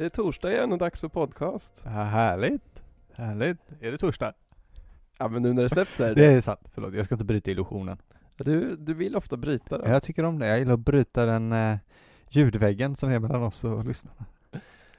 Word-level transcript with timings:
Det 0.00 0.04
är 0.04 0.08
torsdag 0.08 0.52
igen 0.52 0.72
och 0.72 0.78
dags 0.78 1.00
för 1.00 1.08
podcast. 1.08 1.82
Ja, 1.84 1.90
härligt. 1.90 2.82
Härligt. 3.12 3.58
Är 3.80 3.92
det 3.92 3.98
torsdag? 3.98 4.32
Ja 5.18 5.28
men 5.28 5.42
nu 5.42 5.52
när 5.52 5.62
det 5.62 5.68
släpps 5.68 5.96
där. 5.96 6.14
Det 6.14 6.24
är 6.24 6.40
sant. 6.40 6.70
Förlåt, 6.74 6.94
jag 6.94 7.04
ska 7.04 7.14
inte 7.14 7.24
bryta 7.24 7.50
illusionen. 7.50 7.98
Du, 8.36 8.76
du 8.76 8.94
vill 8.94 9.16
ofta 9.16 9.36
bryta 9.36 9.78
det. 9.78 9.90
Jag 9.90 10.02
tycker 10.02 10.24
om 10.24 10.38
det. 10.38 10.46
Jag 10.46 10.58
gillar 10.58 10.74
att 10.74 10.80
bryta 10.80 11.26
den 11.26 11.52
eh, 11.52 11.76
ljudväggen 12.28 12.96
som 12.96 13.10
är 13.10 13.18
mellan 13.18 13.42
oss 13.42 13.64
och 13.64 13.84
lyssnarna. 13.84 14.24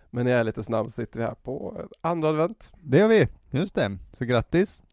Men 0.10 0.28
jag 0.28 0.40
är 0.40 0.44
lite 0.44 0.64
snabb 0.64 0.92
sitter 0.92 1.20
vi 1.20 1.26
här 1.26 1.36
på 1.36 1.86
andra 2.02 2.30
advent. 2.30 2.74
Det 2.82 2.98
gör 2.98 3.08
vi. 3.08 3.28
Just 3.52 3.76
det. 3.76 3.98
Så 4.14 4.26
grattis. 4.26 4.84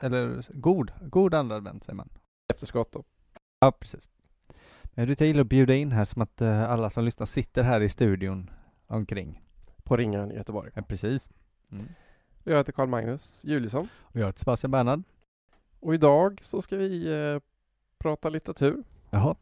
Eller 0.00 0.40
god, 0.52 0.92
god 1.00 1.34
andra 1.34 1.56
advent 1.56 1.84
säger 1.84 1.96
man. 1.96 2.08
Efterskott 2.52 2.92
då. 2.92 3.04
Ja, 3.60 3.72
precis. 3.72 4.08
Men 4.84 5.06
du, 5.06 5.14
jag 5.18 5.28
gillar 5.28 5.40
att 5.40 5.46
bjuda 5.46 5.74
in 5.74 5.92
här 5.92 6.04
som 6.04 6.22
att 6.22 6.40
eh, 6.40 6.70
alla 6.70 6.90
som 6.90 7.04
lyssnar 7.04 7.26
sitter 7.26 7.62
här 7.62 7.80
i 7.80 7.88
studion 7.88 8.50
omkring. 8.86 9.42
På 9.84 9.96
Ringön 9.96 10.32
i 10.32 10.34
Göteborg. 10.34 10.70
Ja, 10.74 10.82
precis. 10.82 11.30
Mm. 11.72 11.86
Jag 12.44 12.56
heter 12.56 12.72
Carl 12.72 12.88
Magnus 12.88 13.40
Juliusson. 13.44 13.88
Och 14.00 14.20
jag 14.20 14.26
heter 14.26 14.38
Sebastian 14.38 14.70
Bernhard. 14.70 15.02
Och 15.80 15.94
idag 15.94 16.40
så 16.42 16.62
ska 16.62 16.76
vi 16.76 17.12
eh, 17.34 17.40
prata 17.98 18.28
litteratur. 18.28 18.82
Jaha. 19.10 19.34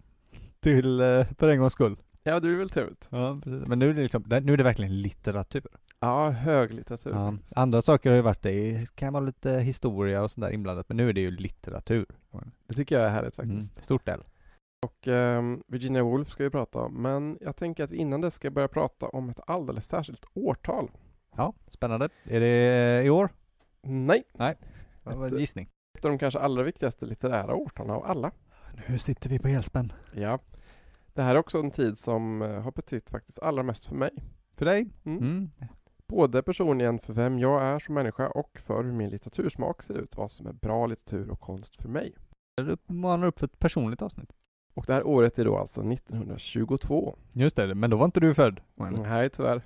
Till, 0.60 1.00
eh, 1.00 1.26
för 1.38 1.48
en 1.48 1.58
gångs 1.58 1.72
skull. 1.72 1.96
Ja, 2.22 2.40
det 2.40 2.48
är 2.48 2.54
väl 2.56 2.70
trevligt. 2.70 3.08
Ja, 3.10 3.40
precis. 3.44 3.68
Men 3.68 3.78
nu 3.78 3.90
är 3.90 3.94
det 3.94 4.02
liksom, 4.02 4.24
nu 4.28 4.52
är 4.52 4.56
det 4.56 4.62
verkligen 4.64 5.02
litteratur. 5.02 5.66
Ja, 6.00 6.30
höglitteratur. 6.30 7.10
Ja, 7.10 7.34
andra 7.56 7.82
saker 7.82 8.10
har 8.10 8.16
ju 8.16 8.22
varit 8.22 8.42
det 8.42 8.86
kan 8.94 9.12
vara 9.12 9.24
lite 9.24 9.52
historia 9.60 10.22
och 10.22 10.30
sånt 10.30 10.44
där 10.46 10.50
inblandat, 10.52 10.88
men 10.88 10.96
nu 10.96 11.08
är 11.08 11.12
det 11.12 11.20
ju 11.20 11.30
litteratur. 11.30 12.06
Det 12.66 12.74
tycker 12.74 12.98
jag 12.98 13.04
är 13.04 13.10
härligt 13.10 13.38
Mm, 13.38 13.50
faktiskt. 13.50 13.84
stort 13.84 14.08
L. 14.08 14.20
Och 14.84 15.08
ehm, 15.08 15.62
Virginia 15.66 16.02
Woolf 16.02 16.30
ska 16.30 16.44
vi 16.44 16.50
prata 16.50 16.80
om, 16.80 17.02
men 17.02 17.38
jag 17.40 17.56
tänker 17.56 17.84
att 17.84 17.90
vi 17.90 17.96
innan 17.96 18.20
det 18.20 18.30
ska 18.30 18.50
börja 18.50 18.68
prata 18.68 19.08
om 19.08 19.30
ett 19.30 19.40
alldeles 19.46 19.86
särskilt 19.86 20.24
årtal. 20.34 20.90
Ja, 21.36 21.54
spännande. 21.68 22.08
Är 22.24 22.40
det 22.40 23.02
i 23.04 23.10
år? 23.10 23.28
Nej, 23.82 24.24
Vad 25.02 25.16
var 25.16 25.30
det, 25.30 25.40
gissning? 25.40 25.68
ett 25.98 26.04
av 26.04 26.10
de 26.10 26.18
kanske 26.18 26.40
allra 26.40 26.62
viktigaste 26.62 27.06
litterära 27.06 27.54
årtalen 27.54 27.90
av 27.90 28.04
alla. 28.04 28.30
Nu 28.88 28.98
sitter 28.98 29.30
vi 29.30 29.38
på 29.38 29.48
helspänn. 29.48 29.92
Ja. 30.14 30.38
Det 31.12 31.22
här 31.22 31.34
är 31.34 31.38
också 31.38 31.58
en 31.58 31.70
tid 31.70 31.98
som 31.98 32.42
eh, 32.42 32.60
har 32.60 32.72
betytt 32.72 33.10
faktiskt 33.10 33.38
allra 33.38 33.62
mest 33.62 33.84
för 33.84 33.94
mig. 33.94 34.10
För 34.56 34.64
dig? 34.64 34.90
Mm. 35.04 35.18
Mm. 35.18 35.50
Både 36.06 36.42
personligen 36.42 36.98
för 36.98 37.12
vem 37.12 37.38
jag 37.38 37.62
är 37.62 37.78
som 37.78 37.94
människa 37.94 38.28
och 38.28 38.58
för 38.58 38.84
hur 38.84 38.92
min 38.92 39.10
litteratursmak 39.10 39.82
ser 39.82 39.94
ut, 39.94 40.16
vad 40.16 40.30
som 40.30 40.46
är 40.46 40.52
bra 40.52 40.86
litteratur 40.86 41.30
och 41.30 41.40
konst 41.40 41.82
för 41.82 41.88
mig. 41.88 42.14
Du 42.56 42.76
manar 42.86 43.26
upp 43.26 43.38
för 43.38 43.46
ett 43.46 43.58
personligt 43.58 44.02
avsnitt. 44.02 44.32
Och 44.74 44.84
det 44.86 44.92
här 44.92 45.06
året 45.06 45.38
är 45.38 45.44
då 45.44 45.58
alltså 45.58 45.80
1922. 45.80 47.16
Just 47.32 47.56
det, 47.56 47.74
men 47.74 47.90
då 47.90 47.96
var 47.96 48.04
inte 48.04 48.20
du 48.20 48.34
född. 48.34 48.60
Men. 48.74 48.94
Nej, 48.94 49.30
tyvärr. 49.30 49.62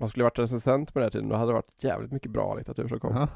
Man 0.00 0.08
skulle 0.08 0.24
varit 0.24 0.38
recensent 0.38 0.92
på 0.92 0.98
den 0.98 1.04
här 1.06 1.10
tiden, 1.10 1.28
då 1.28 1.36
hade 1.36 1.48
det 1.48 1.54
varit 1.54 1.82
jävligt 1.84 2.12
mycket 2.12 2.30
bra 2.30 2.54
litteratur 2.54 2.88
som 2.88 3.00
kom. 3.00 3.12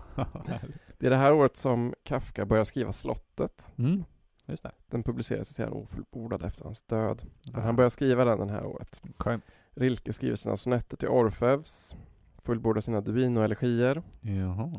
Det 0.99 1.07
är 1.07 1.11
det 1.11 1.17
här 1.17 1.33
året 1.33 1.57
som 1.57 1.95
Kafka 2.03 2.47
börjar 2.47 2.65
skriva 2.65 2.93
Slottet. 2.93 3.73
mm. 3.79 4.05
Just 4.47 4.63
det. 4.63 4.73
Den 4.87 5.03
publicerades 5.03 5.49
sedan 5.49 5.73
ofullbordad 5.73 6.43
efter 6.43 6.65
hans 6.65 6.81
död. 6.81 7.23
Men 7.53 7.63
han 7.63 7.77
börjar 7.77 7.91
skriva 7.91 8.25
den 8.25 8.47
det 8.47 8.53
här 8.53 8.65
året. 8.65 9.03
Okej. 9.19 9.39
Rilke 9.75 10.13
skriver 10.13 10.37
sina 10.37 10.57
sonetter 10.57 10.97
till 10.97 11.09
Orfeus, 11.09 11.95
fullbordar 12.39 12.81
sina 12.81 13.01
Duino-elegier. 13.01 14.03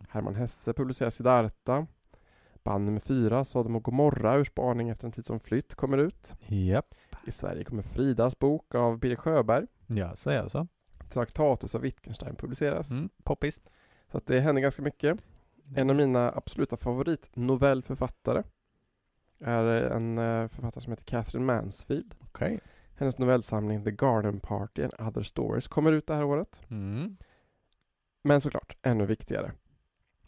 Hermann 0.09 0.35
Hesse 0.35 0.73
publicerar 0.73 1.09
Siddhartha. 1.09 1.87
Band 2.63 2.85
nummer 2.85 2.99
fyra, 2.99 3.45
Sodom 3.45 3.75
och 3.75 3.83
Gomorra, 3.83 4.35
ur 4.35 4.43
spaning 4.43 4.89
efter 4.89 5.05
en 5.05 5.11
tid 5.11 5.25
som 5.25 5.39
flytt, 5.39 5.75
kommer 5.75 5.97
ut. 5.97 6.33
Japp. 6.47 6.95
I 7.25 7.31
Sverige 7.31 7.63
kommer 7.63 7.83
Fridas 7.83 8.39
bok 8.39 8.75
av 8.75 8.99
Birger 8.99 9.15
Sjöberg. 9.15 9.67
Ja, 9.87 10.15
så 10.15 10.29
är 10.29 10.47
så. 10.47 10.67
Traktatus 11.09 11.75
av 11.75 11.81
Wittgenstein 11.81 12.35
publiceras. 12.35 12.89
Mm. 12.91 13.09
Poppis. 13.23 13.61
Så 14.11 14.17
att 14.17 14.25
det 14.25 14.39
händer 14.39 14.61
ganska 14.61 14.81
mycket. 14.81 15.23
En 15.75 15.89
av 15.89 15.95
mina 15.95 16.31
absoluta 16.31 16.77
favoritnovellförfattare 16.77 18.43
är 19.39 19.65
en 19.65 20.17
eh, 20.17 20.47
författare 20.47 20.83
som 20.83 20.91
heter 20.91 21.03
Catherine 21.03 21.45
Mansfield. 21.45 22.15
Okej. 22.21 22.59
Hennes 22.95 23.17
novellsamling 23.17 23.83
The 23.83 23.91
Garden 23.91 24.39
Party 24.39 24.83
and 24.83 25.07
Other 25.07 25.23
Stories 25.23 25.67
kommer 25.67 25.91
ut 25.91 26.07
det 26.07 26.15
här 26.15 26.23
året. 26.23 26.61
Mm. 26.69 27.17
Men 28.23 28.41
såklart, 28.41 28.77
ännu 28.81 29.05
viktigare, 29.05 29.51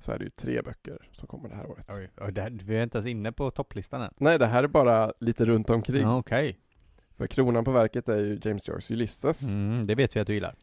så 0.04 0.12
är 0.12 0.18
det 0.18 0.24
ju 0.24 0.30
tre 0.30 0.62
böcker 0.62 1.10
som 1.12 1.28
kommer 1.28 1.50
det 1.50 1.56
här 1.56 1.66
året. 1.72 1.86
Oj, 1.90 2.10
och 2.22 2.34
det, 2.34 2.50
vi 2.64 2.78
är 2.78 2.84
inte 2.84 2.98
ens 2.98 3.10
inne 3.10 3.32
på 3.32 3.52
topplistan 3.52 4.02
än. 4.02 4.14
Nej, 4.18 4.40
det 4.40 4.46
här 4.46 4.64
är 4.64 4.68
bara 4.68 5.14
lite 5.20 5.46
runt 5.46 5.70
omkring. 5.70 6.02
Ja, 6.02 6.18
Okej. 6.18 6.60
För 7.18 7.28
kronan 7.28 7.64
på 7.66 7.72
verket 7.72 8.10
är 8.10 8.18
ju 8.18 8.40
James 8.44 8.68
Joyce 8.68 8.92
Ulysses, 8.94 9.44
Mm, 9.44 9.88
det 9.88 9.96
vet 9.96 10.16
vi 10.16 10.20
att 10.20 10.28
du 10.28 10.34
gillar. 10.34 10.56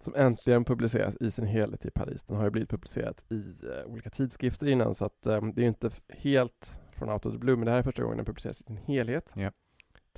som 0.00 0.14
äntligen 0.14 0.64
publiceras 0.64 1.16
i 1.20 1.30
sin 1.30 1.46
helhet 1.46 1.84
i 1.86 1.90
Paris. 1.90 2.22
Den 2.22 2.36
har 2.36 2.44
ju 2.44 2.50
blivit 2.50 2.70
publicerad 2.70 3.20
i 3.28 3.34
eh, 3.66 3.86
olika 3.92 4.10
tidskrifter 4.10 4.66
innan, 4.66 4.94
så 4.94 5.04
att 5.04 5.26
eh, 5.26 5.42
det 5.42 5.60
är 5.60 5.62
ju 5.62 5.68
inte 5.68 5.90
helt 6.08 6.72
från 6.92 7.10
out 7.10 7.26
of 7.26 7.32
the 7.32 7.38
blue, 7.38 7.56
men 7.56 7.64
det 7.64 7.70
här 7.70 7.78
är 7.78 7.82
första 7.82 8.02
gången 8.02 8.16
den 8.16 8.26
publiceras 8.26 8.60
i 8.60 8.64
sin 8.64 8.76
helhet. 8.76 9.32
Ja. 9.34 9.50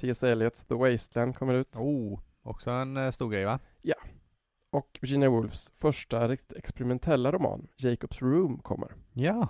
T.S. 0.01 0.23
Eliots 0.23 0.61
The 0.61 0.75
Wasteland 0.75 1.37
kommer 1.37 1.55
ut. 1.55 1.77
Oh, 1.77 2.21
också 2.43 2.71
en 2.71 2.97
eh, 2.97 3.11
stor 3.11 3.31
grej 3.31 3.45
va? 3.45 3.59
Och 4.73 4.99
Virginia 5.03 5.31
Woolfs 5.31 5.71
första 5.79 6.29
riktigt 6.29 6.59
experimentella 6.59 7.33
roman, 7.33 7.69
Jacob's 7.77 8.21
Room, 8.21 8.59
kommer. 8.59 8.95
Ja, 9.13 9.49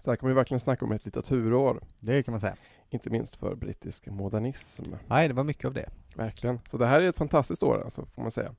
Så 0.00 0.10
här 0.10 0.16
kan 0.16 0.28
man 0.28 0.36
verkligen 0.36 0.60
snacka 0.60 0.84
om 0.84 0.92
ett 0.92 1.04
litteraturår, 1.04 1.82
det 2.00 2.22
kan 2.22 2.32
man 2.32 2.40
säga. 2.40 2.56
inte 2.90 3.10
minst 3.10 3.36
för 3.36 3.54
brittisk 3.54 4.06
modernism. 4.06 4.84
Nej, 5.08 5.28
det 5.28 5.34
var 5.34 5.44
mycket 5.44 5.64
av 5.64 5.74
det. 5.74 5.90
Verkligen. 6.16 6.60
Så 6.70 6.78
det 6.78 6.86
här 6.86 7.00
är 7.00 7.08
ett 7.08 7.16
fantastiskt 7.16 7.62
år, 7.62 7.82
alltså, 7.84 8.06
får 8.06 8.22
man 8.22 8.30
säga. 8.30 8.54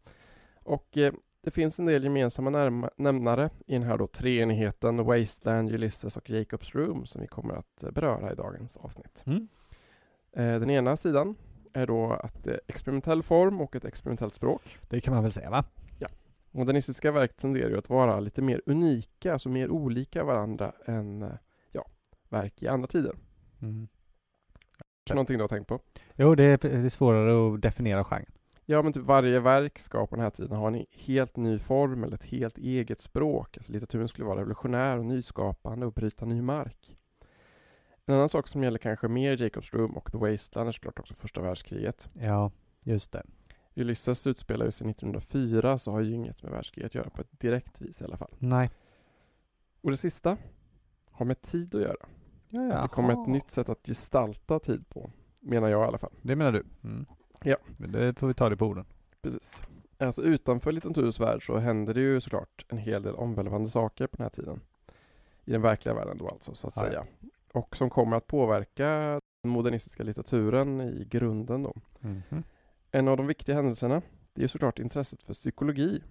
Och 0.63 0.97
eh, 0.97 1.13
det 1.41 1.51
finns 1.51 1.79
en 1.79 1.85
del 1.85 2.03
gemensamma 2.03 2.50
nämnare 2.97 3.50
i 3.67 3.73
den 3.73 3.84
här 3.84 3.97
då 3.97 4.07
treenigheten, 4.07 5.05
Wasteland, 5.05 5.72
Ulysses 5.72 6.17
och 6.17 6.29
Jacob's 6.29 6.72
Room, 6.78 7.05
som 7.05 7.22
vi 7.22 7.28
kommer 7.28 7.53
att 7.53 7.84
eh, 7.84 7.91
beröra 7.91 8.31
i 8.31 8.35
dagens 8.35 8.78
avsnitt. 8.78 9.23
Mm. 9.25 9.47
Eh, 10.34 10.59
den 10.59 10.69
ena 10.69 10.97
sidan 10.97 11.35
är 11.73 11.88
då 11.88 12.13
att 12.13 12.47
är 12.47 12.61
experimentell 12.67 13.23
form 13.23 13.61
och 13.61 13.75
ett 13.75 13.85
experimentellt 13.85 14.34
språk. 14.34 14.79
Det 14.89 15.01
kan 15.01 15.13
man 15.13 15.23
väl 15.23 15.31
säga 15.31 15.50
va? 15.50 15.63
Modernistiska 16.56 17.11
verk 17.11 17.35
tenderar 17.35 17.69
ju 17.69 17.78
att 17.78 17.89
vara 17.89 18.19
lite 18.19 18.41
mer 18.41 18.61
unika, 18.66 19.34
alltså 19.34 19.50
mer 19.50 19.69
olika 19.69 20.23
varandra 20.23 20.73
än 20.85 21.22
eh, 21.22 21.29
ja, 21.72 21.85
verk 22.29 22.63
i 22.63 22.67
andra 22.67 22.88
tider. 22.88 23.16
Mm. 23.61 23.88
Kanske 25.03 25.16
någonting 25.16 25.38
du 25.38 25.44
har 25.44 25.47
tänkt 25.47 25.67
på? 25.67 25.79
Jo, 26.16 26.35
det 26.35 26.44
är, 26.44 26.57
det 26.57 26.85
är 26.85 26.89
svårare 26.89 27.56
att 27.56 27.61
definiera 27.61 28.03
genren. 28.03 28.31
Ja, 28.66 28.81
men 28.81 28.94
typ 28.94 29.03
varje 29.03 29.40
verk 29.40 29.79
ska 29.79 30.07
på 30.07 30.16
den 30.16 30.23
här 30.23 30.29
tiden 30.29 30.57
ha 30.57 30.67
en 30.67 30.85
helt 30.90 31.38
ny 31.38 31.59
form 31.59 32.03
eller 32.03 32.16
ett 32.16 32.23
helt 32.23 32.57
eget 32.57 33.01
språk. 33.01 33.57
Alltså 33.57 33.72
litteraturen 33.72 34.07
skulle 34.07 34.28
vara 34.28 34.40
revolutionär 34.40 34.97
och 34.97 35.05
nyskapande 35.05 35.85
och 35.85 35.93
bryta 35.93 36.26
ny 36.26 36.41
mark. 36.41 36.97
En 38.05 38.16
annan 38.16 38.29
sak 38.29 38.47
som 38.47 38.64
gäller 38.64 38.78
kanske 38.78 39.08
mer 39.08 39.41
Jacobs 39.41 39.73
Room 39.73 39.97
och 39.97 40.11
The 40.11 40.17
Wasteland 40.17 40.67
är 40.67 40.72
såklart 40.72 41.00
också 41.00 41.14
första 41.14 41.41
världskriget. 41.41 42.09
Ja, 42.14 42.52
just 42.84 43.11
det. 43.11 43.23
Ulysses 43.76 44.28
utspelar 44.28 44.70
sig 44.70 44.90
1904 44.90 45.78
så 45.78 45.91
har 45.91 46.02
ju 46.02 46.14
inget 46.14 46.44
med 46.44 46.52
världskriget 46.52 46.91
att 46.91 46.96
göra 46.96 47.09
på 47.09 47.22
ett 47.22 47.40
direkt 47.40 47.82
vis 47.82 48.02
i 48.02 48.03
alla 48.03 48.17
fall. 48.17 48.32
Nej. 48.40 48.70
Och 49.82 49.91
det 49.91 49.97
sista 49.97 50.38
har 51.11 51.26
med 51.26 51.41
tid 51.41 51.76
att 51.76 51.82
göra. 51.82 52.05
Ja, 52.50 52.61
ja. 52.61 52.82
Det 52.82 52.88
kommer 52.88 53.14
ett 53.14 53.28
nytt 53.28 53.52
sätt 53.52 53.70
att 53.70 53.88
gestalta 53.88 54.59
tid 54.59 54.90
på, 54.90 55.11
menar 55.41 55.67
jag 55.70 55.82
i 55.82 55.88
alla 55.88 55.97
fall. 55.97 56.14
Det 56.22 56.35
menar 56.35 56.52
du? 56.52 56.64
Mm. 56.84 57.05
Ja. 57.44 57.58
Men 57.78 57.91
det 57.91 58.20
får 58.20 58.28
vi 58.28 58.34
ta 58.34 58.50
det 58.50 58.58
på 58.58 58.66
orden. 58.66 58.85
Precis. 59.22 59.61
Alltså 59.97 60.22
utanför 60.22 60.72
litteraturens 60.72 61.20
värld 61.20 61.46
så 61.46 61.58
händer 61.58 61.94
det 61.94 62.00
ju 62.02 62.22
såklart 62.22 62.66
en 62.70 62.78
hel 62.78 63.03
del 63.03 63.16
omvälvande 63.16 63.70
saker 63.70 64.08
på 64.08 64.17
den 64.17 64.23
här 64.23 64.29
tiden. 64.29 64.61
I 65.46 65.52
den 65.52 65.61
verkliga 65.61 65.96
världen 65.96 66.17
då 66.17 66.28
alltså, 66.28 66.55
så 66.55 66.67
att 66.67 66.76
ja. 66.76 66.82
säga. 66.82 67.05
Och 67.53 67.76
som 67.76 67.90
kommer 67.90 68.17
att 68.17 68.28
påverka 68.28 69.20
den 69.44 69.52
modernistiska 69.52 70.03
litteraturen 70.03 70.82
i 70.82 71.05
grunden 71.09 71.64
då. 71.64 71.73
Mhm. 72.00 72.44
En 72.91 73.08
av 73.08 73.17
de 73.17 73.28
viktiga 73.28 73.55
händelserna, 73.55 74.02
det 74.34 74.44
är 74.44 74.47
såklart 74.47 74.79
intresset 74.79 75.23
för 75.23 75.34
psykologi. 75.34 76.02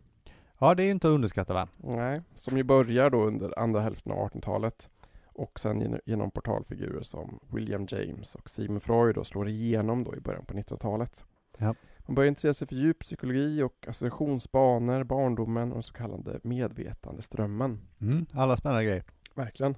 Ja, 0.59 0.75
det 0.75 0.83
är 0.83 0.91
inte 0.91 1.09
att 1.09 1.12
underskatta 1.15 1.55
va? 1.55 1.69
Nej, 1.77 2.21
som 2.35 2.56
ju 2.56 2.62
börjar 2.62 3.11
då 3.11 3.23
under 3.25 3.59
andra 3.59 3.81
hälften 3.81 4.12
av 4.12 4.19
1800-talet 4.29 4.89
och 5.27 5.61
sen 5.61 5.81
gen- 5.81 6.00
genom 6.06 6.31
portalfigurer 6.31 7.03
som 7.03 7.39
William 7.53 7.87
James 7.91 8.35
och 8.35 8.50
Sigmund 8.50 8.83
Freud 8.83 9.17
och 9.17 9.27
slår 9.27 9.49
igenom 9.49 10.05
då 10.05 10.17
i 10.17 10.21
början 10.21 10.44
på 10.44 10.55
1900-talet. 10.55 11.25
Ja. 11.59 11.75
Man 12.06 12.15
börjar 12.15 12.29
intressera 12.29 12.55
sig 12.55 12.69
för 12.69 12.75
djuppsykologi 12.77 13.62
och 13.62 13.87
associationsbanor, 13.89 15.05
barndomen 15.05 15.69
och 15.69 15.77
den 15.77 15.83
så 15.83 15.93
kallade 15.93 16.41
medvetandeströmmen. 16.43 17.81
Mm. 18.00 18.27
Alla 18.33 18.56
spännande 18.56 18.85
grejer. 18.85 19.05
Verkligen. 19.35 19.75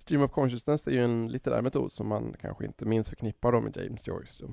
Stream 0.00 0.22
of 0.22 0.30
consciousness 0.30 0.86
är 0.86 0.90
ju 0.90 1.04
en 1.04 1.28
litterär 1.28 1.62
metod 1.62 1.92
som 1.92 2.08
man 2.08 2.34
kanske 2.40 2.66
inte 2.66 2.84
minst 2.84 3.08
förknippar 3.08 3.52
då 3.52 3.60
med 3.60 3.76
James 3.76 4.06
Joyce. 4.06 4.44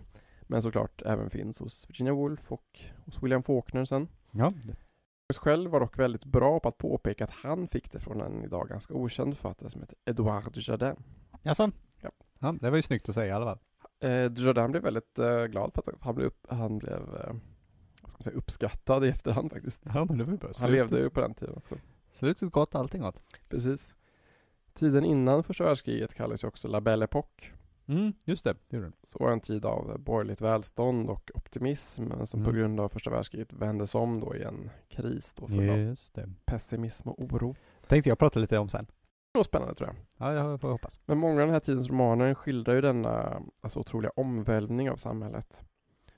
Men 0.41 0.61
såklart 0.61 1.01
även 1.05 1.29
finns 1.29 1.59
hos 1.59 1.89
Virginia 1.89 2.13
Woolf 2.13 2.51
och 2.51 2.79
hos 3.05 3.23
William 3.23 3.43
Faulkner 3.43 3.85
sen. 3.85 4.07
Ja. 4.31 4.53
Joyce 4.63 5.39
själv 5.39 5.71
var 5.71 5.79
dock 5.79 5.99
väldigt 5.99 6.25
bra 6.25 6.59
på 6.59 6.69
att 6.69 6.77
påpeka 6.77 7.23
att 7.23 7.31
han 7.31 7.67
fick 7.67 7.91
det 7.91 7.99
från 7.99 8.21
en 8.21 8.43
idag 8.43 8.69
ganska 8.69 8.93
okänd 8.93 9.37
författare 9.37 9.69
som 9.69 9.81
heter 9.81 9.97
Edouard 10.05 10.53
Dujardin. 10.53 10.95
Jaså? 11.41 11.71
Ja. 12.01 12.11
ja. 12.39 12.55
Det 12.61 12.69
var 12.69 12.77
ju 12.77 12.83
snyggt 12.83 13.09
att 13.09 13.15
säga 13.15 13.27
i 13.27 13.31
alla 13.31 13.45
fall. 13.45 13.59
Eh, 13.99 14.25
Dujardin 14.25 14.71
blev 14.71 14.83
väldigt 14.83 15.19
eh, 15.19 15.45
glad 15.45 15.71
för 15.73 15.81
att 15.81 16.01
han 16.01 16.15
blev, 16.15 16.27
upp, 16.27 16.45
han 16.49 16.77
blev 16.77 17.15
eh, 17.15 17.35
säga, 18.19 18.37
uppskattad 18.37 19.05
i 19.05 19.09
efterhand 19.09 19.51
faktiskt. 19.51 19.81
Ja 19.93 20.05
men 20.05 20.17
det 20.17 20.23
var 20.23 20.31
ju 20.31 20.37
bra. 20.37 20.51
Han 20.59 20.71
levde 20.71 20.99
ju 20.99 21.09
på 21.09 21.21
den 21.21 21.33
tiden 21.33 21.55
också. 21.57 21.75
Slutet 22.13 22.51
gott, 22.51 22.75
allting 22.75 23.01
gott. 23.01 23.21
Precis. 23.49 23.96
Tiden 24.77 25.05
innan 25.05 25.43
första 25.43 25.63
världskriget 25.63 26.13
kallas 26.13 26.43
ju 26.43 26.47
också 26.47 26.67
La 26.67 26.81
Belle 26.81 27.05
Époque. 27.05 27.51
Mm, 27.87 28.13
just 28.25 28.43
det, 28.43 28.55
det 28.69 28.75
gjorde 28.77 28.85
den. 28.89 28.93
Så 29.03 29.19
var 29.19 29.31
en 29.31 29.39
tid 29.39 29.65
av 29.65 29.99
borgerligt 29.99 30.41
välstånd 30.41 31.09
och 31.09 31.31
optimism 31.35 32.03
men 32.03 32.27
som 32.27 32.43
på 32.43 32.49
Mm. 32.49 32.59
grund 32.61 32.79
av 32.79 32.89
första 32.89 33.09
världskriget 33.09 33.53
vändes 33.53 33.95
om 33.95 34.19
då 34.19 34.35
i 34.35 34.43
en 34.43 34.69
kris 34.89 35.31
då 35.35 35.47
för 35.47 35.55
Just 35.77 36.13
det. 36.15 36.29
pessimism 36.45 37.09
och 37.09 37.19
oro. 37.23 37.55
Tänkte 37.87 38.09
jag 38.09 38.19
prata 38.19 38.39
lite 38.39 38.57
om 38.57 38.69
sen. 38.69 38.85
Det 39.33 39.37
var 39.39 39.43
spännande 39.43 39.75
tror 39.75 39.89
jag. 40.17 40.35
Ja, 40.37 40.51
det 40.51 40.57
får 40.59 40.67
jag 40.69 40.73
hoppas. 40.73 40.99
Men 41.05 41.17
många 41.17 41.33
av 41.41 41.47
den 41.47 41.53
här 41.53 41.59
tidens 41.59 41.89
romaner 41.89 42.33
skildrar 42.33 42.73
ju 42.75 42.81
denna 42.81 43.41
alltså, 43.61 43.79
otroliga 43.79 44.11
omvälvning 44.15 44.89
av 44.89 44.95
samhället. 44.95 45.57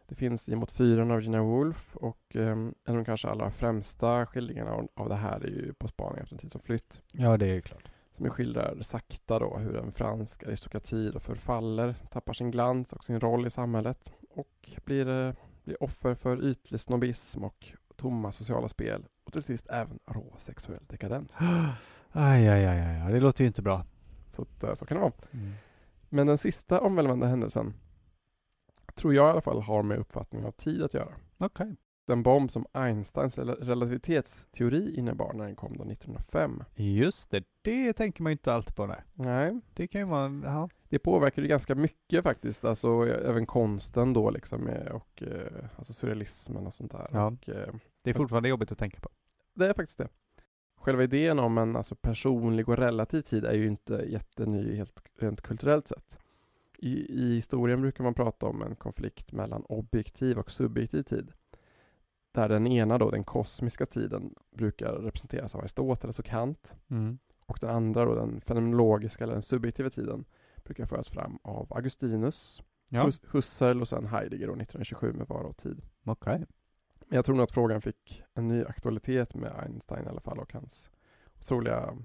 Det 0.08 0.16
finns 0.16 0.50
i 0.50 0.56
Mot 0.56 0.72
fyren 0.72 1.12
av 1.12 1.18
Virginia 1.18 1.42
Woolf 1.42 1.96
och 1.96 2.36
eh, 2.36 2.48
en 2.52 2.74
av 2.88 2.96
de 2.96 3.06
kanske 3.06 3.28
allra 3.28 3.52
främsta 3.52 4.26
skildringarna 4.26 4.72
av, 4.72 4.88
av 4.94 5.10
det 5.10 5.16
här 5.16 5.40
är 5.40 5.48
ju 5.48 5.74
På 5.74 5.88
spaning 5.88 6.22
efter 6.22 6.36
en 6.36 6.40
tid 6.40 6.52
som 6.52 6.62
flytt. 6.62 7.02
Ja, 7.14 7.38
det 7.38 7.48
är 7.48 7.62
klart. 7.62 7.92
Som 8.20 8.30
skildrar 8.30 8.78
sakta 8.82 9.40
då 9.40 9.58
hur 9.58 9.76
en 9.76 9.92
fransk 9.92 10.44
aristokrati 10.44 11.12
då 11.12 11.20
förfaller, 11.20 11.96
tappar 12.12 12.34
sin 12.34 12.52
glans 12.52 12.94
och 12.94 13.04
sin 13.04 13.20
roll 13.20 13.48
i 13.48 13.50
samhället 13.50 14.12
och 14.30 14.70
blir, 14.86 15.10
eh, 15.10 15.34
blir 15.64 15.84
offer 15.84 16.16
för 16.16 16.44
ytlig 16.46 16.80
snobbism 16.80 17.44
och 17.44 17.68
tomma 17.96 18.32
sociala 18.32 18.68
spel 18.68 19.06
och 19.24 19.34
till 19.34 19.44
sist 19.44 19.68
även 19.70 20.00
rå 20.06 20.36
sexuell 20.38 20.84
dekadens. 20.88 21.38
Aj, 22.12 22.48
aj, 22.48 22.66
aj, 22.66 22.80
aj, 22.80 23.14
det 23.14 23.20
låter 23.20 23.44
ju 23.44 23.48
inte 23.48 23.62
bra. 23.62 23.86
Så, 24.36 24.46
eh, 24.68 24.74
så 24.74 24.86
kan 24.86 24.98
det 24.98 25.02
vara. 25.02 25.14
Mm. 25.32 25.52
Men 26.10 26.28
den 26.28 26.38
sista 26.38 26.82
omvälvande 26.82 27.28
händelsen 27.28 27.74
tror 28.96 29.14
jag 29.14 29.28
i 29.28 29.32
alla 29.32 29.42
fall 29.42 29.62
har 29.62 29.84
med 29.84 29.98
uppfattningen 29.98 30.48
av 30.48 30.52
tid 30.52 30.84
att 30.84 30.94
göra. 30.94 31.14
Okej. 31.38 31.76
Den 32.10 32.24
bomb 32.24 32.52
som 32.52 32.66
Einsteins 32.72 33.38
rel- 33.38 33.56
relativitetsteori 33.56 34.96
innebar 34.96 35.34
när 35.34 35.46
den 35.46 35.56
kom 35.56 35.78
då 35.78 35.84
1905. 35.84 36.64
Just 36.76 37.30
det, 37.30 37.44
det 37.62 37.94
tänker 37.94 38.24
man 38.24 38.30
ju 38.30 38.34
inte 38.34 38.54
alltid 38.54 38.76
på. 38.76 38.86
Nej. 38.86 39.02
Nej, 39.14 39.60
Det 39.74 39.88
kan 39.88 40.02
ju 40.02 40.08
vara, 40.08 40.42
ja. 40.44 40.70
det 40.90 41.00
påverkade 41.00 41.48
ganska 41.48 41.76
mycket 41.76 42.24
faktiskt, 42.24 42.66
alltså 42.66 43.08
även 43.08 43.46
konsten 43.46 44.14
då 44.14 44.30
liksom 44.32 44.68
eh, 44.68 44.92
och 44.96 45.24
eh, 45.24 45.64
alltså 45.76 45.94
surrealismen 45.94 46.68
och 46.68 46.74
sånt 46.74 46.92
där. 46.92 47.08
Ja. 47.12 47.26
Och, 47.28 47.50
eh, 47.50 47.74
Det 48.02 48.10
är 48.10 48.14
fortfarande 48.14 48.50
jobbigt 48.50 48.72
att 48.72 48.78
tänka 48.78 49.00
på. 49.00 49.10
det 49.54 49.68
är 49.68 49.74
faktiskt 49.74 49.98
det. 49.98 50.08
Själva 50.78 51.04
idén 51.04 51.40
om 51.40 51.58
en 51.58 51.76
alltså, 51.76 51.96
personlig 51.96 52.70
och 52.70 52.78
relativ 52.78 53.22
tid 53.22 53.46
är 53.46 53.54
ju 53.54 53.68
inte 53.68 53.94
jätteny 54.08 54.76
helt 54.76 55.02
rent 55.20 55.42
kulturellt 55.42 55.88
sett. 55.88 56.18
I, 56.78 56.90
I 57.24 57.36
historien 57.36 57.82
brukar 57.82 58.04
man 58.04 58.14
prata 58.14 58.46
om 58.46 58.62
en 58.62 58.76
konflikt 58.76 59.32
mellan 59.32 59.62
objektiv 59.70 60.38
och 60.40 60.52
subjektiv 60.52 61.04
tid. 61.04 61.32
Där 62.32 62.50
den 62.50 62.68
ena 62.68 62.98
då, 62.98 63.12
den 63.12 63.24
kosmiska 63.24 63.86
tiden, 63.86 64.34
brukar 64.52 64.92
representeras 64.94 65.56
av 65.56 65.62
Aristoteles 65.62 66.20
och 66.20 66.26
Kant. 66.26 66.74
Mm. 66.90 67.20
Och 67.46 67.58
den 67.62 67.70
andra 67.70 68.06
då, 68.06 68.16
den 68.16 68.42
fenomenologiska 68.42 69.24
eller 69.24 69.34
den 69.34 69.42
subjektiva 69.42 69.90
tiden, 69.90 70.26
brukar 70.64 70.86
föras 70.86 71.10
fram 71.10 71.40
av 71.44 71.74
Augustinus, 71.74 72.64
Ja, 72.92 73.04
Hus- 73.06 73.22
Husserl 73.32 73.82
och 73.82 73.88
sen 73.88 74.08
Heidegger 74.08 74.48
då 74.48 74.54
1927 74.54 75.14
med 75.14 75.28
Vara 75.28 75.48
och 75.48 75.58
tid. 75.58 75.82
okej. 76.06 76.46
Men 77.08 77.16
jag 77.16 77.26
tror 77.26 77.36
nog 77.36 77.44
att 77.44 77.52
frågan 77.52 77.82
fick 77.82 78.24
en 78.34 78.48
ny 78.48 78.64
aktualitet 78.64 79.36
med 79.36 79.52
Einstein 79.64 80.06
i 80.06 80.10
alla 80.10 80.22
fall 80.22 80.40
och 80.40 80.54
hans 80.54 80.90
otroliga 81.40 81.98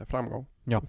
eh, 0.00 0.06
framgång. 0.06 0.46
Ja. 0.64 0.82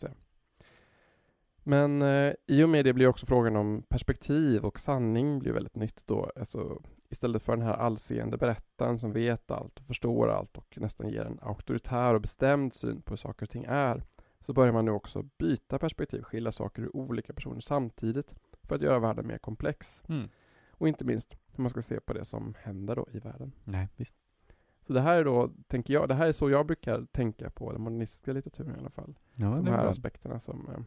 Men 1.64 2.02
eh, 2.02 2.34
i 2.48 2.64
och 2.64 2.70
med 2.70 2.86
det 2.86 2.94
blir 2.94 3.08
också 3.08 3.26
frågan 3.26 3.56
om 3.56 3.84
perspektiv 3.90 4.66
och 4.66 4.80
sanning 4.80 5.40
blir 5.40 5.52
väldigt 5.54 5.76
nytt 5.76 6.08
då. 6.08 6.32
Alltså, 6.36 6.82
istället 7.10 7.42
för 7.42 7.56
den 7.58 7.66
här 7.66 7.74
allseende 7.74 8.38
berättaren 8.38 9.00
som 9.00 9.12
vet 9.12 9.52
allt 9.52 9.80
och 9.80 9.86
förstår 9.86 10.30
allt 10.30 10.58
och 10.58 10.78
nästan 10.82 11.10
ger 11.10 11.26
en 11.26 11.40
auktoritär 11.42 12.14
och 12.14 12.22
bestämd 12.22 12.74
syn 12.74 13.02
på 13.02 13.12
hur 13.12 13.18
saker 13.18 13.46
och 13.46 13.50
ting 13.50 13.66
är 13.68 14.04
så 14.40 14.54
börjar 14.54 14.74
man 14.74 14.86
nu 14.86 14.92
också 14.92 15.24
byta 15.38 15.80
perspektiv, 15.80 16.22
skilja 16.22 16.52
saker 16.52 16.82
ur 16.82 16.96
olika 16.96 17.34
personer 17.34 17.60
samtidigt 17.60 18.36
för 18.64 18.76
att 18.76 18.82
göra 18.82 19.00
världen 19.00 19.28
mer 19.28 19.38
komplex. 19.38 20.04
Mm. 20.10 20.30
Och 20.72 20.88
inte 20.88 21.06
minst 21.06 21.36
hur 21.56 21.62
man 21.62 21.70
ska 21.70 21.82
se 21.82 22.00
på 22.00 22.14
det 22.14 22.26
som 22.26 22.54
händer 22.60 22.96
då 22.96 23.08
i 23.12 23.20
världen. 23.20 23.52
Nej, 23.64 23.90
visst. 23.96 24.16
Så 24.82 24.94
det 24.94 25.02
här 25.02 25.18
är 25.18 25.24
då, 25.24 25.52
tänker 25.68 25.94
jag, 25.94 26.08
det 26.08 26.14
här 26.14 26.28
är 26.28 26.32
så 26.32 26.50
jag 26.50 26.66
brukar 26.66 27.06
tänka 27.12 27.50
på 27.50 27.72
den 27.72 27.82
modernistiska 27.82 28.34
litteraturen 28.34 28.76
i 28.76 28.80
alla 28.80 28.90
fall. 28.90 29.16
Ja, 29.34 29.46
De 29.48 29.68
här 29.68 29.82
bra. 29.82 29.90
aspekterna 29.90 30.40
som 30.40 30.70
eh, 30.70 30.84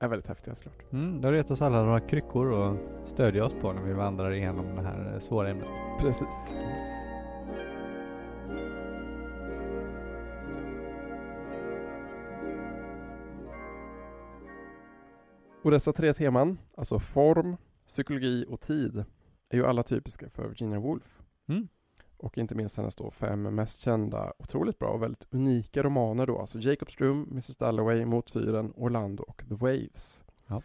är 0.00 0.08
väldigt 0.08 0.28
häftiga 0.28 0.54
såklart. 0.54 0.92
Mm, 0.92 1.20
då 1.20 1.28
har 1.28 1.32
du 1.32 1.38
gett 1.38 1.50
oss 1.50 1.62
alla 1.62 1.82
några 1.82 2.00
kryckor 2.00 2.62
att 2.62 2.78
stödja 3.08 3.44
oss 3.44 3.54
på 3.60 3.72
när 3.72 3.82
vi 3.82 3.92
vandrar 3.92 4.32
igenom 4.32 4.76
det 4.76 4.82
här 4.82 5.12
eh, 5.12 5.18
svåra 5.18 5.50
ämnet. 5.50 5.68
Precis. 6.00 6.28
Och 15.62 15.70
dessa 15.70 15.92
tre 15.92 16.14
teman, 16.14 16.58
alltså 16.76 16.98
form, 16.98 17.56
psykologi 17.86 18.44
och 18.48 18.60
tid, 18.60 19.04
är 19.48 19.56
ju 19.56 19.66
alla 19.66 19.82
typiska 19.82 20.28
för 20.28 20.48
Virginia 20.48 20.78
Woolf. 20.78 21.22
Mm. 21.48 21.68
Och 22.20 22.38
inte 22.38 22.54
minst 22.54 22.76
hennes 22.76 22.94
då 22.94 23.10
fem 23.10 23.42
mest 23.42 23.78
kända, 23.78 24.32
otroligt 24.38 24.78
bra 24.78 24.88
och 24.88 25.02
väldigt 25.02 25.26
unika 25.30 25.82
romaner 25.82 26.26
då, 26.26 26.38
alltså 26.38 26.58
Jacob's 26.58 26.98
Room, 26.98 27.26
Mrs 27.30 27.56
Dalloway, 27.56 28.04
Mot 28.04 28.30
fyren, 28.30 28.72
Orlando 28.76 29.22
och 29.22 29.42
The 29.48 29.54
Waves. 29.54 30.24
Ja. 30.46 30.62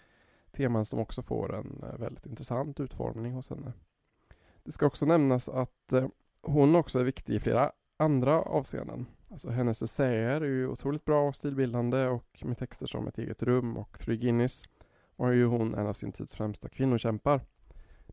Teman 0.51 0.85
som 0.85 0.99
också 0.99 1.21
får 1.21 1.55
en 1.55 1.83
eh, 1.83 1.99
väldigt 1.99 2.25
intressant 2.25 2.79
utformning 2.79 3.33
hos 3.33 3.49
henne. 3.49 3.73
Det 4.63 4.71
ska 4.71 4.85
också 4.85 5.05
nämnas 5.05 5.49
att 5.49 5.93
eh, 5.93 6.07
hon 6.41 6.75
också 6.75 6.99
är 6.99 7.03
viktig 7.03 7.33
i 7.33 7.39
flera 7.39 7.71
andra 7.97 8.41
avseenden. 8.41 9.05
Alltså 9.31 9.49
hennes 9.49 9.81
essäer 9.81 10.41
är 10.41 10.45
ju 10.45 10.67
otroligt 10.67 11.05
bra 11.05 11.27
och 11.27 11.35
stilbildande 11.35 12.07
och 12.07 12.43
med 12.45 12.57
texter 12.57 12.85
som 12.85 13.07
Ett 13.07 13.17
eget 13.17 13.43
rum 13.43 13.77
och 13.77 13.99
Three 13.99 14.17
Guineas 14.17 14.63
var 15.15 15.31
ju 15.31 15.45
hon 15.45 15.75
en 15.75 15.87
av 15.87 15.93
sin 15.93 16.11
tids 16.11 16.35
främsta 16.35 16.69
kvinnokämpar. 16.69 17.41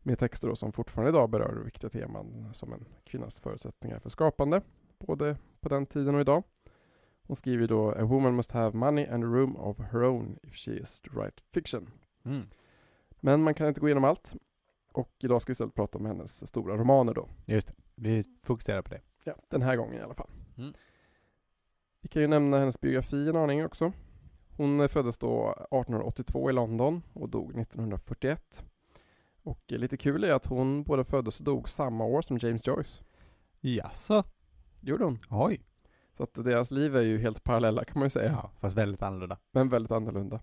Med 0.03 0.19
texter 0.19 0.47
då 0.47 0.55
som 0.55 0.71
fortfarande 0.71 1.09
idag 1.09 1.29
berör 1.29 1.63
viktiga 1.65 1.89
teman 1.89 2.49
som 2.53 2.73
en 2.73 2.85
kvinnas 3.03 3.39
förutsättningar 3.39 3.99
för 3.99 4.09
skapande, 4.09 4.61
både 4.99 5.37
på 5.61 5.69
den 5.69 5.85
tiden 5.85 6.15
och 6.15 6.21
idag. 6.21 6.43
Hon 7.27 7.35
skriver 7.35 7.67
då 7.67 7.91
A 7.91 8.03
woman 8.03 8.35
must 8.35 8.51
have 8.51 8.77
money 8.77 9.07
and 9.07 9.23
a 9.23 9.27
room 9.27 9.55
of 9.55 9.79
her 9.79 10.03
own 10.03 10.39
if 10.43 10.55
she 10.55 10.71
is 10.71 11.01
to 11.01 11.09
write 11.13 11.43
fiction. 11.53 11.89
Mm. 12.25 12.41
Men 13.19 13.43
man 13.43 13.53
kan 13.53 13.67
inte 13.67 13.79
gå 13.79 13.87
igenom 13.87 14.03
allt. 14.03 14.33
Och 14.91 15.11
idag 15.19 15.41
ska 15.41 15.49
vi 15.49 15.51
istället 15.51 15.75
prata 15.75 15.97
om 15.97 16.05
hennes 16.05 16.47
stora 16.47 16.77
romaner 16.77 17.13
då. 17.13 17.29
Just 17.45 17.67
det, 17.67 17.73
vi 17.95 18.23
fokuserar 18.43 18.81
på 18.81 18.89
det. 18.89 19.01
Ja, 19.23 19.33
den 19.49 19.61
här 19.61 19.75
gången 19.75 19.93
i 19.93 20.01
alla 20.01 20.13
fall. 20.13 20.29
Mm. 20.57 20.73
Vi 22.01 22.09
kan 22.09 22.21
ju 22.21 22.27
nämna 22.27 22.59
hennes 22.59 22.81
biografi 22.81 23.29
en 23.29 23.35
aning 23.35 23.65
också. 23.65 23.93
Hon 24.49 24.89
föddes 24.89 25.17
då 25.17 25.51
1882 25.51 26.49
i 26.49 26.53
London 26.53 27.01
och 27.13 27.29
dog 27.29 27.59
1941. 27.59 28.63
Och 29.43 29.63
lite 29.67 29.97
kul 29.97 30.23
är 30.23 30.33
att 30.33 30.45
hon 30.45 30.83
både 30.83 31.03
föddes 31.03 31.39
och 31.39 31.45
dog 31.45 31.69
samma 31.69 32.05
år 32.05 32.21
som 32.21 32.37
James 32.37 32.67
Joyce. 32.67 33.03
Jaså? 33.59 34.23
Gjorde 34.81 35.03
hon. 35.03 35.19
Oj. 35.29 35.61
Så 36.17 36.23
att 36.23 36.33
deras 36.33 36.71
liv 36.71 36.95
är 36.95 37.01
ju 37.01 37.17
helt 37.17 37.43
parallella 37.43 37.85
kan 37.85 37.99
man 37.99 38.05
ju 38.05 38.09
säga. 38.09 38.31
Ja, 38.31 38.51
fast 38.59 38.77
väldigt 38.77 39.01
annorlunda. 39.01 39.37
Men 39.51 39.69
väldigt 39.69 39.91
annorlunda. 39.91 40.39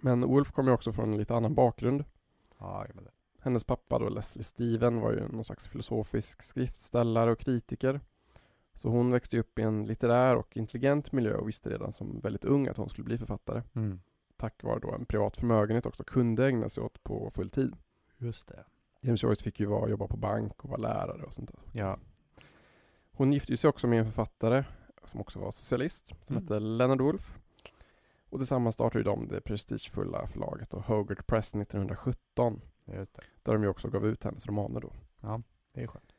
Men 0.00 0.20
Wolf 0.20 0.52
kommer 0.52 0.70
ju 0.70 0.74
också 0.74 0.92
från 0.92 1.12
en 1.12 1.18
lite 1.18 1.34
annan 1.34 1.54
bakgrund. 1.54 2.04
Ja, 2.58 2.86
jag 2.88 3.02
vet. 3.02 3.12
Hennes 3.40 3.64
pappa 3.64 3.98
då, 3.98 4.08
Leslie 4.08 4.44
Steven, 4.44 5.00
var 5.00 5.12
ju 5.12 5.28
någon 5.28 5.44
slags 5.44 5.66
filosofisk 5.66 6.42
skriftställare 6.42 7.32
och 7.32 7.38
kritiker. 7.38 8.00
Så 8.74 8.88
hon 8.88 9.10
växte 9.10 9.38
upp 9.38 9.58
i 9.58 9.62
en 9.62 9.86
litterär 9.86 10.36
och 10.36 10.56
intelligent 10.56 11.12
miljö 11.12 11.34
och 11.34 11.48
visste 11.48 11.70
redan 11.70 11.92
som 11.92 12.20
väldigt 12.20 12.44
ung 12.44 12.68
att 12.68 12.76
hon 12.76 12.88
skulle 12.88 13.04
bli 13.04 13.18
författare. 13.18 13.62
Mm. 13.74 14.00
Tack 14.44 14.62
vare 14.62 14.78
då 14.78 14.92
en 14.92 15.06
privat 15.06 15.36
förmögenhet 15.36 15.86
också 15.86 16.04
kunde 16.04 16.46
ägna 16.48 16.68
sig 16.68 16.82
åt 16.82 17.02
på 17.02 17.30
full 17.30 17.50
tid. 17.50 17.76
Just 18.18 18.48
det. 18.48 18.64
James 19.00 19.22
Joyce 19.22 19.42
fick 19.42 19.60
ju 19.60 19.66
vara, 19.66 19.90
jobba 19.90 20.06
på 20.06 20.16
bank 20.16 20.64
och 20.64 20.70
vara 20.70 20.80
lärare 20.80 21.22
och 21.22 21.32
sånt 21.32 21.50
där. 21.52 21.80
Ja. 21.80 21.98
Hon 23.12 23.32
gifte 23.32 23.52
ju 23.52 23.56
sig 23.56 23.68
också 23.68 23.86
med 23.86 23.98
en 23.98 24.04
författare 24.04 24.64
som 25.04 25.20
också 25.20 25.38
var 25.38 25.50
socialist, 25.50 26.08
som 26.08 26.16
Mm. 26.36 26.42
hette 26.42 26.60
Leonard 26.60 27.00
Woolf. 27.00 27.38
Och 28.28 28.38
tillsammans 28.38 28.74
startade 28.74 29.04
de 29.04 29.28
det 29.28 29.40
prestigefulla 29.40 30.26
förlaget 30.26 30.70
då, 30.70 30.78
Hogarth 30.78 31.22
Press 31.22 31.54
1917. 31.54 32.60
Just 32.86 33.14
det. 33.14 33.22
Där 33.42 33.52
de 33.52 33.62
ju 33.62 33.68
också 33.68 33.88
gav 33.88 34.06
ut 34.06 34.24
hennes 34.24 34.46
romaner 34.46 34.80
då. 34.80 34.92
Det 35.74 35.82
är 35.82 35.86
skönt. 35.86 36.12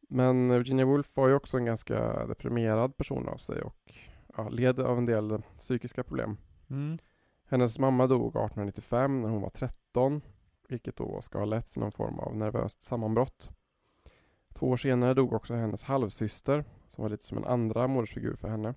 Men 0.00 0.48
Virginia 0.52 0.84
Woolf 0.86 1.16
var 1.16 1.28
ju 1.28 1.34
också 1.34 1.56
en 1.56 1.64
ganska 1.64 2.26
deprimerad 2.26 2.96
person 2.96 3.28
av 3.28 3.36
sig 3.36 3.62
och 3.62 3.94
ja, 4.36 4.48
led 4.48 4.80
av 4.80 4.98
en 4.98 5.04
del 5.04 5.42
psykiska 5.58 6.04
problem. 6.04 6.36
Mm. 6.70 6.98
Hennes 7.46 7.78
mamma 7.78 8.06
dog 8.06 8.28
1895 8.28 9.20
när 9.20 9.28
hon 9.28 9.42
var 9.42 9.50
13, 9.50 10.22
vilket 10.68 10.96
då 10.96 11.22
ska 11.22 11.38
ha 11.38 11.44
lett 11.44 11.70
till 11.70 11.80
någon 11.80 11.92
form 11.92 12.18
av 12.18 12.36
nervöst 12.36 12.82
sammanbrott. 12.82 13.50
Två 14.54 14.68
år 14.68 14.76
senare 14.76 15.14
dog 15.14 15.32
också 15.32 15.54
hennes 15.54 15.82
halvsyster, 15.82 16.64
som 16.88 17.02
var 17.02 17.08
lite 17.08 17.26
som 17.26 17.38
en 17.38 17.44
andra 17.44 17.86
modersfigur 17.86 18.34
för 18.34 18.48
henne. 18.48 18.74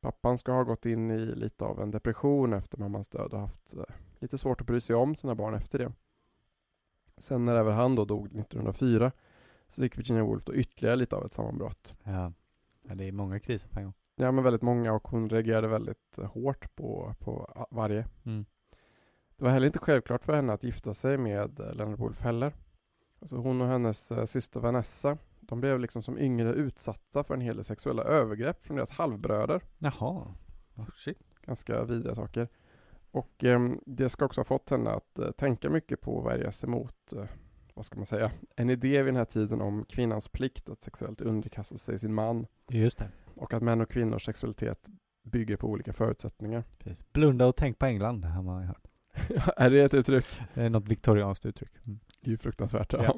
Pappan 0.00 0.38
ska 0.38 0.52
ha 0.52 0.62
gått 0.62 0.86
in 0.86 1.10
i 1.10 1.18
lite 1.18 1.64
av 1.64 1.80
en 1.80 1.90
depression 1.90 2.52
efter 2.52 2.78
mammans 2.78 3.08
död 3.08 3.32
och 3.32 3.40
haft 3.40 3.74
eh, 3.74 3.82
lite 4.18 4.38
svårt 4.38 4.60
att 4.60 4.66
bry 4.66 4.80
sig 4.80 4.96
om 4.96 5.16
sina 5.16 5.34
barn 5.34 5.54
efter 5.54 5.78
det. 5.78 5.92
Sen 7.16 7.44
när 7.44 7.56
även 7.56 7.74
han 7.74 7.94
då 7.94 8.04
dog 8.04 8.26
1904 8.26 9.12
så 9.68 9.82
fick 9.82 9.98
Virginia 9.98 10.24
Woolf 10.24 10.44
då 10.44 10.54
ytterligare 10.54 10.96
lite 10.96 11.16
av 11.16 11.26
ett 11.26 11.32
sammanbrott. 11.32 11.92
Ja. 12.02 12.32
ja, 12.82 12.94
det 12.94 13.08
är 13.08 13.12
många 13.12 13.40
kriser 13.40 13.68
på 13.68 13.78
en 13.78 13.84
gång. 13.84 13.94
Ja, 14.16 14.32
men 14.32 14.44
väldigt 14.44 14.62
många 14.62 14.92
och 14.92 15.08
hon 15.08 15.30
reagerade 15.30 15.68
väldigt 15.68 16.18
eh, 16.18 16.24
hårt 16.24 16.76
på, 16.76 17.14
på 17.18 17.66
varje. 17.70 18.06
Mm. 18.24 18.44
Det 19.36 19.44
var 19.44 19.50
heller 19.50 19.66
inte 19.66 19.78
självklart 19.78 20.24
för 20.24 20.34
henne 20.34 20.52
att 20.52 20.62
gifta 20.62 20.94
sig 20.94 21.18
med 21.18 21.60
eh, 21.60 21.74
Leonard 21.74 21.98
Woolf 21.98 22.20
heller. 22.20 22.52
Alltså 23.20 23.36
hon 23.36 23.60
och 23.60 23.68
hennes 23.68 24.10
eh, 24.10 24.24
syster 24.24 24.60
Vanessa, 24.60 25.18
de 25.40 25.60
blev 25.60 25.80
liksom 25.80 26.02
som 26.02 26.18
yngre 26.18 26.52
utsatta 26.52 27.24
för 27.24 27.34
en 27.34 27.40
hel 27.40 27.56
del 27.56 27.64
sexuella 27.64 28.02
övergrepp 28.02 28.64
från 28.64 28.76
deras 28.76 28.90
halvbröder. 28.90 29.62
Jaha. 29.78 30.34
Oh, 30.76 30.88
shit. 30.96 31.18
Ganska 31.46 31.84
vidriga 31.84 32.14
saker. 32.14 32.48
Och 33.10 33.44
ehm, 33.44 33.80
det 33.86 34.08
ska 34.08 34.24
också 34.24 34.40
ha 34.40 34.44
fått 34.44 34.70
henne 34.70 34.90
att 34.90 35.18
eh, 35.18 35.30
tänka 35.30 35.70
mycket 35.70 36.00
på 36.00 36.18
att 36.18 36.26
värja 36.26 36.52
sig 36.52 36.68
mot, 36.68 37.12
eh, 37.12 37.24
vad 37.74 37.84
ska 37.84 37.96
man 37.96 38.06
säga, 38.06 38.30
en 38.56 38.70
idé 38.70 39.02
vid 39.02 39.06
den 39.06 39.16
här 39.16 39.24
tiden 39.24 39.60
om 39.60 39.84
kvinnans 39.84 40.28
plikt 40.28 40.68
att 40.68 40.82
sexuellt 40.82 41.20
underkasta 41.20 41.76
sig 41.76 41.98
sin 41.98 42.14
man 42.14 42.46
Just 42.68 42.98
det. 42.98 43.10
Och 43.36 43.54
att 43.54 43.62
män 43.62 43.80
och 43.80 43.90
kvinnors 43.90 44.24
sexualitet 44.24 44.88
bygger 45.24 45.56
på 45.56 45.68
olika 45.68 45.92
förutsättningar. 45.92 46.64
Precis. 46.78 47.12
Blunda 47.12 47.46
och 47.46 47.56
tänk 47.56 47.78
på 47.78 47.86
England, 47.86 48.24
har 48.24 48.42
man 48.42 48.62
ju 48.62 48.66
hört. 48.66 48.86
är 49.56 49.70
det 49.70 49.80
ett 49.80 49.94
uttryck? 49.94 50.26
Det 50.54 50.60
är 50.60 50.70
något 50.70 50.88
viktorianskt 50.88 51.46
uttryck. 51.46 51.72
Mm. 51.86 52.00
Det 52.20 52.28
är 52.28 52.30
ju 52.30 52.38
fruktansvärt. 52.38 52.92
Ja. 52.92 53.04
Ja. 53.04 53.16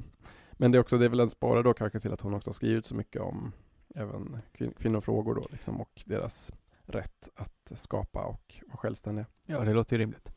Men 0.52 0.72
det 0.72 0.78
är 0.78 0.80
också, 0.80 0.98
det 0.98 1.04
är 1.04 1.08
väl 1.08 1.20
en 1.20 1.30
spara 1.30 1.62
då 1.62 1.74
kanske 1.74 2.00
till 2.00 2.12
att 2.12 2.20
hon 2.20 2.34
också 2.34 2.48
har 2.48 2.54
skrivit 2.54 2.86
så 2.86 2.94
mycket 2.94 3.22
om 3.22 3.52
även 3.94 4.38
kvin- 4.52 4.74
kvinnofrågor 4.78 5.34
då 5.34 5.46
liksom 5.50 5.80
och 5.80 6.02
deras 6.06 6.50
rätt 6.82 7.28
att 7.34 7.72
skapa 7.74 8.24
och 8.24 8.54
vara 8.66 8.76
självständiga. 8.76 9.26
Ja, 9.46 9.60
det 9.64 9.72
låter 9.72 9.96
ju 9.96 10.02
rimligt. 10.02 10.28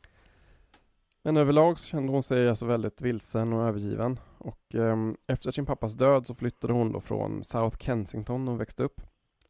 Men 1.22 1.36
överlag 1.36 1.78
så 1.78 1.86
kände 1.86 2.12
hon 2.12 2.22
sig 2.22 2.48
alltså 2.48 2.66
väldigt 2.66 3.00
vilsen 3.00 3.52
och 3.52 3.68
övergiven. 3.68 4.20
Och 4.38 4.74
ehm, 4.74 5.16
efter 5.26 5.50
sin 5.50 5.66
pappas 5.66 5.92
död 5.92 6.26
så 6.26 6.34
flyttade 6.34 6.72
hon 6.72 6.92
då 6.92 7.00
från 7.00 7.44
South 7.44 7.78
Kensington 7.78 8.44
där 8.44 8.50
hon 8.50 8.58
växte 8.58 8.82
upp 8.82 9.00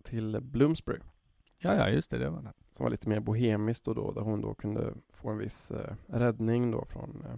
till 0.04 0.38
Bloomsbury 0.40 1.00
Ja, 1.58 1.74
ja, 1.74 1.88
just 1.88 2.10
det. 2.10 2.18
Det 2.18 2.30
var 2.30 2.42
det. 2.42 2.52
som 2.72 2.84
var 2.84 2.90
lite 2.90 3.08
mer 3.08 3.20
bohemiskt 3.20 3.88
och 3.88 3.94
då 3.94 4.12
där 4.12 4.22
hon 4.22 4.40
då 4.40 4.54
kunde 4.54 4.94
få 5.10 5.30
en 5.30 5.38
viss 5.38 5.70
eh, 5.70 5.94
räddning 6.06 6.70
då 6.70 6.84
från 6.84 7.24
eh, 7.26 7.36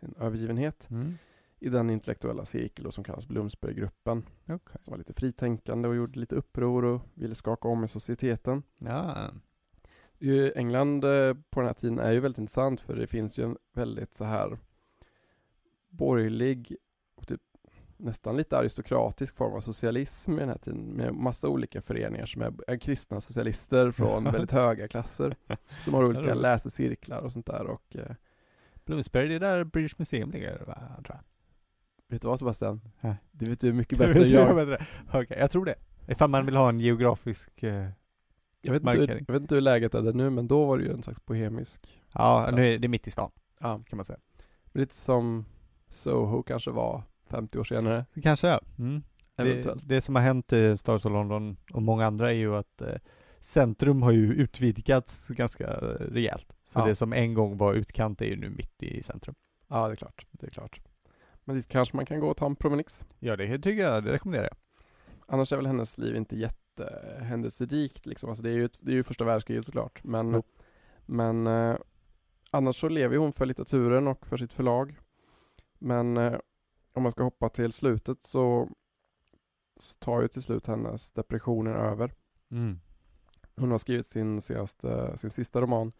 sin 0.00 0.14
övergivenhet 0.18 0.90
Mm. 0.90 1.14
i 1.58 1.68
den 1.68 1.90
intellektuella 1.90 2.44
cirkel 2.44 2.84
då 2.84 2.92
som 2.92 3.04
kallas 3.04 3.28
Bloomsburygruppen. 3.28 4.24
Okej. 4.48 4.76
som 4.80 4.90
var 4.92 4.98
lite 4.98 5.12
fritänkande 5.12 5.88
och 5.88 5.96
gjorde 5.96 6.20
lite 6.20 6.34
uppror 6.34 6.84
och 6.84 7.00
ville 7.14 7.34
skaka 7.34 7.68
om 7.68 7.84
i 7.84 7.88
societeten. 7.88 8.62
Ja. 8.78 9.30
England 10.54 11.04
eh, 11.04 11.34
på 11.50 11.60
den 11.60 11.66
här 11.66 11.74
tiden 11.74 11.98
är 11.98 12.12
ju 12.12 12.20
väldigt 12.20 12.38
intressant 12.38 12.80
för 12.80 12.96
det 12.96 13.06
finns 13.06 13.38
ju 13.38 13.44
en 13.44 13.56
väldigt 13.74 14.14
så 14.14 14.24
här 14.24 14.58
borgerlig 15.88 16.76
nästan 17.96 18.36
lite 18.36 18.58
aristokratisk 18.58 19.36
form 19.36 19.52
av 19.54 19.60
socialism 19.60 20.32
i 20.32 20.36
den 20.40 20.48
här 20.48 20.58
tiden 20.58 20.80
med 20.80 21.14
massa 21.14 21.48
olika 21.48 21.82
föreningar 21.82 22.26
som 22.26 22.42
är, 22.42 22.78
kristna 22.78 23.20
socialister 23.20 23.90
från 23.90 24.24
väldigt 24.32 24.50
höga 24.52 24.88
klasser 24.88 25.36
som 25.84 25.94
har 25.94 26.04
olika 26.04 26.34
läsecirklar 26.34 27.18
och 27.20 27.32
sånt 27.32 27.46
där 27.46 27.66
och 27.66 27.96
eh, 27.96 28.10
Bloomsbury, 28.84 29.28
det 29.28 29.34
är 29.34 29.40
där 29.40 29.64
British 29.64 29.94
Museum 29.98 30.30
ligger, 30.30 30.58
va, 30.66 30.74
tror 31.04 31.16
jag. 31.16 31.18
vet 32.08 32.22
du 32.22 32.28
vad 32.28 32.38
Sebastian? 32.38 32.80
Det 33.32 33.46
vet 33.48 33.60
du 33.60 33.72
mycket 33.72 33.98
bättre 33.98 34.22
än 34.24 34.28
jag. 34.30 34.48
ju 34.48 34.54
bättre. 34.66 34.86
Okej, 35.12 35.36
jag 35.40 35.50
tror 35.50 35.64
det. 35.64 35.74
Ifall 36.08 36.30
man 36.30 36.46
vill 36.46 36.56
ha 36.56 36.68
en 36.68 36.80
geografisk... 36.80 37.62
eh, 37.62 37.88
Jag 38.60 38.72
vet, 38.72 38.82
inte, 38.82 38.98
markering. 38.98 39.24
jag 39.28 39.32
vet 39.32 39.42
inte 39.42 39.54
hur 39.54 39.62
läget 39.62 39.94
är 39.94 40.02
där 40.02 40.12
nu 40.12 40.30
men 40.30 40.48
då 40.48 40.64
var 40.64 40.78
det 40.78 40.84
ju 40.84 40.92
en 40.92 41.02
slags 41.02 41.26
bohemisk 41.26 42.02
Ja, 42.12 42.50
nu 42.52 42.74
är 42.74 42.78
det 42.78 42.88
mitt 42.88 43.06
i 43.06 43.10
stan, 43.10 43.30
Ja, 43.60 43.80
kan 43.88 43.96
man 43.96 44.04
säga. 44.04 44.18
lite 44.72 44.94
som 44.94 45.44
Soho 45.88 46.42
kanske 46.42 46.70
var 46.70 47.02
50 47.30 47.58
år 47.58 47.64
senare. 47.64 48.04
Det 48.14 48.20
kanske 48.22 48.48
är. 48.48 48.60
Mm. 48.78 49.02
Det, 49.36 49.42
Eventuellt. 49.42 49.88
det 49.88 50.00
som 50.00 50.14
har 50.14 50.22
hänt 50.22 50.52
i 50.52 50.76
Stars 50.76 51.04
of 51.04 51.12
London 51.12 51.56
och 51.72 51.82
många 51.82 52.06
andra 52.06 52.30
är 52.32 52.36
ju 52.36 52.56
att 52.56 52.80
eh, 52.80 52.88
centrum 53.40 54.02
har 54.02 54.12
ju 54.12 54.32
utvidgats 54.34 55.28
ganska 55.28 55.64
eh, 55.66 56.04
rejält. 56.12 56.56
Så 56.64 56.78
Ja. 56.78 56.86
det 56.86 56.94
som 56.94 57.12
en 57.12 57.34
gång 57.34 57.56
var 57.56 57.74
utkant 57.74 58.20
är 58.20 58.26
ju 58.26 58.36
nu 58.36 58.50
mitt 58.50 58.82
i 58.82 59.02
centrum. 59.02 59.34
Ja, 59.68 59.86
det 59.86 59.92
är 59.94 59.96
klart. 59.96 60.26
Det 60.30 60.46
är 60.46 60.50
klart. 60.50 60.80
Men 61.44 61.56
dit 61.56 61.68
kanske 61.68 61.96
man 61.96 62.06
kan 62.06 62.20
gå 62.20 62.28
och 62.28 62.36
ta 62.36 62.46
en 62.46 62.56
promenix. 62.56 63.04
Ja, 63.18 63.36
det 63.36 63.58
tycker 63.58 63.82
jag, 63.82 64.04
det 64.04 64.12
rekommenderar 64.12 64.44
jag. 64.44 64.56
Annars 65.26 65.52
är 65.52 65.56
väl 65.56 65.66
hennes 65.66 65.98
liv 65.98 66.16
inte 66.16 66.36
jättehändelserikt 66.36 68.06
liksom. 68.06 68.28
Alltså 68.28 68.42
det 68.42 68.50
är 68.50 68.54
ju, 68.54 68.68
det 68.80 68.90
är 68.90 68.94
ju 68.94 69.02
första 69.02 69.24
världskriget 69.24 69.64
såklart. 69.64 70.04
Men, 70.04 70.32
Jo. 70.34 70.42
men 71.06 71.46
eh, 71.46 71.76
annars 72.50 72.76
så 72.80 72.88
lever 72.88 73.16
hon 73.16 73.32
för 73.32 73.46
litteraturen 73.46 74.06
och 74.08 74.26
för 74.26 74.36
sitt 74.36 74.52
förlag. 74.52 74.96
Men 75.78 76.16
eh, 76.16 76.34
om 76.96 77.02
man 77.02 77.12
ska 77.12 77.22
hoppa 77.22 77.48
till 77.48 77.72
slutet 77.72 78.24
så, 78.24 78.68
så 79.76 79.94
tar 79.98 80.22
ju 80.22 80.28
till 80.28 80.42
slut 80.42 80.66
hennes 80.66 81.10
depressioner 81.10 81.74
över. 81.74 82.12
Mm. 82.50 82.80
Hon 83.56 83.70
har 83.70 83.78
skrivit 83.78 84.06
sin, 84.06 84.40
senaste, 84.40 85.18
sin 85.18 85.30
sista 85.30 85.60
roman 85.60 85.92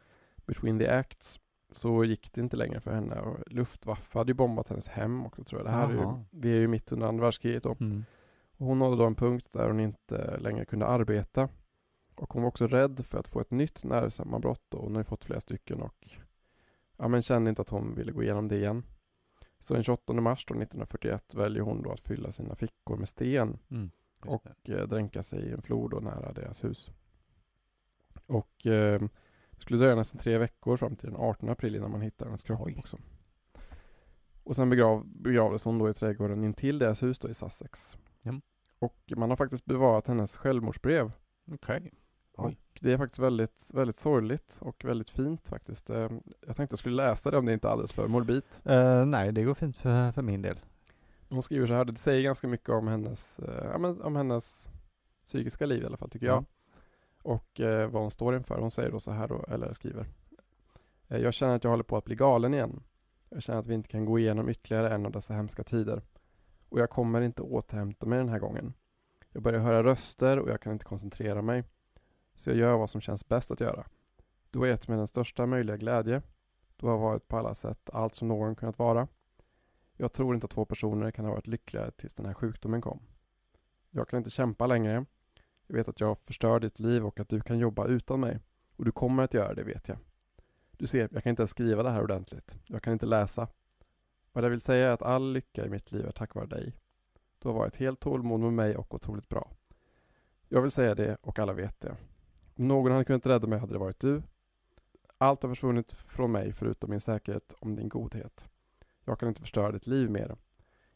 Between 0.46 0.78
the 0.78 0.88
Acts 0.88 1.40
så 1.70 2.04
gick 2.04 2.32
det 2.32 2.40
inte 2.40 2.56
längre 2.56 2.80
för 2.80 2.94
henne. 2.94 3.20
Och 3.20 3.38
Luftwaffe 3.46 4.18
hade 4.18 4.30
ju 4.30 4.34
bombat 4.34 4.68
hennes 4.68 4.88
hem 4.88 5.26
också 5.26 5.44
tror 5.44 5.60
jag. 5.60 5.66
Det 5.66 5.76
här 5.76 5.88
är 5.88 5.92
ju, 5.92 6.24
vi 6.30 6.56
är 6.56 6.60
ju 6.60 6.68
mitt 6.68 6.92
under 6.92 7.06
andra 7.06 7.24
världskriget 7.24 7.62
då. 7.62 7.76
Mm. 7.80 8.04
Och 8.56 8.66
hon 8.66 8.78
nådde 8.78 8.96
då 8.96 9.04
en 9.04 9.14
punkt 9.14 9.48
där 9.52 9.66
hon 9.66 9.80
inte 9.80 10.38
längre 10.38 10.64
kunde 10.64 10.86
arbeta. 10.86 11.48
Och 12.14 12.32
hon 12.32 12.42
var 12.42 12.48
också 12.48 12.66
rädd 12.66 13.06
för 13.06 13.18
att 13.18 13.28
få 13.28 13.40
ett 13.40 13.50
nytt 13.50 13.84
nervsammanbrott 13.84 14.64
då. 14.68 14.78
Hon 14.78 14.94
har 14.94 15.00
ju 15.00 15.04
fått 15.04 15.24
flera 15.24 15.40
stycken 15.40 15.82
och 15.82 16.08
ja, 16.96 17.08
men 17.08 17.22
kände 17.22 17.50
inte 17.50 17.62
att 17.62 17.70
hon 17.70 17.94
ville 17.94 18.12
gå 18.12 18.22
igenom 18.22 18.48
det 18.48 18.56
igen. 18.56 18.82
Så 19.66 19.74
den 19.74 19.82
28 19.82 20.12
mars 20.12 20.44
då, 20.46 20.54
1941 20.54 21.34
väljer 21.34 21.62
hon 21.62 21.82
då 21.82 21.92
att 21.92 22.00
fylla 22.00 22.32
sina 22.32 22.54
fickor 22.54 22.96
med 22.96 23.08
sten 23.08 23.58
Mm. 23.70 23.90
Och 24.20 24.70
eh, 24.70 24.88
dränka 24.88 25.22
sig 25.22 25.42
i 25.42 25.52
en 25.52 25.62
flod 25.62 25.90
då 25.90 26.00
nära 26.00 26.32
deras 26.32 26.64
hus. 26.64 26.90
Och 28.26 28.66
eh, 28.66 29.00
det 29.50 29.60
skulle 29.60 29.78
dröja 29.78 29.94
nästan 29.94 30.18
tre 30.18 30.38
veckor 30.38 30.76
fram 30.76 30.96
till 30.96 31.08
den 31.08 31.16
18 31.20 31.48
april 31.48 31.76
innan 31.76 31.90
man 31.90 32.00
hittar 32.00 32.26
hennes 32.26 32.42
kropp 32.42 32.60
Oj. 32.64 32.74
också. 32.78 32.98
Och 34.42 34.56
sen 34.56 34.70
begrav, 34.70 35.06
begravdes 35.06 35.64
hon 35.64 35.78
då 35.78 35.90
i 35.90 35.94
trädgården 35.94 36.44
intill 36.44 36.78
deras 36.78 37.02
hus 37.02 37.18
då 37.18 37.28
i 37.28 37.34
Sussex. 37.34 37.96
Ja. 38.22 38.40
Och 38.78 39.12
man 39.16 39.30
har 39.30 39.36
faktiskt 39.36 39.64
bevarat 39.64 40.06
hennes 40.06 40.36
självmordsbrev. 40.36 41.12
Och 42.36 42.52
det 42.80 42.92
är 42.92 42.98
faktiskt 42.98 43.18
väldigt, 43.18 43.64
väldigt 43.72 43.98
sorgligt 43.98 44.56
och 44.60 44.84
väldigt 44.84 45.10
fint 45.10 45.48
faktiskt. 45.48 45.90
Eh, 45.90 46.10
Jag 46.46 46.56
tänkte 46.56 46.72
jag 46.72 46.78
skulle 46.78 46.96
läsa 46.96 47.30
det 47.30 47.38
om 47.38 47.46
det 47.46 47.52
inte 47.52 47.68
är 47.68 47.72
alldeles 47.72 47.92
för 47.92 48.08
morbid. 48.08 48.42
Eh, 48.64 49.04
nej, 49.06 49.32
det 49.32 49.42
går 49.42 49.54
fint 49.54 49.76
för, 49.76 50.12
för 50.12 50.22
min 50.22 50.42
del. 50.42 50.60
Hon 51.28 51.42
skriver 51.42 51.66
så 51.66 51.72
här, 51.74 51.84
det 51.84 51.98
säger 51.98 52.22
ganska 52.22 52.48
mycket 52.48 52.68
om 52.68 52.88
hennes, 52.88 53.38
eh, 53.38 53.74
om 54.06 54.16
hennes 54.16 54.68
psykiska 55.26 55.66
liv 55.66 55.82
i 55.82 55.86
alla 55.86 55.96
fall 55.96 56.10
tycker 56.10 56.26
jag. 56.26 56.36
Ja. 56.36 56.44
Och 57.22 57.60
eh, 57.60 57.90
vad 57.90 58.02
hon 58.02 58.10
står 58.10 58.36
inför. 58.36 58.58
Hon 58.60 58.70
säger 58.70 58.90
då 58.90 59.00
så 59.00 59.10
här 59.10 59.28
då, 59.28 59.44
eller 59.48 59.72
skriver. 59.74 60.06
Eh, 61.08 61.18
jag 61.18 61.34
känner 61.34 61.56
att 61.56 61.64
jag 61.64 61.70
håller 61.70 61.84
på 61.84 61.96
att 61.96 62.04
bli 62.04 62.14
galen 62.16 62.54
igen. 62.54 62.82
Jag 63.28 63.42
känner 63.42 63.58
att 63.60 63.66
vi 63.66 63.74
inte 63.74 63.88
kan 63.88 64.04
gå 64.04 64.18
igenom 64.18 64.48
ytterligare 64.48 64.94
en 64.94 65.06
av 65.06 65.12
dessa 65.12 65.34
hemska 65.34 65.64
tider. 65.64 66.02
Och 66.68 66.80
jag 66.80 66.90
kommer 66.90 67.20
inte 67.20 67.42
återhämta 67.42 68.06
mig 68.06 68.18
den 68.18 68.28
här 68.28 68.38
gången. 68.38 68.72
Jag 69.32 69.42
börjar 69.42 69.60
höra 69.60 69.82
röster 69.84 70.38
och 70.38 70.50
jag 70.50 70.60
kan 70.60 70.72
inte 70.72 70.84
koncentrera 70.84 71.42
mig. 71.42 71.64
Så 72.36 72.50
jag 72.50 72.56
gör 72.56 72.76
vad 72.76 72.90
som 72.90 73.00
känns 73.00 73.28
bäst 73.28 73.50
att 73.50 73.60
göra. 73.60 73.86
Du 74.50 74.58
har 74.58 74.66
gett 74.66 74.88
mig 74.88 74.96
den 74.98 75.06
största 75.06 75.46
möjliga 75.46 75.76
glädje. 75.76 76.22
Du 76.76 76.86
har 76.86 76.98
varit 76.98 77.28
på 77.28 77.38
alla 77.38 77.54
sätt 77.54 77.90
allt 77.92 78.14
som 78.14 78.28
någon 78.28 78.54
kunnat 78.54 78.78
vara. 78.78 79.08
Jag 79.96 80.12
tror 80.12 80.34
inte 80.34 80.44
att 80.44 80.50
två 80.50 80.64
personer 80.64 81.10
kan 81.10 81.24
ha 81.24 81.32
varit 81.32 81.46
lyckligare 81.46 81.90
tills 81.90 82.14
den 82.14 82.26
här 82.26 82.34
sjukdomen 82.34 82.80
kom. 82.80 83.00
Jag 83.90 84.08
kan 84.08 84.18
inte 84.18 84.30
kämpa 84.30 84.66
längre. 84.66 85.04
Jag 85.66 85.76
vet 85.76 85.88
att 85.88 86.00
jag 86.00 86.18
förstör 86.18 86.60
ditt 86.60 86.78
liv 86.78 87.06
och 87.06 87.20
att 87.20 87.28
du 87.28 87.40
kan 87.40 87.58
jobba 87.58 87.86
utan 87.86 88.20
mig. 88.20 88.38
Och 88.76 88.84
du 88.84 88.92
kommer 88.92 89.22
att 89.22 89.34
göra 89.34 89.54
det 89.54 89.62
vet 89.62 89.88
jag. 89.88 89.98
Du 90.70 90.86
ser, 90.86 91.08
jag 91.12 91.22
kan 91.22 91.30
inte 91.30 91.42
ens 91.42 91.50
skriva 91.50 91.82
det 91.82 91.90
här 91.90 92.02
ordentligt. 92.02 92.56
Jag 92.66 92.82
kan 92.82 92.92
inte 92.92 93.06
läsa. 93.06 93.48
Vad 94.32 94.44
jag 94.44 94.50
vill 94.50 94.60
säga 94.60 94.88
är 94.88 94.92
att 94.92 95.02
all 95.02 95.32
lycka 95.32 95.66
i 95.66 95.68
mitt 95.68 95.92
liv 95.92 96.06
är 96.06 96.12
tack 96.12 96.34
vare 96.34 96.46
dig. 96.46 96.74
Du 97.38 97.48
har 97.48 97.54
varit 97.54 97.76
helt 97.76 98.00
tålmodig 98.00 98.44
med 98.44 98.52
mig 98.52 98.76
och 98.76 98.94
otroligt 98.94 99.28
bra. 99.28 99.50
Jag 100.48 100.62
vill 100.62 100.70
säga 100.70 100.94
det 100.94 101.16
och 101.20 101.38
alla 101.38 101.52
vet 101.52 101.80
det. 101.80 101.96
Om 102.58 102.68
någon 102.68 102.92
hade 102.92 103.04
kunnat 103.04 103.26
rädda 103.26 103.46
mig 103.46 103.58
hade 103.58 103.72
det 103.72 103.78
varit 103.78 104.00
du. 104.00 104.22
Allt 105.18 105.42
har 105.42 105.50
försvunnit 105.50 105.92
från 105.92 106.32
mig 106.32 106.52
förutom 106.52 106.90
min 106.90 107.00
säkerhet 107.00 107.54
om 107.60 107.76
din 107.76 107.88
godhet. 107.88 108.48
Jag 109.04 109.18
kan 109.20 109.28
inte 109.28 109.40
förstöra 109.40 109.72
ditt 109.72 109.86
liv 109.86 110.10
mer. 110.10 110.36